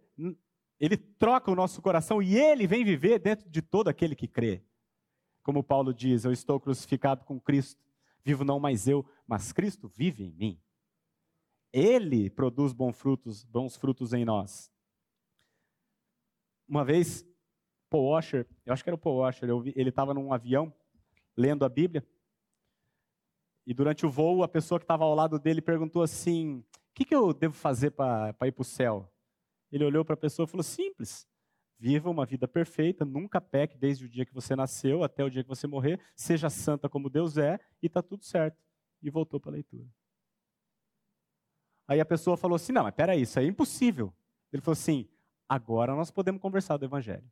ele 0.80 0.97
troca 0.97 1.51
o 1.51 1.56
nosso 1.56 1.82
coração 1.82 2.21
e 2.21 2.36
ele 2.36 2.65
vem 2.65 2.84
viver 2.84 3.19
dentro 3.19 3.49
de 3.49 3.62
todo 3.62 3.88
aquele 3.88 4.15
que 4.15 4.27
crê. 4.27 4.63
Como 5.43 5.63
Paulo 5.63 5.93
diz: 5.93 6.25
Eu 6.25 6.32
estou 6.32 6.60
crucificado 6.60 7.23
com 7.25 7.39
Cristo, 7.39 7.84
vivo 8.23 8.43
não 8.43 8.60
mais 8.60 8.88
eu, 8.88 9.06
mas 9.27 9.51
Cristo 9.51 9.88
vive 9.88 10.23
em 10.23 10.32
mim. 10.32 10.62
Ele 11.73 12.30
produz 12.30 12.73
bons 12.73 12.97
frutos, 12.97 13.43
bons 13.43 13.75
frutos 13.75 14.13
em 14.13 14.25
nós. 14.25 14.71
Uma 16.67 16.84
vez, 16.84 17.25
Paul 17.89 18.10
Washer, 18.10 18.47
eu 18.65 18.73
acho 18.73 18.84
que 18.84 18.89
era 18.89 18.95
o 18.95 18.99
Paul 18.99 19.17
Washer, 19.17 19.49
ele 19.75 19.89
estava 19.89 20.13
num 20.13 20.34
avião 20.34 20.73
lendo 21.36 21.65
a 21.65 21.69
Bíblia. 21.69 22.06
E 23.65 23.73
durante 23.73 24.06
o 24.06 24.10
voo, 24.10 24.43
a 24.43 24.47
pessoa 24.47 24.80
que 24.80 24.84
estava 24.84 25.04
ao 25.04 25.15
lado 25.15 25.39
dele 25.39 25.62
perguntou 25.62 26.01
assim: 26.01 26.58
O 26.58 26.93
que, 26.93 27.06
que 27.06 27.15
eu 27.15 27.34
devo 27.34 27.54
fazer 27.54 27.91
para 27.91 28.36
ir 28.47 28.51
para 28.51 28.62
o 28.62 28.65
céu? 28.65 29.12
Ele 29.71 29.86
olhou 29.86 30.04
para 30.04 30.13
a 30.13 30.17
pessoa 30.17 30.45
e 30.45 30.49
falou: 30.49 30.63
Simples. 30.63 31.27
Viva 31.81 32.11
uma 32.11 32.27
vida 32.27 32.47
perfeita, 32.47 33.03
nunca 33.03 33.41
peque 33.41 33.75
desde 33.75 34.05
o 34.05 34.07
dia 34.07 34.23
que 34.23 34.35
você 34.35 34.55
nasceu 34.55 35.03
até 35.03 35.23
o 35.23 35.31
dia 35.31 35.41
que 35.41 35.49
você 35.49 35.65
morrer. 35.65 35.99
Seja 36.15 36.47
santa 36.47 36.87
como 36.87 37.09
Deus 37.09 37.39
é 37.39 37.59
e 37.81 37.87
está 37.87 38.03
tudo 38.03 38.23
certo. 38.23 38.63
E 39.01 39.09
voltou 39.09 39.39
para 39.39 39.49
a 39.49 39.53
leitura. 39.53 39.89
Aí 41.88 41.99
a 41.99 42.05
pessoa 42.05 42.38
falou 42.38 42.55
assim: 42.55 42.71
Não, 42.71 42.84
mas 42.84 42.93
peraí, 42.93 43.23
isso 43.23 43.39
é 43.39 43.43
impossível. 43.43 44.13
Ele 44.53 44.61
falou 44.61 44.73
assim: 44.73 45.09
Agora 45.49 45.95
nós 45.95 46.11
podemos 46.11 46.39
conversar 46.39 46.77
do 46.77 46.86
Evangelho. 46.86 47.27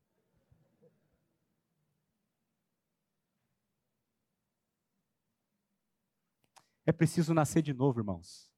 É 6.87 6.91
preciso 6.91 7.35
nascer 7.35 7.61
de 7.61 7.71
novo, 7.71 7.99
irmãos. 7.99 8.51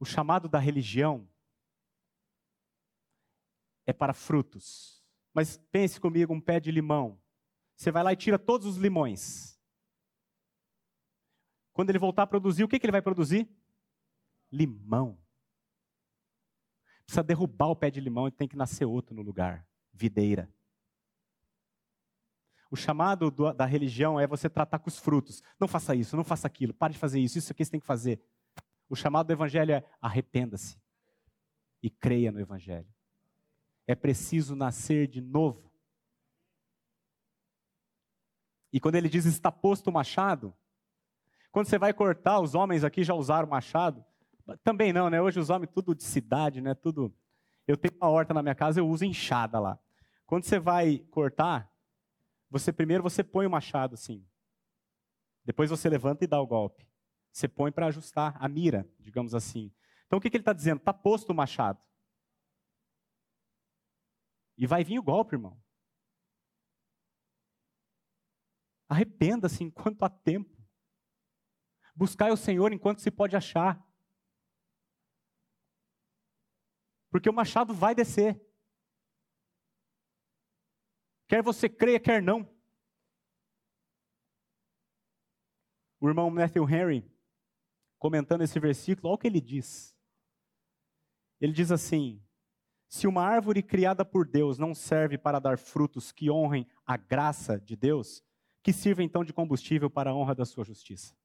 O 0.00 0.06
chamado 0.06 0.48
da 0.48 0.58
religião 0.58 1.28
é 3.86 3.92
para 3.92 4.14
frutos. 4.14 5.02
Mas 5.34 5.56
pense 5.70 6.00
comigo, 6.00 6.32
um 6.32 6.40
pé 6.40 6.60
de 6.60 6.70
limão. 6.70 7.20
Você 7.76 7.90
vai 7.90 8.02
lá 8.02 8.12
e 8.12 8.16
tira 8.16 8.38
todos 8.38 8.66
os 8.66 8.76
limões. 8.76 9.58
Quando 11.72 11.90
ele 11.90 11.98
voltar 11.98 12.24
a 12.24 12.26
produzir, 12.26 12.64
o 12.64 12.68
que, 12.68 12.78
que 12.78 12.84
ele 12.84 12.92
vai 12.92 13.02
produzir? 13.02 13.48
Limão. 14.50 15.18
Precisa 17.06 17.22
derrubar 17.22 17.68
o 17.68 17.76
pé 17.76 17.90
de 17.90 18.00
limão 18.00 18.28
e 18.28 18.30
tem 18.30 18.46
que 18.46 18.56
nascer 18.56 18.84
outro 18.84 19.14
no 19.14 19.22
lugar 19.22 19.66
videira. 19.92 20.52
O 22.70 22.76
chamado 22.76 23.30
do, 23.30 23.52
da 23.52 23.66
religião 23.66 24.18
é 24.18 24.26
você 24.26 24.48
tratar 24.48 24.78
com 24.78 24.88
os 24.88 24.98
frutos. 24.98 25.42
Não 25.58 25.68
faça 25.68 25.94
isso, 25.94 26.16
não 26.16 26.24
faça 26.24 26.46
aquilo, 26.46 26.72
pare 26.72 26.94
de 26.94 26.98
fazer 26.98 27.20
isso, 27.20 27.36
isso 27.36 27.52
aqui 27.52 27.64
você 27.64 27.70
tem 27.70 27.80
que 27.80 27.86
fazer. 27.86 28.22
O 28.88 28.96
chamado 28.96 29.26
do 29.26 29.32
evangelho 29.32 29.72
é 29.72 29.84
arrependa-se 30.00 30.80
e 31.82 31.90
creia 31.90 32.32
no 32.32 32.40
evangelho. 32.40 32.88
É 33.92 33.94
preciso 33.94 34.56
nascer 34.56 35.06
de 35.06 35.20
novo. 35.20 35.70
E 38.72 38.80
quando 38.80 38.94
ele 38.94 39.06
diz 39.06 39.26
está 39.26 39.52
posto 39.52 39.88
o 39.88 39.92
machado, 39.92 40.56
quando 41.50 41.66
você 41.66 41.78
vai 41.78 41.92
cortar, 41.92 42.40
os 42.40 42.54
homens 42.54 42.84
aqui 42.84 43.04
já 43.04 43.12
usaram 43.12 43.46
machado. 43.46 44.02
Também 44.64 44.94
não, 44.94 45.10
né? 45.10 45.20
Hoje 45.20 45.38
os 45.38 45.50
homens 45.50 45.70
tudo 45.74 45.94
de 45.94 46.04
cidade, 46.04 46.62
né? 46.62 46.72
Tudo. 46.72 47.14
Eu 47.68 47.76
tenho 47.76 47.94
uma 48.00 48.08
horta 48.08 48.32
na 48.32 48.42
minha 48.42 48.54
casa, 48.54 48.80
eu 48.80 48.88
uso 48.88 49.04
enxada 49.04 49.60
lá. 49.60 49.78
Quando 50.24 50.44
você 50.44 50.58
vai 50.58 51.00
cortar, 51.10 51.70
você 52.48 52.72
primeiro 52.72 53.02
você 53.02 53.22
põe 53.22 53.44
o 53.44 53.50
machado 53.50 53.92
assim. 53.92 54.26
Depois 55.44 55.68
você 55.68 55.86
levanta 55.90 56.24
e 56.24 56.26
dá 56.26 56.40
o 56.40 56.46
golpe. 56.46 56.88
Você 57.30 57.46
põe 57.46 57.70
para 57.70 57.88
ajustar 57.88 58.38
a 58.40 58.48
mira, 58.48 58.88
digamos 58.98 59.34
assim. 59.34 59.70
Então 60.06 60.18
o 60.18 60.22
que, 60.22 60.30
que 60.30 60.38
ele 60.38 60.42
está 60.42 60.54
dizendo? 60.54 60.78
Está 60.78 60.94
posto 60.94 61.28
o 61.28 61.34
machado. 61.34 61.78
E 64.56 64.66
vai 64.66 64.84
vir 64.84 64.98
o 64.98 65.02
golpe, 65.02 65.34
irmão. 65.34 65.60
Arrependa-se 68.88 69.64
enquanto 69.64 70.02
há 70.02 70.10
tempo. 70.10 70.50
Buscai 71.94 72.30
o 72.30 72.36
Senhor 72.36 72.72
enquanto 72.72 73.00
se 73.00 73.10
pode 73.10 73.36
achar. 73.36 73.82
Porque 77.10 77.28
o 77.28 77.32
machado 77.32 77.74
vai 77.74 77.94
descer. 77.94 78.40
Quer 81.28 81.42
você 81.42 81.68
creia, 81.68 81.98
quer 81.98 82.22
não. 82.22 82.46
O 85.98 86.08
irmão 86.08 86.28
Matthew 86.30 86.68
Henry, 86.68 87.10
comentando 87.98 88.42
esse 88.42 88.58
versículo, 88.58 89.08
olha 89.08 89.14
o 89.14 89.18
que 89.18 89.26
ele 89.26 89.40
diz. 89.40 89.96
Ele 91.40 91.52
diz 91.52 91.70
assim: 91.70 92.22
se 92.92 93.06
uma 93.06 93.22
árvore 93.22 93.62
criada 93.62 94.04
por 94.04 94.28
Deus 94.28 94.58
não 94.58 94.74
serve 94.74 95.16
para 95.16 95.40
dar 95.40 95.56
frutos 95.56 96.12
que 96.12 96.30
honrem 96.30 96.68
a 96.84 96.94
graça 96.94 97.58
de 97.58 97.74
Deus, 97.74 98.22
que 98.62 98.70
sirva 98.70 99.02
então 99.02 99.24
de 99.24 99.32
combustível 99.32 99.88
para 99.88 100.10
a 100.10 100.14
honra 100.14 100.34
da 100.34 100.44
sua 100.44 100.62
justiça. 100.62 101.16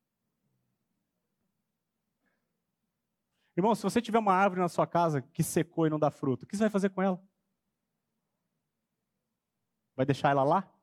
Irmão, 3.57 3.75
se 3.75 3.83
você 3.83 4.01
tiver 4.01 4.17
uma 4.17 4.33
árvore 4.33 4.61
na 4.61 4.69
sua 4.69 4.87
casa 4.87 5.21
que 5.21 5.43
secou 5.43 5.85
e 5.85 5.89
não 5.89 5.99
dá 5.99 6.09
fruto, 6.09 6.45
o 6.45 6.47
que 6.47 6.55
você 6.55 6.63
vai 6.63 6.69
fazer 6.69 6.89
com 6.89 7.01
ela? 7.01 7.21
Vai 9.93 10.05
deixar 10.05 10.29
ela 10.29 10.45
lá? 10.45 10.73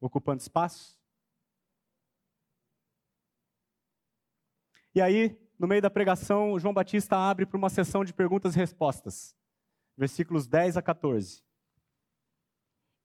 Ocupando 0.00 0.40
espaço? 0.40 0.96
E 4.94 5.00
aí, 5.00 5.36
no 5.58 5.66
meio 5.66 5.82
da 5.82 5.90
pregação, 5.90 6.56
João 6.56 6.72
Batista 6.72 7.16
abre 7.16 7.44
para 7.44 7.58
uma 7.58 7.68
sessão 7.68 8.04
de 8.04 8.14
perguntas 8.14 8.54
e 8.54 8.58
respostas 8.58 9.36
versículos 9.98 10.46
10 10.46 10.76
a 10.76 10.82
14. 10.82 11.42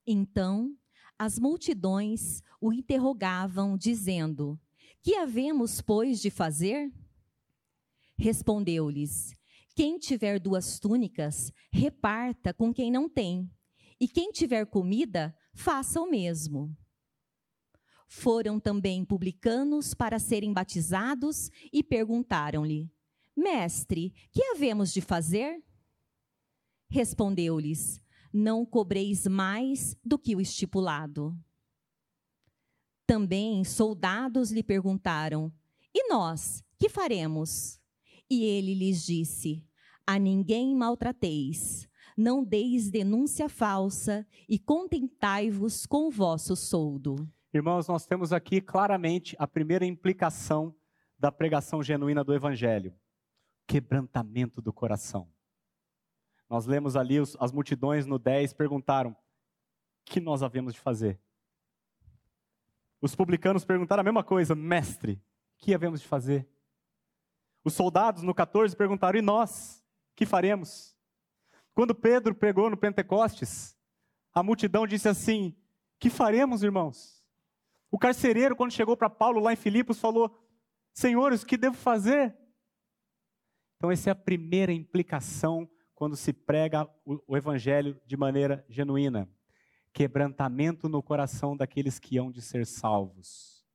Então 0.06 0.78
as 1.18 1.40
multidões 1.40 2.44
o 2.62 2.72
interrogavam, 2.72 3.76
dizendo: 3.76 4.60
Que 5.02 5.16
havemos, 5.16 5.82
pois, 5.82 6.22
de 6.22 6.30
fazer? 6.30 6.94
Respondeu-lhes: 8.16 9.34
Quem 9.76 9.98
tiver 9.98 10.40
duas 10.40 10.80
túnicas, 10.80 11.52
reparta 11.72 12.54
com 12.54 12.72
quem 12.72 12.92
não 12.92 13.10
tem, 13.10 13.50
e 14.00 14.08
quem 14.08 14.32
tiver 14.32 14.66
comida, 14.68 15.36
faça 15.54 16.00
o 16.00 16.10
mesmo. 16.10 16.76
Foram 18.08 18.60
também 18.60 19.04
publicanos 19.04 19.96
para 19.96 20.20
serem 20.20 20.54
batizados 20.54 21.50
e 21.72 21.82
perguntaram-lhe: 21.82 22.92
Mestre, 23.36 24.14
que 24.32 24.44
havemos 24.44 24.94
de 24.94 25.02
fazer? 25.02 25.64
Respondeu-lhes: 26.94 28.00
Não 28.32 28.64
cobreis 28.64 29.26
mais 29.26 29.98
do 30.06 30.16
que 30.16 30.36
o 30.36 30.40
estipulado. 30.40 31.36
Também 33.08 33.64
soldados 33.64 34.52
lhe 34.52 34.62
perguntaram: 34.62 35.52
E 35.92 36.08
nós, 36.08 36.64
que 36.78 36.88
faremos? 36.88 37.82
E 38.30 38.44
ele 38.44 38.76
lhes 38.76 39.04
disse: 39.04 39.66
A 40.06 40.20
ninguém 40.20 40.76
maltrateis, 40.76 41.90
não 42.16 42.44
deis 42.44 42.92
denúncia 42.92 43.50
falsa 43.50 44.24
e 44.48 44.60
contentai-vos 44.60 45.88
com 45.88 46.10
o 46.10 46.12
vosso 46.12 46.56
soldo. 46.56 47.28
Irmãos, 47.52 47.88
nós 47.88 48.06
temos 48.06 48.32
aqui 48.32 48.62
claramente 48.62 49.36
a 49.40 49.48
primeira 49.48 49.84
implicação 49.84 50.76
da 51.18 51.32
pregação 51.32 51.82
genuína 51.82 52.24
do 52.24 52.36
evangelho: 52.36 52.94
quebrantamento 53.66 54.62
do 54.62 54.72
coração. 54.72 55.33
Nós 56.54 56.68
lemos 56.68 56.96
ali, 56.96 57.20
os, 57.20 57.36
as 57.40 57.52
multidões 57.52 58.06
no 58.06 58.20
10 58.20 58.54
perguntaram: 58.54 59.16
que 60.06 60.20
nós 60.20 60.44
havemos 60.44 60.76
de 60.76 60.80
fazer? 60.80 61.20
Os 63.02 63.16
publicanos 63.16 63.66
perguntaram 63.66 64.02
a 64.02 64.04
mesma 64.04 64.24
coisa: 64.24 64.54
Mestre, 64.54 65.20
que 65.58 65.74
havemos 65.74 66.00
de 66.00 66.08
fazer? 66.08 66.48
Os 67.64 67.74
soldados 67.74 68.22
no 68.22 68.36
14 68.36 68.76
perguntaram: 68.76 69.18
E 69.18 69.22
nós? 69.24 69.84
que 70.16 70.28
faremos? 70.28 70.96
Quando 71.74 71.96
Pedro 71.96 72.36
pregou 72.36 72.70
no 72.70 72.78
Pentecostes, 72.78 73.76
a 74.32 74.44
multidão 74.44 74.86
disse 74.86 75.10
assim: 75.10 75.58
Que 75.98 76.08
faremos, 76.08 76.62
irmãos? 76.62 77.26
O 77.90 77.98
carcereiro, 77.98 78.56
quando 78.56 78.74
chegou 78.74 78.96
para 78.96 79.10
Paulo 79.10 79.42
lá 79.42 79.54
em 79.54 79.56
Filipos, 79.56 80.00
falou: 80.00 80.40
Senhores, 80.94 81.42
o 81.42 81.48
que 81.48 81.58
devo 81.58 81.76
fazer? 81.76 82.38
Então, 83.78 83.90
essa 83.90 84.12
é 84.12 84.14
a 84.14 84.16
primeira 84.16 84.72
implicação 84.72 85.68
quando 86.04 86.18
se 86.18 86.34
prega 86.34 86.86
o, 87.06 87.38
evangelho 87.38 87.98
de 88.06 88.18
maneira 88.18 88.66
genuína. 88.68 89.26
Quebrantamento 89.94 90.90
no 90.90 91.02
coração 91.02 91.56
daqueles 91.56 91.98
que 91.98 92.18
hão 92.18 92.30
de 92.30 92.42
ser 92.42 92.66
salvos. 92.66 93.66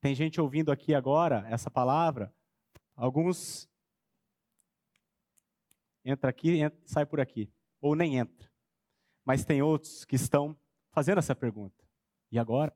Tem 0.00 0.16
gente 0.16 0.40
ouvindo 0.40 0.72
aqui 0.72 0.92
agora 0.92 1.46
essa 1.48 1.70
palavra, 1.70 2.34
alguns 2.96 3.70
entra 6.04 6.30
aqui, 6.30 6.62
entra, 6.62 6.80
sai 6.84 7.06
por 7.06 7.20
aqui, 7.20 7.48
ou 7.80 7.94
nem 7.94 8.16
entra. 8.16 8.50
Mas 9.24 9.44
tem 9.44 9.62
outros 9.62 10.04
que 10.04 10.16
estão 10.16 10.58
fazendo 10.90 11.18
essa 11.18 11.36
pergunta. 11.36 11.88
E 12.32 12.40
agora? 12.40 12.74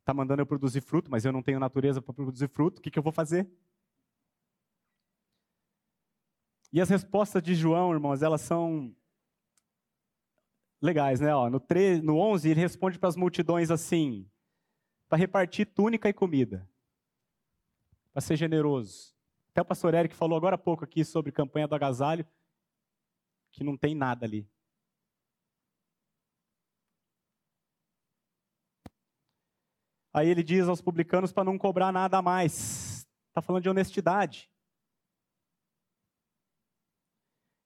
Está 0.00 0.12
mandando 0.12 0.42
eu 0.42 0.46
produzir 0.46 0.82
fruto, 0.82 1.10
mas 1.10 1.24
eu 1.24 1.32
não 1.32 1.42
tenho 1.42 1.58
natureza 1.58 2.02
para 2.02 2.12
produzir 2.12 2.50
fruto, 2.50 2.78
o 2.78 2.82
que, 2.82 2.90
que 2.90 2.98
eu 2.98 3.02
vou 3.02 3.10
fazer? 3.10 3.50
E 6.72 6.80
as 6.80 6.88
respostas 6.88 7.42
de 7.42 7.54
João, 7.54 7.92
irmãos, 7.92 8.22
elas 8.22 8.40
são 8.40 8.96
legais, 10.80 11.20
né? 11.20 11.34
Ó, 11.34 11.50
no, 11.50 11.60
3, 11.60 12.02
no 12.02 12.16
11, 12.16 12.48
ele 12.48 12.60
responde 12.60 12.98
para 12.98 13.10
as 13.10 13.16
multidões 13.16 13.70
assim: 13.70 14.28
para 15.08 15.18
repartir 15.18 15.66
túnica 15.66 16.08
e 16.08 16.12
comida, 16.12 16.66
para 18.12 18.22
ser 18.22 18.36
generoso. 18.36 19.14
Até 19.50 19.60
o 19.60 19.66
pastor 19.66 19.92
Eric 19.92 20.14
falou 20.14 20.36
agora 20.36 20.54
há 20.54 20.58
pouco 20.58 20.82
aqui 20.82 21.04
sobre 21.04 21.30
campanha 21.30 21.68
do 21.68 21.74
agasalho, 21.74 22.26
que 23.50 23.62
não 23.62 23.76
tem 23.76 23.94
nada 23.94 24.24
ali. 24.24 24.48
Aí 30.14 30.28
ele 30.28 30.42
diz 30.42 30.68
aos 30.68 30.80
publicanos 30.82 31.32
para 31.32 31.44
não 31.44 31.56
cobrar 31.56 31.90
nada 31.90 32.18
a 32.18 32.22
mais. 32.22 33.06
Está 33.28 33.40
falando 33.40 33.62
de 33.62 33.68
honestidade. 33.70 34.51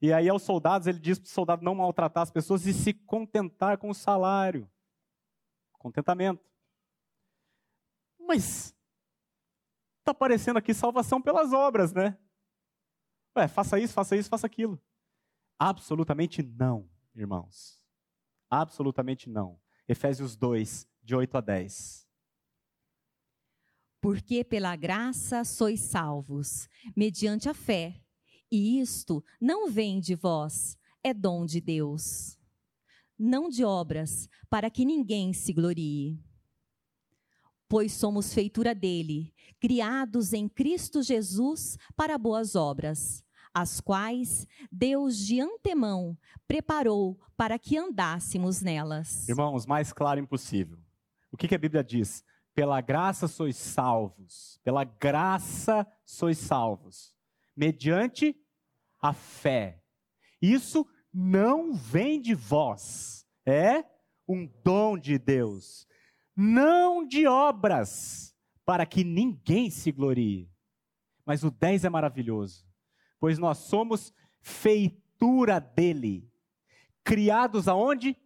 E 0.01 0.13
aí 0.13 0.29
aos 0.29 0.43
soldados, 0.43 0.87
ele 0.87 0.99
diz 0.99 1.19
para 1.19 1.27
o 1.27 1.31
soldado 1.31 1.65
não 1.65 1.75
maltratar 1.75 2.23
as 2.23 2.31
pessoas 2.31 2.67
e 2.67 2.75
se 2.75 2.93
contentar 2.93 3.79
com 3.79 3.89
o 3.89 3.95
salário. 3.95 4.71
Contentamento. 5.73 6.45
Mas 8.19 8.77
está 10.01 10.11
aparecendo 10.13 10.59
aqui 10.59 10.75
salvação 10.75 11.21
pelas 11.21 11.53
obras, 11.53 11.93
né? 11.93 12.19
Ué, 13.37 13.49
faça 13.49 13.79
isso, 13.79 13.93
faça 13.93 14.17
isso, 14.17 14.29
faça 14.29 14.47
aquilo. 14.47 14.81
Absolutamente 15.59 16.43
não, 16.43 16.89
irmãos. 17.15 17.83
Absolutamente 18.51 19.29
não. 19.29 19.61
Efésios 19.89 20.37
2, 20.37 20.89
de 21.03 21.15
8 21.15 21.37
a 21.37 21.41
10. 21.41 22.07
Porque 24.01 24.45
pela 24.45 24.77
graça 24.77 25.45
sois 25.45 25.81
salvos, 25.81 26.69
mediante 26.95 27.49
a 27.49 27.55
fé. 27.55 28.01
E 28.51 28.81
isto 28.81 29.25
não 29.41 29.71
vem 29.71 30.01
de 30.01 30.15
vós, 30.15 30.79
é 31.03 31.13
dom 31.13 31.45
de 31.45 31.61
Deus. 31.61 32.39
Não 33.19 33.49
de 33.49 33.65
obras, 33.65 34.29
para 34.49 34.71
que 34.71 34.85
ninguém 34.85 35.33
se 35.33 35.53
glorie. 35.53 36.23
Pois 37.69 37.93
somos 37.93 38.33
feitura 38.33 38.75
dele, 38.75 39.35
criados 39.59 40.33
em 40.33 40.49
Cristo 40.49 41.03
Jesus 41.03 41.77
para 41.97 42.19
boas 42.19 42.55
obras, 42.55 43.25
as 43.53 43.81
quais 43.81 44.47
Deus 44.71 45.17
de 45.17 45.41
antemão 45.41 46.17
preparou 46.47 47.19
para 47.37 47.59
que 47.59 47.77
andássemos 47.77 48.61
nelas. 48.61 49.29
Irmãos, 49.29 49.67
mais 49.67 49.93
claro 49.93 50.21
impossível. 50.21 50.79
O 51.33 51.37
que, 51.37 51.49
que 51.49 51.55
a 51.55 51.59
Bíblia 51.59 51.83
diz? 51.83 52.23
Pela 52.55 52.81
graça 52.81 53.27
sois 53.27 53.57
salvos. 53.57 54.61
Pela 54.63 54.85
graça 54.85 55.87
sois 56.05 56.39
salvos. 56.39 57.16
Mediante 57.57 58.37
a 59.01 59.13
fé. 59.13 59.81
Isso 60.41 60.87
não 61.13 61.75
vem 61.75 62.21
de 62.21 62.35
vós. 62.35 63.27
É 63.45 63.85
um 64.29 64.47
dom 64.63 64.99
de 64.99 65.19
Deus. 65.19 65.87
Não 66.37 67.07
de 67.07 67.27
obras, 67.27 68.37
para 68.65 68.85
que 68.85 69.05
ninguém 69.05 69.71
se 69.71 69.91
glorie. 69.91 70.51
Mas 71.25 71.43
o 71.43 71.51
10 71.51 71.85
é 71.85 71.89
maravilhoso, 71.89 72.67
pois 73.19 73.39
nós 73.39 73.59
somos 73.59 74.13
feitura 74.41 75.59
dele, 75.59 76.31
criados 77.03 77.67
aonde? 77.67 78.17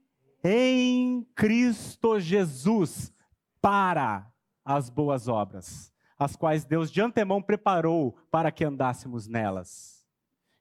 Em 0.43 1.23
Cristo 1.35 2.19
Jesus, 2.19 3.13
para 3.61 4.31
as 4.65 4.91
boas 4.91 5.29
obras, 5.29 5.93
as 6.21 6.37
quais 6.37 6.67
Deus 6.67 6.93
de 6.93 7.01
antemão 7.01 7.41
preparou 7.41 8.15
para 8.31 8.53
que 8.53 8.63
andássemos 8.63 9.27
nelas. 9.27 10.07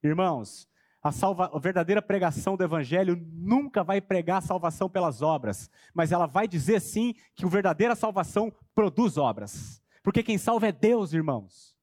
Irmãos, 0.01 0.69
a, 1.03 1.11
salva, 1.11 1.51
a 1.53 1.59
verdadeira 1.59 2.01
pregação 2.01 2.55
do 2.55 2.63
Evangelho 2.63 3.21
nunca 3.33 3.83
vai 3.83 3.99
pregar 3.99 4.37
a 4.37 4.41
salvação 4.41 4.89
pelas 4.89 5.21
obras, 5.21 5.69
mas 5.93 6.13
ela 6.13 6.25
vai 6.25 6.47
dizer 6.47 6.79
sim 6.79 7.13
que 7.35 7.43
a 7.43 7.49
verdadeira 7.49 7.93
salvação 7.93 8.53
produz 8.73 9.17
obras. 9.17 9.83
Porque 10.01 10.23
quem 10.23 10.37
salva 10.37 10.69
é 10.69 10.71
Deus, 10.71 11.11
irmãos. 11.11 11.75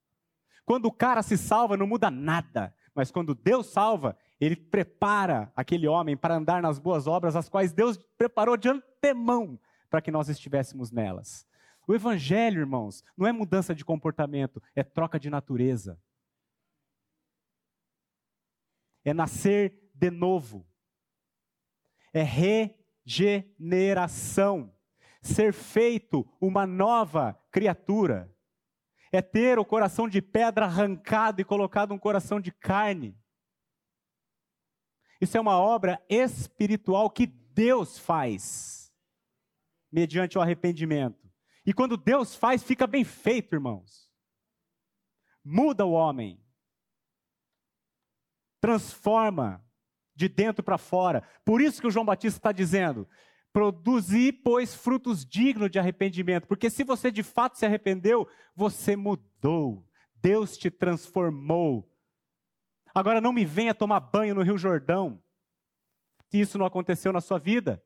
Quando 0.65 0.87
o 0.87 0.93
cara 0.93 1.23
se 1.23 1.37
salva, 1.37 1.77
não 1.77 1.87
muda 1.87 2.11
nada. 2.11 2.75
Mas 2.95 3.11
quando 3.11 3.35
Deus 3.35 3.67
salva, 3.67 4.17
ele 4.41 4.57
prepara 4.57 5.53
aquele 5.55 5.87
homem 5.87 6.17
para 6.17 6.35
andar 6.35 6.63
nas 6.63 6.79
boas 6.79 7.07
obras, 7.07 7.37
as 7.37 7.47
quais 7.47 7.75
Deus 7.75 7.99
preparou 8.17 8.57
de 8.57 8.71
antemão 8.71 9.61
para 9.91 10.01
que 10.01 10.11
nós 10.11 10.31
estivéssemos 10.31 10.91
nelas. 10.91 11.47
O 11.87 11.95
Evangelho, 11.95 12.61
irmãos, 12.61 13.05
não 13.17 13.27
é 13.27 13.33
mudança 13.33 13.75
de 13.75 13.85
comportamento, 13.85 14.63
é 14.75 14.83
troca 14.83 15.19
de 15.21 15.31
natureza 15.31 16.01
é 19.11 19.15
nascer 19.15 19.89
de 19.95 20.11
novo, 20.11 20.67
é 22.13 22.23
regeneração, 23.07 24.75
ser 25.23 25.53
feito 25.53 26.29
uma 26.41 26.67
nova 26.67 27.41
criatura, 27.53 28.35
é 29.13 29.23
ter 29.23 29.61
o 29.61 29.65
coração 29.65 30.09
de 30.09 30.21
pedra 30.21 30.65
arrancado 30.67 31.41
e 31.41 31.45
colocado 31.45 31.95
um 31.95 31.99
coração 31.99 32.41
de 32.41 32.51
carne. 32.51 33.17
Isso 35.21 35.37
é 35.39 35.41
uma 35.41 35.57
obra 35.57 36.05
espiritual 36.09 37.09
que 37.09 37.27
Deus 37.27 37.97
faz, 37.97 38.93
mediante 39.91 40.37
o 40.37 40.41
arrependimento. 40.41 41.26
E 41.67 41.75
quando 41.75 41.97
Deus 41.97 42.35
faz, 42.35 42.63
fica 42.63 42.87
bem 42.87 43.05
feito, 43.05 43.55
irmãos. 43.55 44.09
Muda 45.45 45.85
o 45.85 45.93
homem 45.93 46.41
transforma 48.67 49.65
de 50.15 50.29
dentro 50.29 50.63
para 50.63 50.77
fora. 50.79 51.23
Por 51.45 51.61
isso 51.61 51.81
que 51.81 51.87
o 51.87 51.91
João 51.91 52.05
Batista 52.05 52.39
está 52.39 52.53
dizendo: 52.53 53.09
produzir, 53.53 54.41
pois, 54.43 54.75
frutos 54.75 55.25
dignos 55.25 55.71
de 55.71 55.79
arrependimento. 55.79 56.49
Porque 56.49 56.69
se 56.69 56.83
você 56.83 57.11
de 57.11 57.23
fato 57.23 57.59
se 57.59 57.65
arrependeu, 57.65 58.29
você 58.55 58.97
mudou. 58.97 59.87
Deus 60.17 60.57
te 60.57 60.69
transformou. 60.69 61.89
Agora 62.93 63.21
não 63.21 63.33
me 63.33 63.45
venha 63.45 63.75
tomar 63.75 64.01
banho 64.01 64.35
no 64.35 64.43
Rio 64.43 64.59
Jordão, 64.59 65.23
se 66.29 66.41
isso 66.41 66.59
não 66.59 66.67
aconteceu 66.67 67.13
na 67.13 67.21
sua 67.21 67.39
vida. 67.39 67.81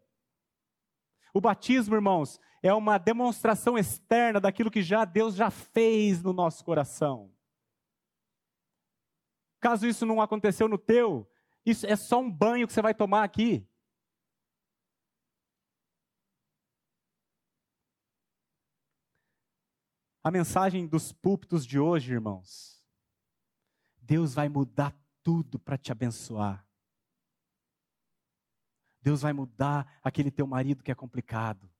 O 1.34 1.40
batismo, 1.40 1.94
irmãos, 1.94 2.40
é 2.62 2.72
uma 2.74 2.98
demonstração 2.98 3.78
externa 3.78 4.40
daquilo 4.40 4.70
que 4.70 4.82
já 4.82 5.04
Deus 5.04 5.34
já 5.34 5.50
fez 5.50 6.22
no 6.22 6.32
nosso 6.32 6.64
coração. 6.64 7.32
Caso 9.60 9.86
isso 9.86 10.04
não 10.06 10.20
aconteceu 10.20 10.68
no 10.68 10.78
teu, 10.78 11.30
isso 11.64 11.86
é 11.86 11.96
só 11.96 12.20
um 12.20 12.30
banho 12.30 12.66
que 12.66 12.72
você 12.72 12.82
vai 12.82 12.94
tomar 12.94 13.24
aqui. 13.24 13.66
A 20.22 20.30
mensagem 20.30 20.86
dos 20.86 21.12
púlpitos 21.12 21.66
de 21.66 21.78
hoje, 21.78 22.12
irmãos. 22.12 22.82
Deus 24.02 24.34
vai 24.34 24.48
mudar 24.50 24.94
tudo 25.22 25.58
para 25.58 25.78
te 25.78 25.92
abençoar. 25.92 26.66
Deus 29.00 29.22
vai 29.22 29.32
mudar 29.32 29.98
aquele 30.02 30.30
teu 30.30 30.46
marido 30.46 30.82
que 30.82 30.90
é 30.90 30.94
complicado. 30.94 31.70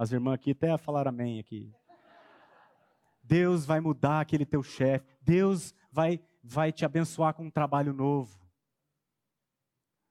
As 0.00 0.12
irmãs 0.12 0.36
aqui 0.36 0.52
até 0.52 0.78
falaram 0.78 1.10
amém 1.10 1.38
aqui. 1.38 1.70
Deus 3.22 3.66
vai 3.66 3.80
mudar 3.80 4.22
aquele 4.22 4.46
teu 4.46 4.62
chefe. 4.62 5.06
Deus 5.20 5.74
vai, 5.92 6.18
vai 6.42 6.72
te 6.72 6.86
abençoar 6.86 7.34
com 7.34 7.44
um 7.44 7.50
trabalho 7.50 7.92
novo. 7.92 8.34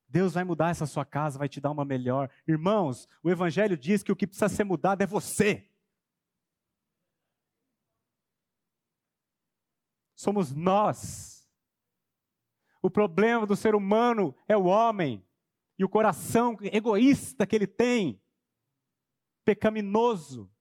Deus 0.07 0.35
vai 0.35 0.43
mudar 0.43 0.69
essa 0.69 0.85
sua 0.85 1.03
casa, 1.03 1.39
vai 1.39 1.49
te 1.49 1.59
dar 1.59 1.71
uma 1.71 1.83
melhor. 1.83 2.29
Irmãos, 2.47 3.07
o 3.23 3.31
Evangelho 3.31 3.75
diz 3.75 4.03
que 4.03 4.11
o 4.11 4.15
que 4.15 4.27
precisa 4.27 4.47
ser 4.47 4.63
mudado 4.63 5.01
é 5.01 5.07
você. 5.07 5.67
Somos 10.13 10.53
nós. 10.53 11.49
O 12.79 12.91
problema 12.91 13.47
do 13.47 13.55
ser 13.55 13.73
humano 13.73 14.35
é 14.47 14.55
o 14.55 14.65
homem 14.65 15.25
e 15.79 15.83
o 15.83 15.89
coração 15.89 16.55
egoísta 16.61 17.47
que 17.47 17.55
ele 17.55 17.65
tem, 17.65 18.21
pecaminoso. 19.43 20.51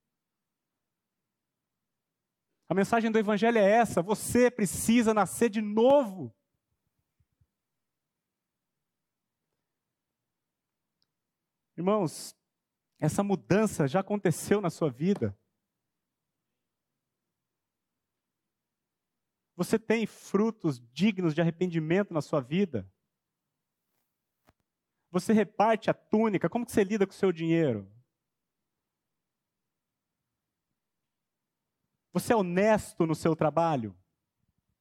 A 2.69 2.75
mensagem 2.75 3.11
do 3.11 3.19
Evangelho 3.19 3.59
é 3.59 3.71
essa: 3.71 4.03
você 4.03 4.51
precisa 4.51 5.15
nascer 5.15 5.49
de 5.49 5.61
novo. 5.61 6.35
Irmãos, 11.77 12.37
essa 12.99 13.23
mudança 13.23 13.87
já 13.87 14.01
aconteceu 14.01 14.61
na 14.61 14.69
sua 14.69 14.91
vida. 14.91 15.39
Você 19.55 19.79
tem 19.79 20.07
frutos 20.07 20.81
dignos 20.93 21.35
de 21.35 21.41
arrependimento 21.41 22.13
na 22.13 22.21
sua 22.21 22.41
vida? 22.41 22.89
Você 25.11 25.33
reparte 25.33 25.89
a 25.89 25.95
túnica? 25.95 26.49
Como 26.49 26.67
que 26.67 26.73
você 26.73 26.85
lida 26.85 27.07
com 27.07 27.13
o 27.13 27.17
seu 27.17 27.33
dinheiro? 27.33 27.91
Você 32.19 32.33
é 32.33 32.37
honesto 32.37 33.07
no 33.07 33.15
seu 33.15 33.37
trabalho, 33.37 33.97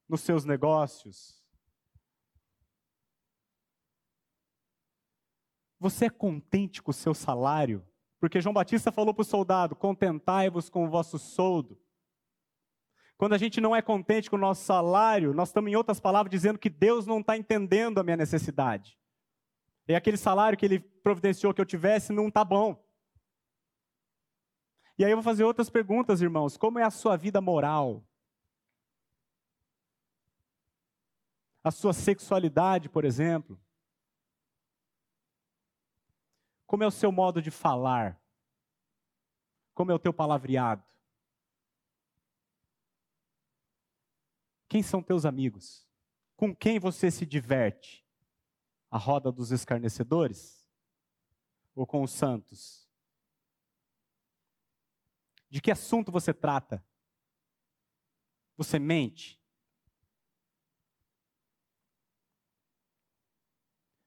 nos 0.08 0.22
seus 0.22 0.44
negócios? 0.44 1.40
Você 5.78 6.06
é 6.06 6.10
contente 6.10 6.82
com 6.82 6.90
o 6.90 6.94
seu 6.94 7.14
salário? 7.14 7.86
Porque 8.18 8.40
João 8.40 8.52
Batista 8.52 8.90
falou 8.90 9.14
para 9.14 9.22
o 9.22 9.24
soldado: 9.24 9.76
contentai-vos 9.76 10.68
com 10.68 10.84
o 10.84 10.90
vosso 10.90 11.16
soldo. 11.16 11.80
Quando 13.16 13.34
a 13.34 13.38
gente 13.38 13.60
não 13.60 13.74
é 13.74 13.80
contente 13.80 14.28
com 14.28 14.34
o 14.34 14.40
nosso 14.40 14.64
salário, 14.64 15.32
nós 15.32 15.50
estamos, 15.50 15.70
em 15.70 15.76
outras 15.76 16.00
palavras, 16.00 16.32
dizendo 16.32 16.58
que 16.58 16.68
Deus 16.68 17.06
não 17.06 17.20
está 17.20 17.36
entendendo 17.36 18.00
a 18.00 18.02
minha 18.02 18.16
necessidade. 18.16 18.98
E 19.86 19.94
aquele 19.94 20.16
salário 20.16 20.58
que 20.58 20.66
Ele 20.66 20.80
providenciou 20.80 21.54
que 21.54 21.60
eu 21.60 21.66
tivesse 21.66 22.12
não 22.12 22.26
está 22.26 22.44
bom. 22.44 22.84
E 24.98 25.04
aí 25.04 25.12
eu 25.12 25.16
vou 25.16 25.22
fazer 25.22 25.44
outras 25.44 25.70
perguntas, 25.70 26.20
irmãos. 26.20 26.56
Como 26.56 26.80
é 26.80 26.82
a 26.82 26.90
sua 26.90 27.16
vida 27.16 27.40
moral? 27.40 28.04
A 31.62 31.70
sua 31.70 31.92
sexualidade, 31.92 32.88
por 32.88 33.04
exemplo? 33.04 33.60
Como 36.66 36.82
é 36.82 36.86
o 36.86 36.90
seu 36.90 37.12
modo 37.12 37.40
de 37.40 37.50
falar? 37.50 38.20
Como 39.72 39.92
é 39.92 39.94
o 39.94 40.00
teu 40.00 40.12
palavreado? 40.12 40.82
Quem 44.68 44.82
são 44.82 45.00
teus 45.00 45.24
amigos? 45.24 45.86
Com 46.36 46.54
quem 46.54 46.80
você 46.80 47.08
se 47.08 47.24
diverte? 47.24 48.04
A 48.90 48.98
roda 48.98 49.30
dos 49.30 49.52
escarnecedores? 49.52 50.68
Ou 51.76 51.86
com 51.86 52.02
os 52.02 52.10
santos? 52.10 52.87
De 55.50 55.60
que 55.60 55.70
assunto 55.70 56.12
você 56.12 56.34
trata? 56.34 56.84
Você 58.56 58.78
mente? 58.78 59.40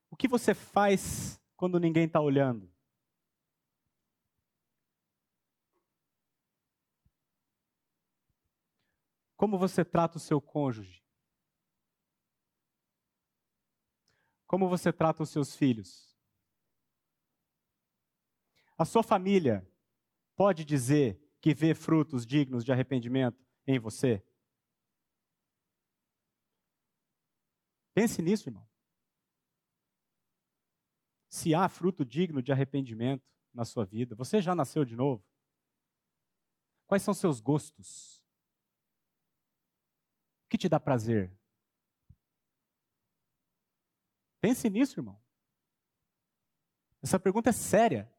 O 0.10 0.16
que 0.16 0.28
você 0.28 0.54
faz 0.54 1.42
quando 1.56 1.80
ninguém 1.80 2.06
está 2.06 2.20
olhando? 2.20 2.72
Como 9.36 9.58
você 9.58 9.84
trata 9.84 10.18
o 10.18 10.20
seu 10.20 10.40
cônjuge? 10.40 11.04
Como 14.46 14.70
você 14.70 14.94
trata 14.94 15.24
os 15.24 15.30
seus 15.30 15.56
filhos? 15.56 16.16
A 18.78 18.86
sua 18.86 19.02
família 19.02 19.68
pode 20.36 20.64
dizer 20.66 21.20
que 21.42 21.54
vê 21.54 21.74
frutos 21.74 22.26
dignos 22.26 22.64
de 22.64 22.72
arrependimento 22.72 23.44
em 23.66 23.80
você? 23.80 24.24
Pense 27.94 28.22
nisso, 28.22 28.48
irmão. 28.48 28.68
Se 31.30 31.54
há 31.56 31.68
fruto 31.68 32.06
digno 32.06 32.42
de 32.42 32.52
arrependimento 32.52 33.26
na 33.54 33.66
sua 33.66 33.86
vida, 33.86 34.16
você 34.16 34.42
já 34.42 34.54
nasceu 34.54 34.86
de 34.86 34.96
novo? 34.96 35.26
Quais 36.86 37.02
são 37.04 37.14
seus 37.14 37.40
gostos? 37.40 38.22
O 40.46 40.50
que 40.50 40.58
te 40.58 40.70
dá 40.70 40.80
prazer? 40.80 41.32
Pense 44.42 44.70
nisso, 44.70 45.00
irmão. 45.00 45.22
Essa 47.02 47.20
pergunta 47.20 47.50
é 47.50 47.54
séria. 47.54 48.12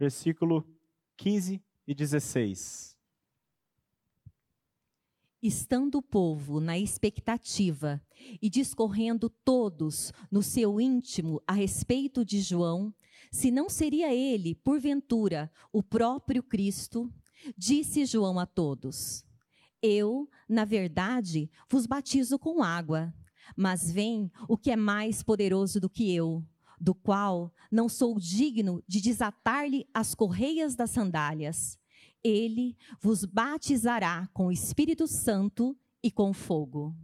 Versículo 0.00 0.66
15 1.18 1.62
e 1.86 1.94
16. 1.94 2.96
Estando 5.42 5.98
o 5.98 6.02
povo 6.02 6.58
na 6.58 6.78
expectativa 6.78 8.02
e 8.40 8.48
discorrendo 8.48 9.28
todos 9.28 10.10
no 10.30 10.42
seu 10.42 10.80
íntimo 10.80 11.42
a 11.46 11.52
respeito 11.52 12.24
de 12.24 12.40
João, 12.40 12.94
se 13.30 13.50
não 13.50 13.68
seria 13.68 14.10
ele, 14.14 14.54
porventura, 14.54 15.52
o 15.70 15.82
próprio 15.82 16.42
Cristo, 16.42 17.12
disse 17.54 18.06
João 18.06 18.38
a 18.38 18.46
todos: 18.46 19.22
Eu, 19.82 20.30
na 20.48 20.64
verdade, 20.64 21.50
vos 21.68 21.84
batizo 21.84 22.38
com 22.38 22.62
água, 22.62 23.12
mas 23.54 23.92
vem 23.92 24.32
o 24.48 24.56
que 24.56 24.70
é 24.70 24.76
mais 24.76 25.22
poderoso 25.22 25.78
do 25.78 25.90
que 25.90 26.10
eu, 26.14 26.42
do 26.80 26.94
qual 26.94 27.52
não 27.70 27.88
sou 27.88 28.18
digno 28.18 28.82
de 28.88 29.00
desatar-lhe 29.00 29.86
as 29.92 30.14
correias 30.14 30.74
das 30.74 30.90
sandálias. 30.90 31.78
Ele 32.24 32.76
vos 33.00 33.24
batizará 33.24 34.28
com 34.32 34.46
o 34.46 34.52
Espírito 34.52 35.06
Santo 35.06 35.76
e 36.02 36.10
com 36.10 36.32
fogo. 36.32 36.96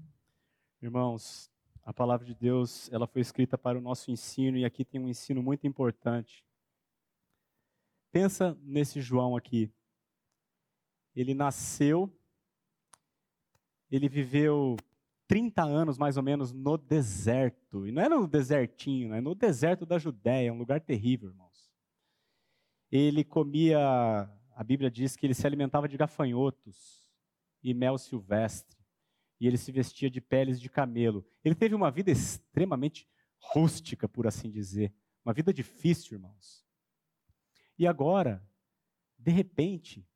Irmãos, 0.81 1.51
a 1.83 1.93
palavra 1.93 2.27
de 2.27 2.35
Deus, 2.35 2.91
ela 2.93 3.07
foi 3.07 3.21
escrita 3.21 3.57
para 3.57 3.79
o 3.79 3.81
nosso 3.81 4.11
ensino 4.11 4.57
e 4.57 4.65
aqui 4.65 4.85
tem 4.85 5.01
um 5.01 5.09
ensino 5.09 5.43
muito 5.43 5.67
importante. 5.67 6.45
Pensa 8.11 8.59
nesse 8.63 9.01
João 9.01 9.37
aqui. 9.37 9.71
Ele 11.15 11.35
nasceu, 11.35 12.13
ele 13.91 14.09
viveu 14.09 14.77
30 15.27 15.63
anos 15.63 15.99
mais 15.99 16.17
ou 16.17 16.23
menos 16.23 16.53
no 16.53 16.77
deserto. 16.77 17.87
E 17.87 17.93
não 17.93 18.03
é 18.03 18.09
no 18.09 18.27
desertinho, 18.27 19.15
é 19.15 19.21
no 19.21 19.35
deserto 19.35 19.85
da 19.85 19.99
Judéia, 19.99 20.53
um 20.53 20.59
lugar 20.59 20.81
terrível, 20.81 21.31
irmãos. 21.31 21.71
Ele 22.91 23.25
comia, 23.25 23.79
a 24.55 24.65
Bíblia 24.65 24.91
diz 24.91 25.17
que 25.17 25.27
ele 25.27 25.35
se 25.35 25.47
alimentava 25.47 25.89
de 25.89 25.97
gafanhotos 25.97 27.11
e 27.63 27.75
mel 27.75 27.99
silvestre 27.99 28.77
e 29.41 29.47
ele 29.47 29.57
se 29.57 29.71
vestia 29.73 30.09
de 30.09 30.21
peles 30.21 30.61
de 30.61 30.71
camelo. 30.71 31.27
Ele 31.45 31.55
teve 31.55 31.75
uma 31.75 31.91
vida 31.91 32.11
extremamente 32.11 33.09
rústica, 33.39 34.09
por 34.09 34.27
assim 34.27 34.51
dizer, 34.51 34.95
uma 35.25 35.35
vida 35.35 35.53
difícil, 35.53 36.17
irmãos. 36.17 36.65
E 37.79 37.87
agora, 37.87 38.43
de 39.19 39.31
repente, 39.31 40.09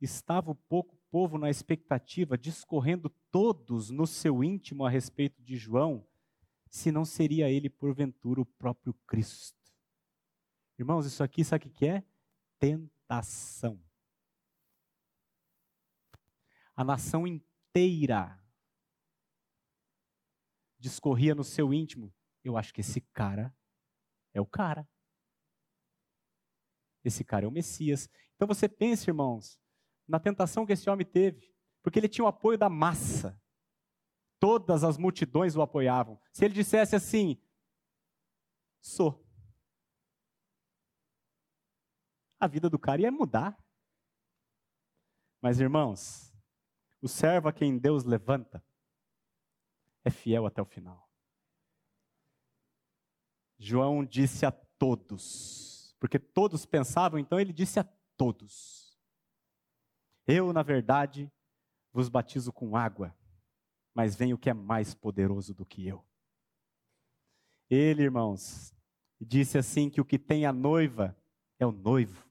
estava 0.00 0.50
o 0.50 0.54
pouco 0.54 0.96
povo 1.16 1.38
na 1.38 1.48
expectativa, 1.48 2.36
discorrendo 2.36 3.08
todos 3.30 3.88
no 3.88 4.06
seu 4.06 4.44
íntimo 4.44 4.84
a 4.84 4.90
respeito 4.90 5.42
de 5.42 5.56
João, 5.56 6.06
se 6.68 6.92
não 6.92 7.06
seria 7.06 7.48
ele, 7.48 7.70
porventura, 7.70 8.38
o 8.38 8.44
próprio 8.44 8.92
Cristo. 9.06 9.56
Irmãos, 10.78 11.06
isso 11.06 11.24
aqui, 11.24 11.42
sabe 11.42 11.68
o 11.68 11.70
que 11.70 11.86
é? 11.86 12.04
Tentação. 12.58 13.82
A 16.76 16.84
nação 16.84 17.26
inteira 17.26 18.38
discorria 20.78 21.34
no 21.34 21.44
seu 21.44 21.72
íntimo: 21.72 22.12
eu 22.44 22.58
acho 22.58 22.74
que 22.74 22.82
esse 22.82 23.00
cara 23.00 23.56
é 24.34 24.40
o 24.42 24.44
cara. 24.46 24.86
Esse 27.02 27.24
cara 27.24 27.46
é 27.46 27.48
o 27.48 27.50
Messias. 27.52 28.06
Então 28.34 28.46
você 28.46 28.68
pensa, 28.68 29.08
irmãos, 29.08 29.58
na 30.06 30.20
tentação 30.20 30.64
que 30.64 30.72
esse 30.72 30.88
homem 30.88 31.06
teve, 31.06 31.52
porque 31.82 31.98
ele 31.98 32.08
tinha 32.08 32.24
o 32.24 32.28
apoio 32.28 32.58
da 32.58 32.68
massa. 32.68 33.40
Todas 34.38 34.84
as 34.84 34.98
multidões 34.98 35.56
o 35.56 35.62
apoiavam. 35.62 36.20
Se 36.30 36.44
ele 36.44 36.54
dissesse 36.54 36.94
assim: 36.94 37.40
sou. 38.80 39.24
A 42.38 42.46
vida 42.46 42.68
do 42.68 42.78
cara 42.78 43.00
ia 43.00 43.10
mudar. 43.10 43.58
Mas, 45.40 45.58
irmãos, 45.58 46.34
o 47.00 47.08
servo 47.08 47.48
a 47.48 47.52
quem 47.52 47.78
Deus 47.78 48.04
levanta 48.04 48.64
é 50.04 50.10
fiel 50.10 50.46
até 50.46 50.60
o 50.60 50.66
final. 50.66 51.10
João 53.58 54.04
disse 54.04 54.44
a 54.44 54.52
todos, 54.52 55.94
porque 55.98 56.18
todos 56.18 56.66
pensavam, 56.66 57.18
então 57.18 57.40
ele 57.40 57.52
disse 57.52 57.80
a 57.80 57.84
todos: 58.16 58.85
Eu, 60.26 60.52
na 60.52 60.62
verdade, 60.62 61.30
vos 61.92 62.08
batizo 62.08 62.52
com 62.52 62.76
água, 62.76 63.16
mas 63.94 64.16
vem 64.16 64.34
o 64.34 64.38
que 64.38 64.50
é 64.50 64.54
mais 64.54 64.94
poderoso 64.94 65.54
do 65.54 65.64
que 65.64 65.86
eu. 65.86 66.04
Ele, 67.70 68.02
irmãos, 68.02 68.74
disse 69.20 69.56
assim: 69.56 69.88
que 69.88 70.00
o 70.00 70.04
que 70.04 70.18
tem 70.18 70.44
a 70.44 70.52
noiva 70.52 71.16
é 71.58 71.66
o 71.66 71.72
noivo. 71.72 72.26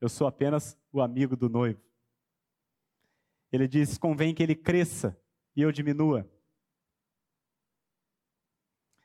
Eu 0.00 0.08
sou 0.08 0.26
apenas 0.26 0.76
o 0.92 1.00
amigo 1.00 1.36
do 1.36 1.48
noivo. 1.48 1.80
Ele 3.50 3.68
diz: 3.68 3.98
convém 3.98 4.34
que 4.34 4.42
ele 4.42 4.54
cresça 4.54 5.18
e 5.54 5.62
eu 5.62 5.70
diminua. 5.70 6.28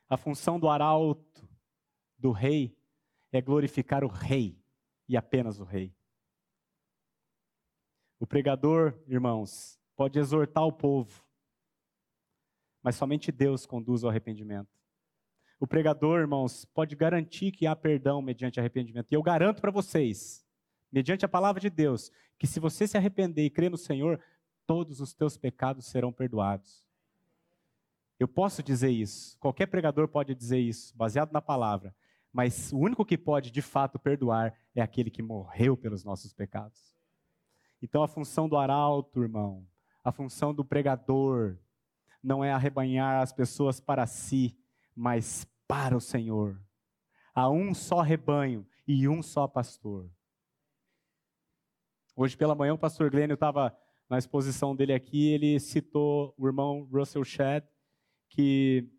A 0.08 0.16
função 0.16 0.58
do 0.58 0.68
arauto, 0.68 1.46
do 2.16 2.32
rei, 2.32 2.76
é 3.30 3.42
glorificar 3.42 4.02
o 4.02 4.08
rei 4.08 4.58
e 5.06 5.16
apenas 5.16 5.60
o 5.60 5.64
rei. 5.64 5.94
O 8.20 8.26
pregador, 8.26 8.98
irmãos, 9.06 9.78
pode 9.94 10.18
exortar 10.18 10.64
o 10.64 10.72
povo, 10.72 11.24
mas 12.82 12.96
somente 12.96 13.30
Deus 13.30 13.64
conduz 13.64 14.02
ao 14.02 14.10
arrependimento. 14.10 14.78
O 15.60 15.66
pregador, 15.66 16.20
irmãos, 16.20 16.64
pode 16.64 16.94
garantir 16.96 17.50
que 17.52 17.66
há 17.66 17.74
perdão 17.74 18.22
mediante 18.22 18.60
arrependimento. 18.60 19.10
E 19.10 19.14
eu 19.14 19.22
garanto 19.22 19.60
para 19.60 19.70
vocês, 19.70 20.44
mediante 20.90 21.24
a 21.24 21.28
palavra 21.28 21.60
de 21.60 21.70
Deus, 21.70 22.10
que 22.38 22.46
se 22.46 22.60
você 22.60 22.86
se 22.86 22.96
arrepender 22.96 23.44
e 23.44 23.50
crer 23.50 23.70
no 23.70 23.76
Senhor, 23.76 24.20
todos 24.66 25.00
os 25.00 25.12
teus 25.12 25.36
pecados 25.36 25.86
serão 25.86 26.12
perdoados. 26.12 26.86
Eu 28.18 28.26
posso 28.26 28.62
dizer 28.62 28.90
isso, 28.90 29.38
qualquer 29.38 29.66
pregador 29.66 30.08
pode 30.08 30.34
dizer 30.34 30.58
isso, 30.58 30.96
baseado 30.96 31.32
na 31.32 31.40
palavra, 31.40 31.94
mas 32.32 32.72
o 32.72 32.78
único 32.78 33.04
que 33.04 33.16
pode 33.16 33.50
de 33.50 33.62
fato 33.62 33.98
perdoar 33.98 34.54
é 34.74 34.80
aquele 34.80 35.10
que 35.10 35.22
morreu 35.22 35.76
pelos 35.76 36.04
nossos 36.04 36.32
pecados. 36.32 36.97
Então 37.80 38.02
a 38.02 38.08
função 38.08 38.48
do 38.48 38.56
arauto, 38.56 39.22
irmão, 39.22 39.66
a 40.02 40.10
função 40.10 40.52
do 40.54 40.64
pregador, 40.64 41.56
não 42.22 42.44
é 42.44 42.52
arrebanhar 42.52 43.22
as 43.22 43.32
pessoas 43.32 43.80
para 43.80 44.06
si, 44.06 44.56
mas 44.94 45.46
para 45.66 45.96
o 45.96 46.00
Senhor. 46.00 46.60
Há 47.34 47.48
um 47.48 47.72
só 47.72 48.00
rebanho 48.00 48.66
e 48.86 49.08
um 49.08 49.22
só 49.22 49.46
pastor. 49.46 50.10
Hoje 52.16 52.36
pela 52.36 52.54
manhã 52.54 52.74
o 52.74 52.78
pastor 52.78 53.10
Glênio 53.10 53.34
estava 53.34 53.76
na 54.10 54.18
exposição 54.18 54.74
dele 54.74 54.92
aqui, 54.92 55.28
ele 55.28 55.60
citou 55.60 56.34
o 56.36 56.46
irmão 56.46 56.88
Russell 56.90 57.22
Shedd, 57.22 57.64
que 58.28 58.90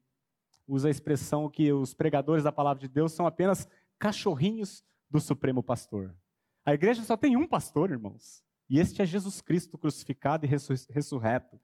usa 0.68 0.88
a 0.88 0.92
expressão 0.92 1.50
que 1.50 1.74
os 1.74 1.94
pregadores 1.94 2.44
da 2.44 2.52
palavra 2.52 2.80
de 2.80 2.88
Deus 2.88 3.12
são 3.12 3.26
apenas 3.26 3.68
cachorrinhos 3.98 4.84
do 5.10 5.20
Supremo 5.20 5.64
Pastor. 5.64 6.16
A 6.64 6.74
igreja 6.74 7.04
só 7.04 7.18
tem 7.18 7.36
um 7.36 7.48
pastor, 7.48 7.90
irmãos, 7.90 8.44
e 8.70 8.80
este 8.80 9.02
é 9.02 9.06
Jesus 9.06 9.42
Cristo 9.42 9.78
crucificado 9.78 10.46
e 10.46 10.50
ressurreto. 10.50 11.60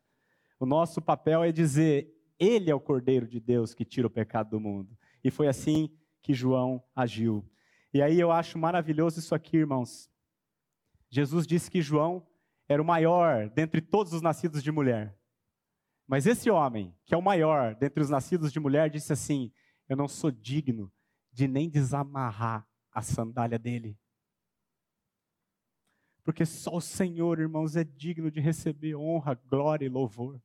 O 0.60 0.66
nosso 0.66 1.02
papel 1.02 1.44
é 1.44 1.52
dizer: 1.52 2.12
Ele 2.40 2.72
é 2.72 2.76
o 2.76 2.80
Cordeiro 2.80 3.28
de 3.28 3.40
Deus 3.40 3.74
que 3.74 3.86
tira 3.86 4.08
o 4.08 4.10
pecado 4.10 4.50
do 4.52 4.60
mundo. 4.60 4.98
E 5.24 5.30
foi 5.30 5.48
assim 5.48 5.96
que 6.22 6.34
João 6.34 6.84
agiu. 6.96 7.48
E 7.94 8.02
aí 8.02 8.20
eu 8.20 8.32
acho 8.32 8.58
maravilhoso 8.58 9.20
isso 9.20 9.36
aqui, 9.36 9.58
irmãos. 9.58 10.10
Jesus 11.10 11.46
disse 11.46 11.70
que 11.70 11.82
João 11.82 12.26
era 12.68 12.82
o 12.82 12.86
maior 12.86 13.50
dentre 13.50 13.80
todos 13.80 14.12
os 14.12 14.22
nascidos 14.22 14.64
de 14.64 14.72
mulher. 14.72 15.16
Mas 16.08 16.26
esse 16.26 16.50
homem, 16.50 16.96
que 17.06 17.14
é 17.14 17.18
o 17.18 17.22
maior 17.22 17.76
dentre 17.76 18.02
os 18.02 18.10
nascidos 18.10 18.52
de 18.52 18.60
mulher, 18.60 18.90
disse 18.90 19.14
assim: 19.14 19.52
Eu 19.88 19.96
não 19.96 20.08
sou 20.08 20.32
digno 20.32 20.92
de 21.32 21.48
nem 21.48 21.70
desamarrar 21.70 22.68
a 22.92 23.02
sandália 23.02 23.60
dele. 23.60 23.98
Porque 26.26 26.44
só 26.44 26.76
o 26.76 26.82
Senhor, 26.82 27.40
irmãos, 27.40 27.76
é 27.76 27.84
digno 27.84 28.32
de 28.32 28.40
receber 28.40 28.96
honra, 28.96 29.36
glória 29.48 29.86
e 29.86 29.90
louvor. 29.90 30.42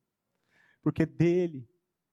Porque 0.83 1.07
dele, 1.07 1.67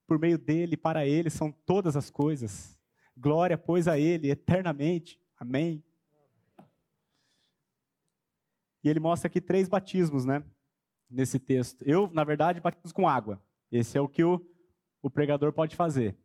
por 0.07 0.17
meio 0.17 0.39
dele, 0.39 0.75
para 0.75 1.05
ele 1.05 1.29
são 1.29 1.51
todas 1.51 1.95
as 1.95 2.09
coisas. 2.09 2.75
Glória, 3.15 3.59
pois, 3.59 3.87
a 3.87 3.99
ele 3.99 4.31
eternamente. 4.31 5.21
Amém. 5.37 5.83
E 8.83 8.89
ele 8.89 8.99
mostra 8.99 9.27
aqui 9.27 9.39
três 9.39 9.69
batismos, 9.69 10.25
né? 10.25 10.43
Nesse 11.07 11.37
texto. 11.37 11.83
Eu, 11.83 12.09
na 12.11 12.23
verdade, 12.23 12.59
batismo 12.59 12.95
com 12.95 13.07
água. 13.07 13.39
Esse 13.71 13.99
é 13.99 14.01
o 14.01 14.09
que 14.09 14.23
o, 14.23 14.43
o 14.99 15.11
pregador 15.11 15.53
pode 15.53 15.75
fazer. 15.75 16.17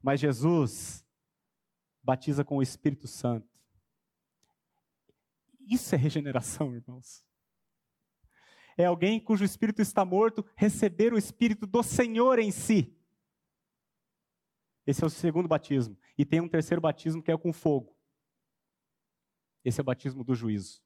Mas 0.00 0.20
Jesus 0.20 1.04
batiza 2.02 2.42
com 2.42 2.56
o 2.56 2.62
Espírito 2.62 3.06
Santo. 3.06 3.51
Isso 5.72 5.94
é 5.94 5.98
regeneração, 5.98 6.74
irmãos. 6.74 7.24
É 8.76 8.84
alguém 8.84 9.18
cujo 9.18 9.42
espírito 9.42 9.80
está 9.80 10.04
morto 10.04 10.44
receber 10.54 11.14
o 11.14 11.18
espírito 11.18 11.66
do 11.66 11.82
Senhor 11.82 12.38
em 12.38 12.50
si. 12.50 12.94
Esse 14.86 15.02
é 15.02 15.06
o 15.06 15.10
segundo 15.10 15.48
batismo. 15.48 15.96
E 16.18 16.26
tem 16.26 16.42
um 16.42 16.48
terceiro 16.48 16.78
batismo 16.78 17.22
que 17.22 17.32
é 17.32 17.38
com 17.38 17.54
fogo. 17.54 17.96
Esse 19.64 19.80
é 19.80 19.82
o 19.82 19.84
batismo 19.84 20.22
do 20.22 20.34
juízo. 20.34 20.82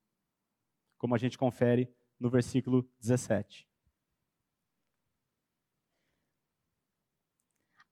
Como 0.96 1.16
a 1.16 1.18
gente 1.18 1.36
confere 1.36 1.92
no 2.20 2.30
versículo 2.30 2.88
17. 3.00 3.68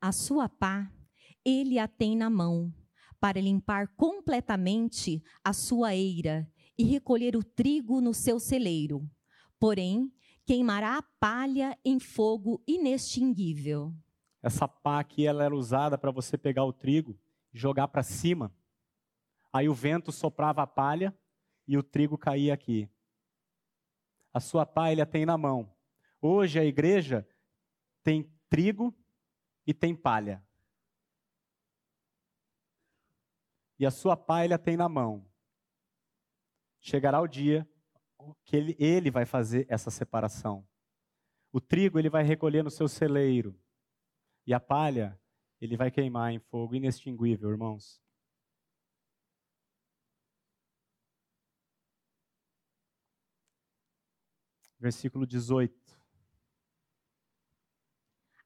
A 0.00 0.12
sua 0.12 0.48
pá, 0.48 0.92
ele 1.44 1.76
a 1.76 1.88
tem 1.88 2.16
na 2.16 2.30
mão, 2.30 2.72
para 3.18 3.40
limpar 3.40 3.88
completamente 3.96 5.24
a 5.42 5.52
sua 5.52 5.94
eira 5.96 6.48
e 6.78 6.84
recolher 6.84 7.36
o 7.36 7.44
trigo 7.44 8.00
no 8.00 8.12
seu 8.12 8.38
celeiro. 8.38 9.08
Porém, 9.58 10.12
queimará 10.44 10.98
a 10.98 11.02
palha 11.02 11.78
em 11.84 11.98
fogo 11.98 12.62
inextinguível. 12.66 13.94
Essa 14.42 14.68
pá 14.68 15.00
aqui 15.00 15.26
ela 15.26 15.44
era 15.44 15.54
usada 15.54 15.96
para 15.96 16.10
você 16.10 16.36
pegar 16.36 16.64
o 16.64 16.72
trigo 16.72 17.18
e 17.52 17.58
jogar 17.58 17.88
para 17.88 18.02
cima. 18.02 18.54
Aí 19.52 19.68
o 19.68 19.74
vento 19.74 20.12
soprava 20.12 20.62
a 20.62 20.66
palha 20.66 21.16
e 21.66 21.78
o 21.78 21.82
trigo 21.82 22.18
caía 22.18 22.52
aqui. 22.52 22.88
A 24.32 24.40
sua 24.40 24.66
pá 24.66 24.90
ele 24.90 25.00
a 25.00 25.06
tem 25.06 25.24
na 25.24 25.38
mão. 25.38 25.72
Hoje 26.20 26.58
a 26.58 26.64
igreja 26.64 27.26
tem 28.02 28.30
trigo 28.48 28.94
e 29.66 29.72
tem 29.72 29.94
palha. 29.94 30.44
E 33.78 33.86
a 33.86 33.90
sua 33.90 34.16
pá 34.16 34.44
ele 34.44 34.54
a 34.54 34.58
tem 34.58 34.76
na 34.76 34.88
mão. 34.88 35.24
Chegará 36.86 37.18
o 37.18 37.26
dia 37.26 37.66
que 38.44 38.54
ele, 38.54 38.76
ele 38.78 39.10
vai 39.10 39.24
fazer 39.24 39.66
essa 39.70 39.90
separação. 39.90 40.68
O 41.50 41.58
trigo 41.58 41.98
ele 41.98 42.10
vai 42.10 42.22
recolher 42.22 42.62
no 42.62 42.70
seu 42.70 42.86
celeiro. 42.86 43.58
E 44.46 44.52
a 44.52 44.60
palha 44.60 45.18
ele 45.58 45.78
vai 45.78 45.90
queimar 45.90 46.30
em 46.30 46.38
fogo 46.38 46.74
inextinguível, 46.74 47.48
irmãos. 47.48 48.02
Versículo 54.78 55.26
18. 55.26 55.74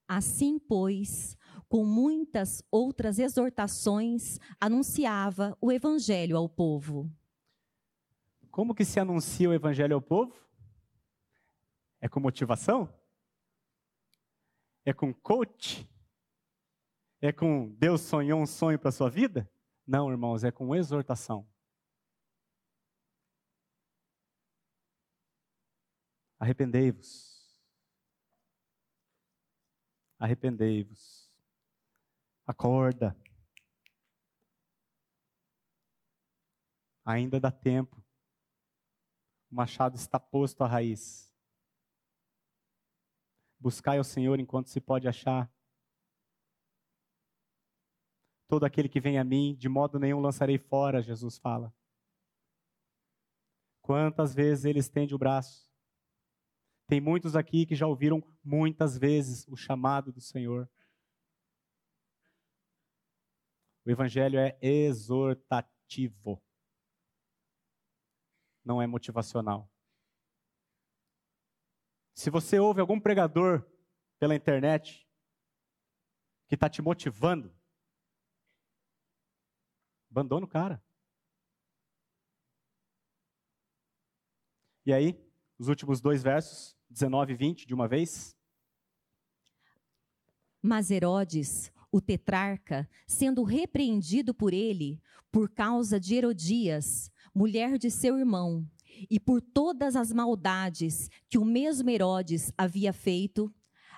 Assim, 0.06 0.60
pois, 0.60 1.36
com 1.68 1.84
muitas 1.84 2.62
outras 2.70 3.18
exortações, 3.18 4.38
anunciava 4.60 5.58
o 5.60 5.72
evangelho 5.72 6.36
ao 6.36 6.48
povo. 6.48 7.10
Como 8.58 8.74
que 8.74 8.84
se 8.84 8.98
anuncia 8.98 9.48
o 9.48 9.54
evangelho 9.54 9.94
ao 9.94 10.02
povo? 10.02 10.34
É 12.00 12.08
com 12.08 12.18
motivação? 12.18 12.92
É 14.84 14.92
com 14.92 15.14
coach? 15.14 15.88
É 17.20 17.32
com 17.32 17.72
Deus 17.76 18.00
sonhou 18.00 18.42
um 18.42 18.46
sonho 18.46 18.76
para 18.76 18.90
sua 18.90 19.08
vida? 19.08 19.48
Não, 19.86 20.10
irmãos, 20.10 20.42
é 20.42 20.50
com 20.50 20.74
exortação. 20.74 21.48
Arrependei-vos. 26.40 27.56
Arrependei-vos. 30.18 31.30
Acorda. 32.44 33.16
Ainda 37.04 37.38
dá 37.38 37.52
tempo. 37.52 38.07
O 39.50 39.54
machado 39.54 39.96
está 39.96 40.20
posto 40.20 40.62
à 40.62 40.66
raiz. 40.66 41.34
Buscai 43.58 43.98
ao 43.98 44.04
Senhor 44.04 44.38
enquanto 44.38 44.68
se 44.68 44.80
pode 44.80 45.08
achar. 45.08 45.50
Todo 48.46 48.64
aquele 48.64 48.88
que 48.88 49.00
vem 49.00 49.18
a 49.18 49.24
mim, 49.24 49.54
de 49.56 49.68
modo 49.68 49.98
nenhum 49.98 50.20
lançarei 50.20 50.58
fora, 50.58 51.02
Jesus 51.02 51.38
fala. 51.38 51.74
Quantas 53.82 54.34
vezes 54.34 54.64
ele 54.64 54.78
estende 54.78 55.14
o 55.14 55.18
braço? 55.18 55.68
Tem 56.86 57.00
muitos 57.00 57.36
aqui 57.36 57.66
que 57.66 57.74
já 57.74 57.86
ouviram 57.86 58.22
muitas 58.42 58.96
vezes 58.96 59.46
o 59.48 59.56
chamado 59.56 60.12
do 60.12 60.20
Senhor. 60.20 60.68
O 63.84 63.90
Evangelho 63.90 64.38
é 64.38 64.58
exortativo, 64.60 66.42
não 68.68 68.82
é 68.82 68.86
motivacional. 68.86 69.66
Se 72.14 72.28
você 72.28 72.58
ouve 72.58 72.82
algum 72.82 73.00
pregador 73.00 73.66
pela 74.18 74.34
internet 74.34 75.08
que 76.46 76.54
está 76.54 76.68
te 76.68 76.82
motivando, 76.82 77.50
abandona 80.10 80.44
o 80.44 80.48
cara. 80.48 80.84
E 84.84 84.92
aí, 84.92 85.18
os 85.58 85.68
últimos 85.68 86.02
dois 86.02 86.22
versos, 86.22 86.76
19 86.90 87.32
e 87.32 87.36
20, 87.36 87.66
de 87.66 87.72
uma 87.72 87.88
vez. 87.88 88.36
Mas 90.60 90.90
Herodes, 90.90 91.72
o 91.90 92.02
tetrarca, 92.02 92.86
sendo 93.06 93.44
repreendido 93.44 94.34
por 94.34 94.52
ele, 94.52 95.02
por 95.32 95.48
causa 95.48 95.98
de 95.98 96.16
Herodias, 96.16 97.10
mulher 97.38 97.78
de 97.78 97.88
seu 97.88 98.18
irmão, 98.18 98.68
e 99.08 99.20
por 99.20 99.40
todas 99.40 99.94
as 99.94 100.12
maldades 100.12 101.08
que 101.30 101.38
o 101.38 101.44
mesmo 101.44 101.88
Herodes 101.88 102.52
havia 102.58 102.92
feito, 102.92 103.54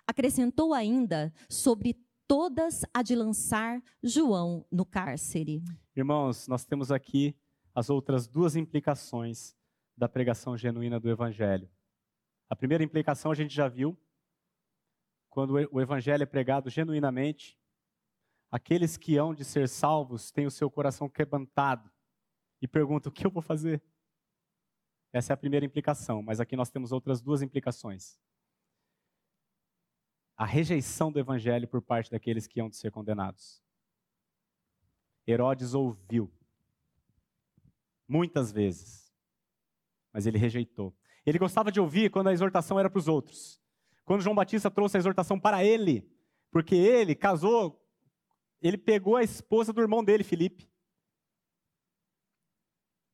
acrescentou 0.07 0.75
ainda 0.75 1.33
sobre 1.49 1.97
todas 2.29 2.85
a 2.93 3.03
de 3.03 3.15
lançar 3.17 3.83
João 4.03 4.67
no 4.71 4.85
cárcere. 4.85 5.63
Irmãos, 5.97 6.47
nós 6.47 6.67
temos 6.67 6.93
aqui 6.93 7.35
as 7.75 7.89
outras 7.89 8.29
duas 8.29 8.57
implicações 8.57 9.57
da 9.97 10.07
pregação 10.07 10.55
genuína 10.55 11.01
do 11.01 11.09
Evangelho. 11.09 11.71
A 12.47 12.55
primeira 12.55 12.85
implicação 12.85 13.31
a 13.31 13.35
gente 13.35 13.55
já 13.55 13.69
viu, 13.69 13.99
quando 15.31 15.55
o 15.73 15.81
Evangelho 15.81 16.25
é 16.25 16.27
pregado 16.27 16.69
genuinamente, 16.69 17.59
aqueles 18.51 18.99
que 18.99 19.17
hão 19.17 19.33
de 19.33 19.47
ser 19.47 19.67
salvos 19.67 20.31
têm 20.31 20.47
o 20.47 20.51
seu 20.51 20.71
coração 20.71 21.09
quebrantado 21.09 21.90
e 22.61 22.69
perguntam: 22.69 23.11
o 23.11 23.13
que 23.13 23.27
eu 23.27 23.31
vou 23.31 23.43
fazer? 23.43 23.83
Essa 25.13 25.33
é 25.33 25.35
a 25.35 25.37
primeira 25.37 25.67
implicação, 25.67 26.23
mas 26.23 26.41
aqui 26.41 26.55
nós 26.55 26.71
temos 26.71 26.93
outras 26.93 27.21
duas 27.21 27.43
implicações. 27.43 28.19
A 30.37 30.47
rejeição 30.47 31.11
do 31.11 31.19
evangelho 31.19 31.67
por 31.67 31.83
parte 31.83 32.11
daqueles 32.11 32.47
que 32.47 32.63
de 32.69 32.77
ser 32.77 32.91
condenados. 32.91 33.63
Herodes 35.27 35.75
ouviu 35.75 36.31
muitas 38.09 38.51
vezes, 38.51 39.13
mas 40.13 40.27
ele 40.27 40.39
rejeitou. 40.39 40.95
Ele 41.27 41.39
gostava 41.39 41.71
de 41.71 41.81
ouvir 41.81 42.11
quando 42.11 42.29
a 42.29 42.33
exortação 42.33 42.79
era 42.79 42.89
para 42.89 42.99
os 42.99 43.07
outros. 43.07 43.61
Quando 44.05 44.23
João 44.23 44.35
Batista 44.35 44.71
trouxe 44.71 44.97
a 44.97 44.99
exortação 45.01 45.39
para 45.39 45.65
ele, 45.65 46.11
porque 46.51 46.75
ele 46.75 47.15
casou, 47.15 47.85
ele 48.63 48.79
pegou 48.79 49.17
a 49.17 49.23
esposa 49.23 49.73
do 49.73 49.81
irmão 49.81 50.03
dele, 50.03 50.25
Filipe 50.25 50.70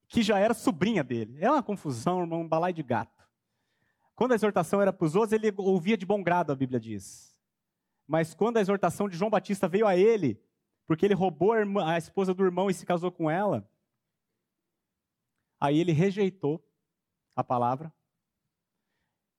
que 0.08 0.22
já 0.22 0.38
era 0.38 0.54
sobrinha 0.54 1.02
dele. 1.02 1.38
É 1.40 1.50
uma 1.50 1.62
confusão, 1.62 2.20
irmão, 2.20 2.42
um 2.42 2.48
balai 2.48 2.72
de 2.72 2.82
gato. 2.82 3.26
Quando 4.14 4.32
a 4.32 4.34
exortação 4.34 4.80
era 4.80 4.92
para 4.92 5.04
os 5.04 5.14
outros, 5.14 5.32
ele 5.32 5.52
ouvia 5.56 5.96
de 5.96 6.06
bom 6.06 6.22
grado, 6.22 6.50
a 6.50 6.56
Bíblia 6.56 6.80
diz. 6.80 7.36
Mas 8.06 8.34
quando 8.34 8.56
a 8.56 8.60
exortação 8.60 9.08
de 9.08 9.16
João 9.16 9.30
Batista 9.30 9.68
veio 9.68 9.86
a 9.86 9.96
ele, 9.96 10.40
porque 10.86 11.04
ele 11.04 11.14
roubou 11.14 11.52
a, 11.52 11.58
irmã, 11.58 11.86
a 11.86 11.98
esposa 11.98 12.32
do 12.32 12.44
irmão 12.44 12.70
e 12.70 12.74
se 12.74 12.86
casou 12.86 13.10
com 13.10 13.30
ela, 13.30 13.68
aí 15.60 15.78
ele 15.78 15.92
rejeitou 15.92 16.64
a 17.34 17.42
palavra. 17.42 17.92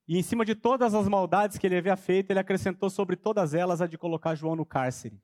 E 0.08 0.18
em 0.18 0.24
cima 0.24 0.46
de 0.46 0.54
todas 0.54 0.94
as 0.94 1.08
maldades 1.08 1.58
que 1.58 1.66
ele 1.66 1.78
havia 1.78 1.98
feito, 1.98 2.32
ele 2.32 2.40
acrescentou 2.40 2.90
sobre 2.90 3.16
todas 3.16 3.54
elas 3.54 3.82
a 3.82 3.88
de 3.88 3.98
colocar 3.98 4.36
João 4.36 4.56
no 4.56 4.66
cárcere. 4.66 5.22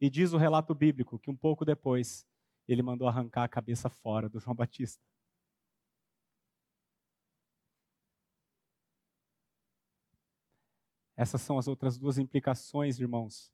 E 0.00 0.08
diz 0.08 0.32
o 0.32 0.38
relato 0.38 0.74
bíblico 0.74 1.18
que 1.18 1.30
um 1.30 1.36
pouco 1.36 1.64
depois 1.64 2.26
ele 2.72 2.82
mandou 2.82 3.08
arrancar 3.08 3.44
a 3.44 3.48
cabeça 3.48 3.88
fora 3.88 4.28
do 4.28 4.38
João 4.38 4.54
Batista. 4.54 5.02
Essas 11.16 11.42
são 11.42 11.58
as 11.58 11.68
outras 11.68 11.98
duas 11.98 12.16
implicações, 12.16 12.98
irmãos, 12.98 13.52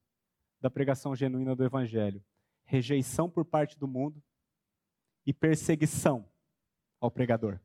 da 0.61 0.71
pregação 0.71 1.17
genuína 1.17 1.57
do 1.57 1.65
Evangelho: 1.65 2.25
rejeição 2.65 3.29
por 3.29 3.45
parte 3.45 3.79
do 3.79 3.89
mundo 3.89 4.23
e 5.25 5.33
perseguição 5.33 6.31
ao 7.01 7.11
pregador. 7.11 7.59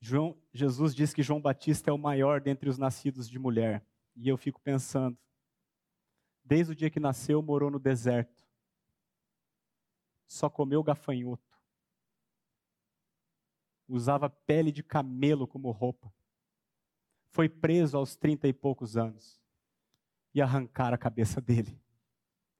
João, 0.00 0.40
Jesus 0.52 0.94
diz 0.94 1.12
que 1.12 1.22
João 1.22 1.40
Batista 1.40 1.90
é 1.90 1.92
o 1.92 1.98
maior 1.98 2.40
dentre 2.40 2.70
os 2.70 2.78
nascidos 2.78 3.28
de 3.28 3.38
mulher. 3.38 3.84
E 4.16 4.28
eu 4.28 4.36
fico 4.36 4.60
pensando, 4.60 5.18
desde 6.50 6.72
o 6.72 6.74
dia 6.74 6.90
que 6.90 6.98
nasceu, 6.98 7.40
morou 7.40 7.70
no 7.70 7.78
deserto. 7.78 8.44
Só 10.26 10.50
comeu 10.50 10.82
gafanhoto. 10.82 11.56
Usava 13.86 14.28
pele 14.28 14.72
de 14.72 14.82
camelo 14.82 15.46
como 15.46 15.70
roupa. 15.70 16.12
Foi 17.28 17.48
preso 17.48 17.96
aos 17.96 18.16
trinta 18.16 18.48
e 18.48 18.52
poucos 18.52 18.96
anos. 18.96 19.40
E 20.34 20.42
arrancaram 20.42 20.96
a 20.96 20.98
cabeça 20.98 21.40
dele. 21.40 21.80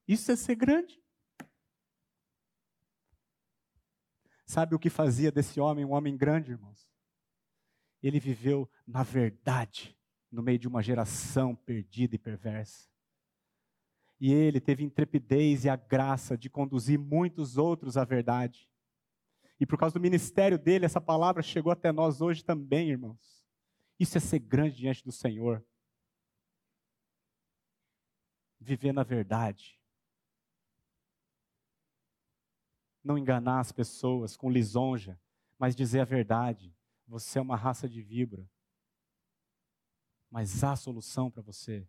Isso 0.06 0.30
é 0.30 0.36
ser 0.36 0.54
grande. 0.54 1.02
Sabe 4.46 4.76
o 4.76 4.78
que 4.78 4.88
fazia 4.88 5.32
desse 5.32 5.60
homem 5.60 5.84
um 5.84 5.92
homem 5.92 6.16
grande, 6.16 6.52
irmãos? 6.52 6.88
Ele 8.00 8.20
viveu 8.20 8.70
na 8.86 9.02
verdade, 9.02 9.98
no 10.30 10.44
meio 10.44 10.60
de 10.60 10.68
uma 10.68 10.80
geração 10.80 11.56
perdida 11.56 12.14
e 12.14 12.18
perversa. 12.18 12.89
E 14.20 14.32
ele 14.32 14.60
teve 14.60 14.84
intrepidez 14.84 15.64
e 15.64 15.70
a 15.70 15.76
graça 15.76 16.36
de 16.36 16.50
conduzir 16.50 16.98
muitos 16.98 17.56
outros 17.56 17.96
à 17.96 18.04
verdade. 18.04 18.68
E 19.58 19.64
por 19.64 19.78
causa 19.78 19.94
do 19.94 20.00
ministério 20.00 20.58
dele, 20.58 20.84
essa 20.84 21.00
palavra 21.00 21.42
chegou 21.42 21.72
até 21.72 21.90
nós 21.90 22.20
hoje 22.20 22.44
também, 22.44 22.90
irmãos. 22.90 23.42
Isso 23.98 24.18
é 24.18 24.20
ser 24.20 24.38
grande 24.38 24.76
diante 24.76 25.02
do 25.04 25.12
Senhor. 25.12 25.64
Viver 28.58 28.92
na 28.92 29.02
verdade. 29.02 29.80
Não 33.02 33.16
enganar 33.16 33.60
as 33.60 33.72
pessoas 33.72 34.36
com 34.36 34.50
lisonja, 34.50 35.18
mas 35.58 35.74
dizer 35.74 36.00
a 36.00 36.04
verdade. 36.04 36.74
Você 37.06 37.38
é 37.38 37.42
uma 37.42 37.56
raça 37.56 37.88
de 37.88 38.02
vibra. 38.02 38.46
Mas 40.30 40.62
há 40.62 40.76
solução 40.76 41.30
para 41.30 41.42
você 41.42 41.88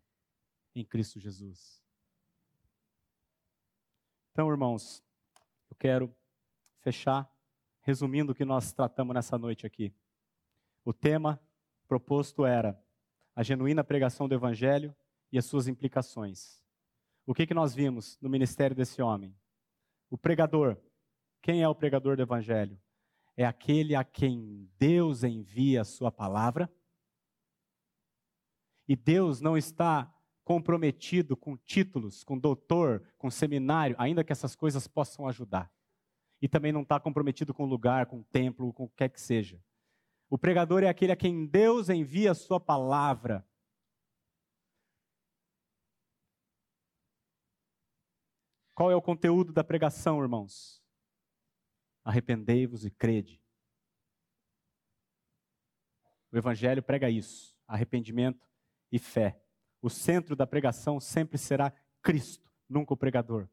em 0.74 0.84
Cristo 0.84 1.20
Jesus. 1.20 1.81
Então, 4.32 4.50
irmãos, 4.50 5.04
eu 5.70 5.76
quero 5.76 6.14
fechar 6.80 7.30
resumindo 7.82 8.32
o 8.32 8.34
que 8.34 8.44
nós 8.44 8.72
tratamos 8.72 9.14
nessa 9.14 9.38
noite 9.38 9.66
aqui. 9.66 9.94
O 10.84 10.92
tema 10.92 11.40
proposto 11.86 12.44
era 12.44 12.80
a 13.36 13.42
genuína 13.42 13.84
pregação 13.84 14.28
do 14.28 14.34
Evangelho 14.34 14.94
e 15.30 15.38
as 15.38 15.44
suas 15.44 15.68
implicações. 15.68 16.62
O 17.24 17.32
que, 17.32 17.46
que 17.46 17.54
nós 17.54 17.74
vimos 17.74 18.18
no 18.20 18.28
ministério 18.28 18.74
desse 18.74 19.00
homem? 19.00 19.36
O 20.10 20.18
pregador. 20.18 20.76
Quem 21.40 21.62
é 21.62 21.68
o 21.68 21.74
pregador 21.74 22.16
do 22.16 22.22
Evangelho? 22.22 22.78
é 23.36 23.44
aquele 23.44 23.94
a 23.94 24.04
quem 24.04 24.70
Deus 24.78 25.24
envia 25.24 25.82
a 25.82 25.84
sua 25.84 26.10
palavra. 26.10 26.72
E 28.86 28.94
Deus 28.96 29.40
não 29.40 29.56
está 29.56 30.11
comprometido 30.44 31.36
com 31.36 31.56
títulos, 31.56 32.24
com 32.24 32.38
doutor, 32.38 33.02
com 33.16 33.30
seminário, 33.30 33.96
ainda 33.98 34.24
que 34.24 34.32
essas 34.32 34.54
coisas 34.54 34.86
possam 34.86 35.26
ajudar. 35.28 35.72
E 36.40 36.48
também 36.48 36.72
não 36.72 36.82
está 36.82 36.98
comprometido 36.98 37.54
com 37.54 37.64
lugar, 37.64 38.06
com 38.06 38.22
templo, 38.24 38.72
com 38.72 38.84
o 38.84 38.88
que 38.88 38.96
quer 38.96 39.08
que 39.08 39.20
seja. 39.20 39.62
O 40.28 40.38
pregador 40.38 40.82
é 40.82 40.88
aquele 40.88 41.12
a 41.12 41.16
quem 41.16 41.46
Deus 41.46 41.88
envia 41.88 42.32
a 42.32 42.34
sua 42.34 42.58
palavra. 42.58 43.46
Qual 48.74 48.90
é 48.90 48.96
o 48.96 49.02
conteúdo 49.02 49.52
da 49.52 49.62
pregação, 49.62 50.20
irmãos? 50.20 50.82
Arrependei-vos 52.02 52.84
e 52.84 52.90
crede. 52.90 53.40
O 56.32 56.36
Evangelho 56.36 56.82
prega 56.82 57.10
isso: 57.10 57.54
arrependimento 57.68 58.48
e 58.90 58.98
fé. 58.98 59.41
O 59.82 59.90
centro 59.90 60.36
da 60.36 60.46
pregação 60.46 61.00
sempre 61.00 61.36
será 61.36 61.72
Cristo, 62.00 62.48
nunca 62.68 62.94
o 62.94 62.96
pregador. 62.96 63.48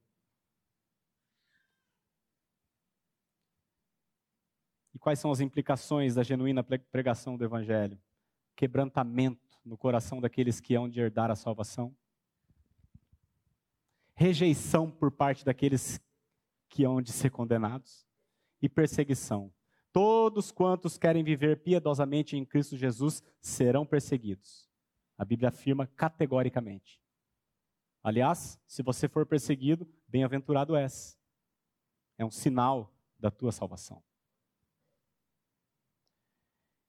E 4.94 5.00
quais 5.00 5.18
são 5.18 5.32
as 5.32 5.40
implicações 5.40 6.14
da 6.14 6.22
genuína 6.22 6.64
pregação 6.64 7.36
do 7.36 7.44
Evangelho? 7.44 8.00
Quebrantamento 8.56 9.60
no 9.66 9.76
coração 9.78 10.22
daqueles 10.22 10.60
que 10.60 10.76
hão 10.76 10.88
de 10.88 11.00
herdar 11.00 11.32
a 11.32 11.36
salvação. 11.36 11.96
Rejeição 14.14 14.92
por 14.92 15.10
parte 15.10 15.44
daqueles 15.44 16.00
que 16.68 16.84
hão 16.84 17.02
de 17.02 17.12
ser 17.12 17.32
condenados 17.32 18.06
e 18.62 18.70
perseguição. 18.70 19.52
Todos 19.92 20.52
quantos 20.52 20.98
querem 20.98 21.24
viver 21.24 21.64
piedosamente 21.64 22.38
em 22.38 22.46
Cristo 22.46 22.78
Jesus 22.78 23.24
serão 23.42 23.86
perseguidos. 23.86 24.69
A 25.20 25.26
Bíblia 25.26 25.50
afirma 25.50 25.86
categoricamente. 25.86 26.98
Aliás, 28.02 28.58
se 28.66 28.82
você 28.82 29.10
for 29.10 29.26
perseguido, 29.26 29.86
bem-aventurado 30.08 30.78
és. 30.78 31.20
É 32.18 32.24
um 32.24 32.32
sinal 32.32 32.94
da 33.20 33.30
tua 33.30 33.52
salvação. 33.52 34.02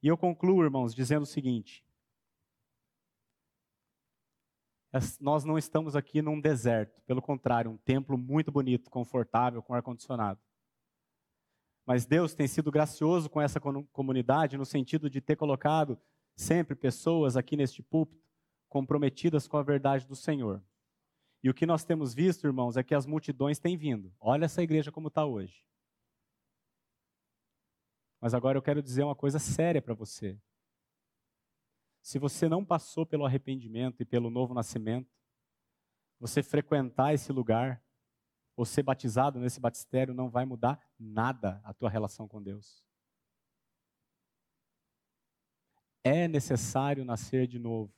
E 0.00 0.06
eu 0.06 0.16
concluo, 0.16 0.62
irmãos, 0.62 0.94
dizendo 0.94 1.24
o 1.24 1.26
seguinte: 1.26 1.84
nós 5.20 5.44
não 5.44 5.58
estamos 5.58 5.96
aqui 5.96 6.22
num 6.22 6.40
deserto, 6.40 7.02
pelo 7.02 7.20
contrário, 7.20 7.72
um 7.72 7.78
templo 7.78 8.16
muito 8.16 8.52
bonito, 8.52 8.88
confortável, 8.90 9.60
com 9.60 9.74
ar-condicionado. 9.74 10.40
Mas 11.84 12.06
Deus 12.06 12.32
tem 12.32 12.46
sido 12.46 12.70
gracioso 12.70 13.28
com 13.28 13.40
essa 13.40 13.60
comunidade 13.92 14.56
no 14.56 14.64
sentido 14.64 15.10
de 15.10 15.20
ter 15.20 15.34
colocado 15.34 16.00
sempre 16.36 16.74
pessoas 16.74 17.36
aqui 17.36 17.56
neste 17.56 17.82
púlpito 17.82 18.24
comprometidas 18.68 19.48
com 19.48 19.56
a 19.56 19.62
verdade 19.62 20.06
do 20.06 20.14
Senhor. 20.14 20.64
E 21.42 21.50
o 21.50 21.54
que 21.54 21.66
nós 21.66 21.84
temos 21.84 22.14
visto, 22.14 22.46
irmãos, 22.46 22.76
é 22.76 22.82
que 22.82 22.94
as 22.94 23.06
multidões 23.06 23.58
têm 23.58 23.76
vindo. 23.76 24.14
Olha 24.20 24.44
essa 24.44 24.62
igreja 24.62 24.92
como 24.92 25.08
está 25.08 25.24
hoje. 25.24 25.64
Mas 28.20 28.34
agora 28.34 28.58
eu 28.58 28.62
quero 28.62 28.82
dizer 28.82 29.02
uma 29.02 29.14
coisa 29.14 29.38
séria 29.38 29.80
para 29.80 29.94
você. 29.94 30.38
Se 32.02 32.18
você 32.18 32.48
não 32.48 32.64
passou 32.64 33.06
pelo 33.06 33.24
arrependimento 33.24 34.02
e 34.02 34.04
pelo 34.04 34.30
novo 34.30 34.54
nascimento, 34.54 35.10
você 36.18 36.42
frequentar 36.42 37.14
esse 37.14 37.32
lugar, 37.32 37.82
ou 38.54 38.66
ser 38.66 38.82
batizado 38.82 39.40
nesse 39.40 39.58
batistério 39.58 40.12
não 40.12 40.28
vai 40.28 40.44
mudar 40.44 40.78
nada 40.98 41.62
a 41.64 41.72
tua 41.72 41.88
relação 41.88 42.28
com 42.28 42.42
Deus. 42.42 42.84
É 46.02 46.26
necessário 46.26 47.04
nascer 47.04 47.46
de 47.46 47.58
novo. 47.58 47.92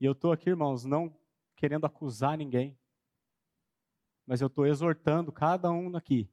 E 0.00 0.04
eu 0.04 0.12
estou 0.12 0.32
aqui, 0.32 0.48
irmãos, 0.48 0.84
não 0.84 1.14
querendo 1.54 1.84
acusar 1.84 2.38
ninguém, 2.38 2.78
mas 4.26 4.40
eu 4.40 4.46
estou 4.46 4.66
exortando 4.66 5.30
cada 5.30 5.70
um 5.70 5.94
aqui 5.94 6.30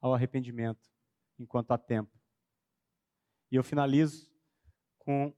ao 0.00 0.12
arrependimento, 0.12 0.90
enquanto 1.38 1.70
há 1.70 1.78
tempo. 1.78 2.10
E 3.52 3.56
eu 3.56 3.62
finalizo 3.62 4.28
com 4.98 5.32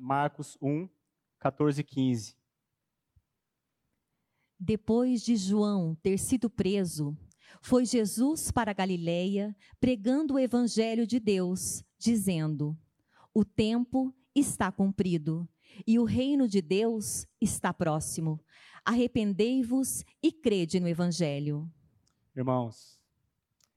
Marcos 0.00 0.58
1, 0.60 0.88
14 1.38 1.80
e 1.80 1.84
15. 1.84 2.36
Depois 4.58 5.22
de 5.22 5.36
João 5.36 5.94
ter 5.96 6.18
sido 6.18 6.50
preso, 6.50 7.16
foi 7.62 7.84
Jesus 7.84 8.50
para 8.50 8.72
Galiléia 8.72 9.54
pregando 9.78 10.34
o 10.34 10.38
evangelho 10.38 11.06
de 11.06 11.20
Deus, 11.20 11.84
dizendo: 11.98 12.76
O 13.38 13.44
tempo 13.44 14.14
está 14.34 14.72
cumprido 14.72 15.46
e 15.86 15.98
o 15.98 16.04
reino 16.04 16.48
de 16.48 16.62
Deus 16.62 17.26
está 17.38 17.70
próximo. 17.70 18.42
Arrependei-vos 18.82 20.06
e 20.22 20.32
crede 20.32 20.80
no 20.80 20.88
evangelho. 20.88 21.70
Irmãos, 22.34 22.98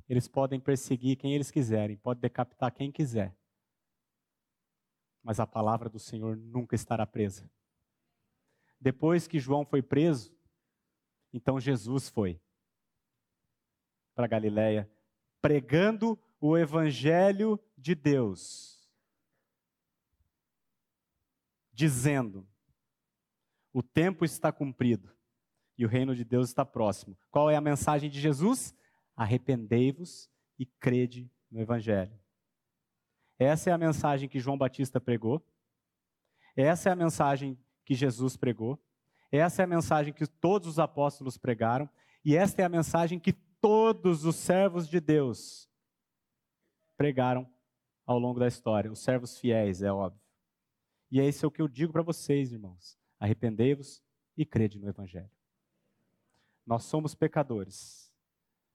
eles 0.07 0.29
podem 0.29 0.61
perseguir 0.61 1.17
quem 1.17 1.35
eles 1.35 1.51
quiserem, 1.51 1.97
podem 1.97 2.21
decapitar 2.21 2.73
quem 2.73 2.89
quiser. 2.89 3.35
Mas 5.21 5.41
a 5.41 5.45
palavra 5.45 5.89
do 5.89 5.99
Senhor 5.99 6.37
nunca 6.37 6.73
estará 6.73 7.05
presa. 7.05 7.51
Depois 8.79 9.27
que 9.27 9.41
João 9.41 9.65
foi 9.65 9.81
preso, 9.81 10.33
então 11.33 11.59
Jesus 11.59 12.07
foi 12.07 12.39
para 14.15 14.25
Galiléia 14.25 14.89
pregando 15.41 16.17
o 16.39 16.57
evangelho 16.57 17.59
de 17.77 17.93
Deus, 17.93 18.78
dizendo: 21.79 22.45
o 23.71 23.81
tempo 23.81 24.25
está 24.25 24.51
cumprido 24.51 25.09
e 25.77 25.85
o 25.85 25.87
reino 25.87 26.13
de 26.13 26.25
Deus 26.25 26.49
está 26.49 26.65
próximo. 26.65 27.17
Qual 27.31 27.49
é 27.49 27.55
a 27.55 27.61
mensagem 27.61 28.09
de 28.09 28.19
Jesus? 28.19 28.75
Arrependei-vos 29.15 30.29
e 30.57 30.65
crede 30.65 31.31
no 31.49 31.61
evangelho. 31.61 32.19
Essa 33.37 33.69
é 33.69 33.73
a 33.73 33.77
mensagem 33.77 34.27
que 34.27 34.41
João 34.41 34.57
Batista 34.57 34.99
pregou. 34.99 35.41
Essa 36.53 36.89
é 36.89 36.91
a 36.91 36.97
mensagem 36.97 37.57
que 37.85 37.95
Jesus 37.95 38.35
pregou. 38.35 38.77
Essa 39.31 39.61
é 39.61 39.63
a 39.63 39.67
mensagem 39.67 40.11
que 40.11 40.27
todos 40.27 40.67
os 40.67 40.79
apóstolos 40.79 41.37
pregaram. 41.37 41.89
E 42.25 42.35
esta 42.35 42.61
é 42.61 42.65
a 42.65 42.69
mensagem 42.69 43.17
que 43.17 43.31
todos 43.31 44.25
os 44.25 44.35
servos 44.35 44.85
de 44.85 44.99
Deus 44.99 45.69
pregaram 46.97 47.49
ao 48.05 48.19
longo 48.19 48.37
da 48.37 48.47
história. 48.49 48.91
Os 48.91 48.99
servos 48.99 49.39
fiéis, 49.39 49.81
é 49.81 49.89
óbvio. 49.89 50.28
E 51.11 51.19
é 51.19 51.27
isso 51.27 51.47
o 51.47 51.51
que 51.51 51.61
eu 51.61 51.67
digo 51.67 51.91
para 51.91 52.01
vocês, 52.01 52.51
irmãos. 52.51 52.97
Arrependei-vos 53.19 54.01
e 54.37 54.45
crede 54.45 54.79
no 54.79 54.87
Evangelho. 54.87 55.31
Nós 56.65 56.83
somos 56.83 57.15
pecadores, 57.15 58.13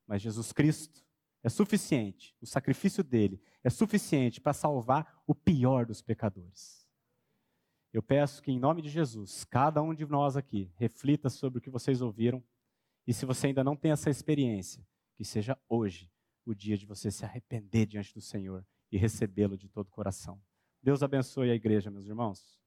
mas 0.06 0.20
Jesus 0.20 0.52
Cristo 0.52 1.04
é 1.42 1.48
suficiente, 1.48 2.34
o 2.40 2.46
sacrifício 2.46 3.04
dele 3.04 3.40
é 3.62 3.70
suficiente 3.70 4.40
para 4.40 4.52
salvar 4.52 5.22
o 5.26 5.34
pior 5.34 5.86
dos 5.86 6.02
pecadores. 6.02 6.88
Eu 7.92 8.02
peço 8.02 8.42
que, 8.42 8.50
em 8.50 8.58
nome 8.58 8.82
de 8.82 8.88
Jesus, 8.88 9.44
cada 9.44 9.80
um 9.80 9.94
de 9.94 10.04
nós 10.06 10.36
aqui 10.36 10.72
reflita 10.74 11.30
sobre 11.30 11.58
o 11.58 11.62
que 11.62 11.70
vocês 11.70 12.02
ouviram 12.02 12.42
e 13.06 13.14
se 13.14 13.24
você 13.24 13.48
ainda 13.48 13.62
não 13.62 13.76
tem 13.76 13.92
essa 13.92 14.10
experiência, 14.10 14.84
que 15.16 15.24
seja 15.24 15.56
hoje 15.68 16.10
o 16.44 16.54
dia 16.54 16.76
de 16.76 16.86
você 16.86 17.10
se 17.10 17.24
arrepender 17.24 17.86
diante 17.86 18.12
do 18.12 18.20
Senhor 18.20 18.66
e 18.90 18.98
recebê-lo 18.98 19.56
de 19.56 19.68
todo 19.68 19.86
o 19.86 19.90
coração. 19.90 20.40
Deus 20.84 21.02
abençoe 21.02 21.50
a 21.50 21.54
igreja, 21.54 21.90
meus 21.90 22.06
irmãos. 22.06 22.60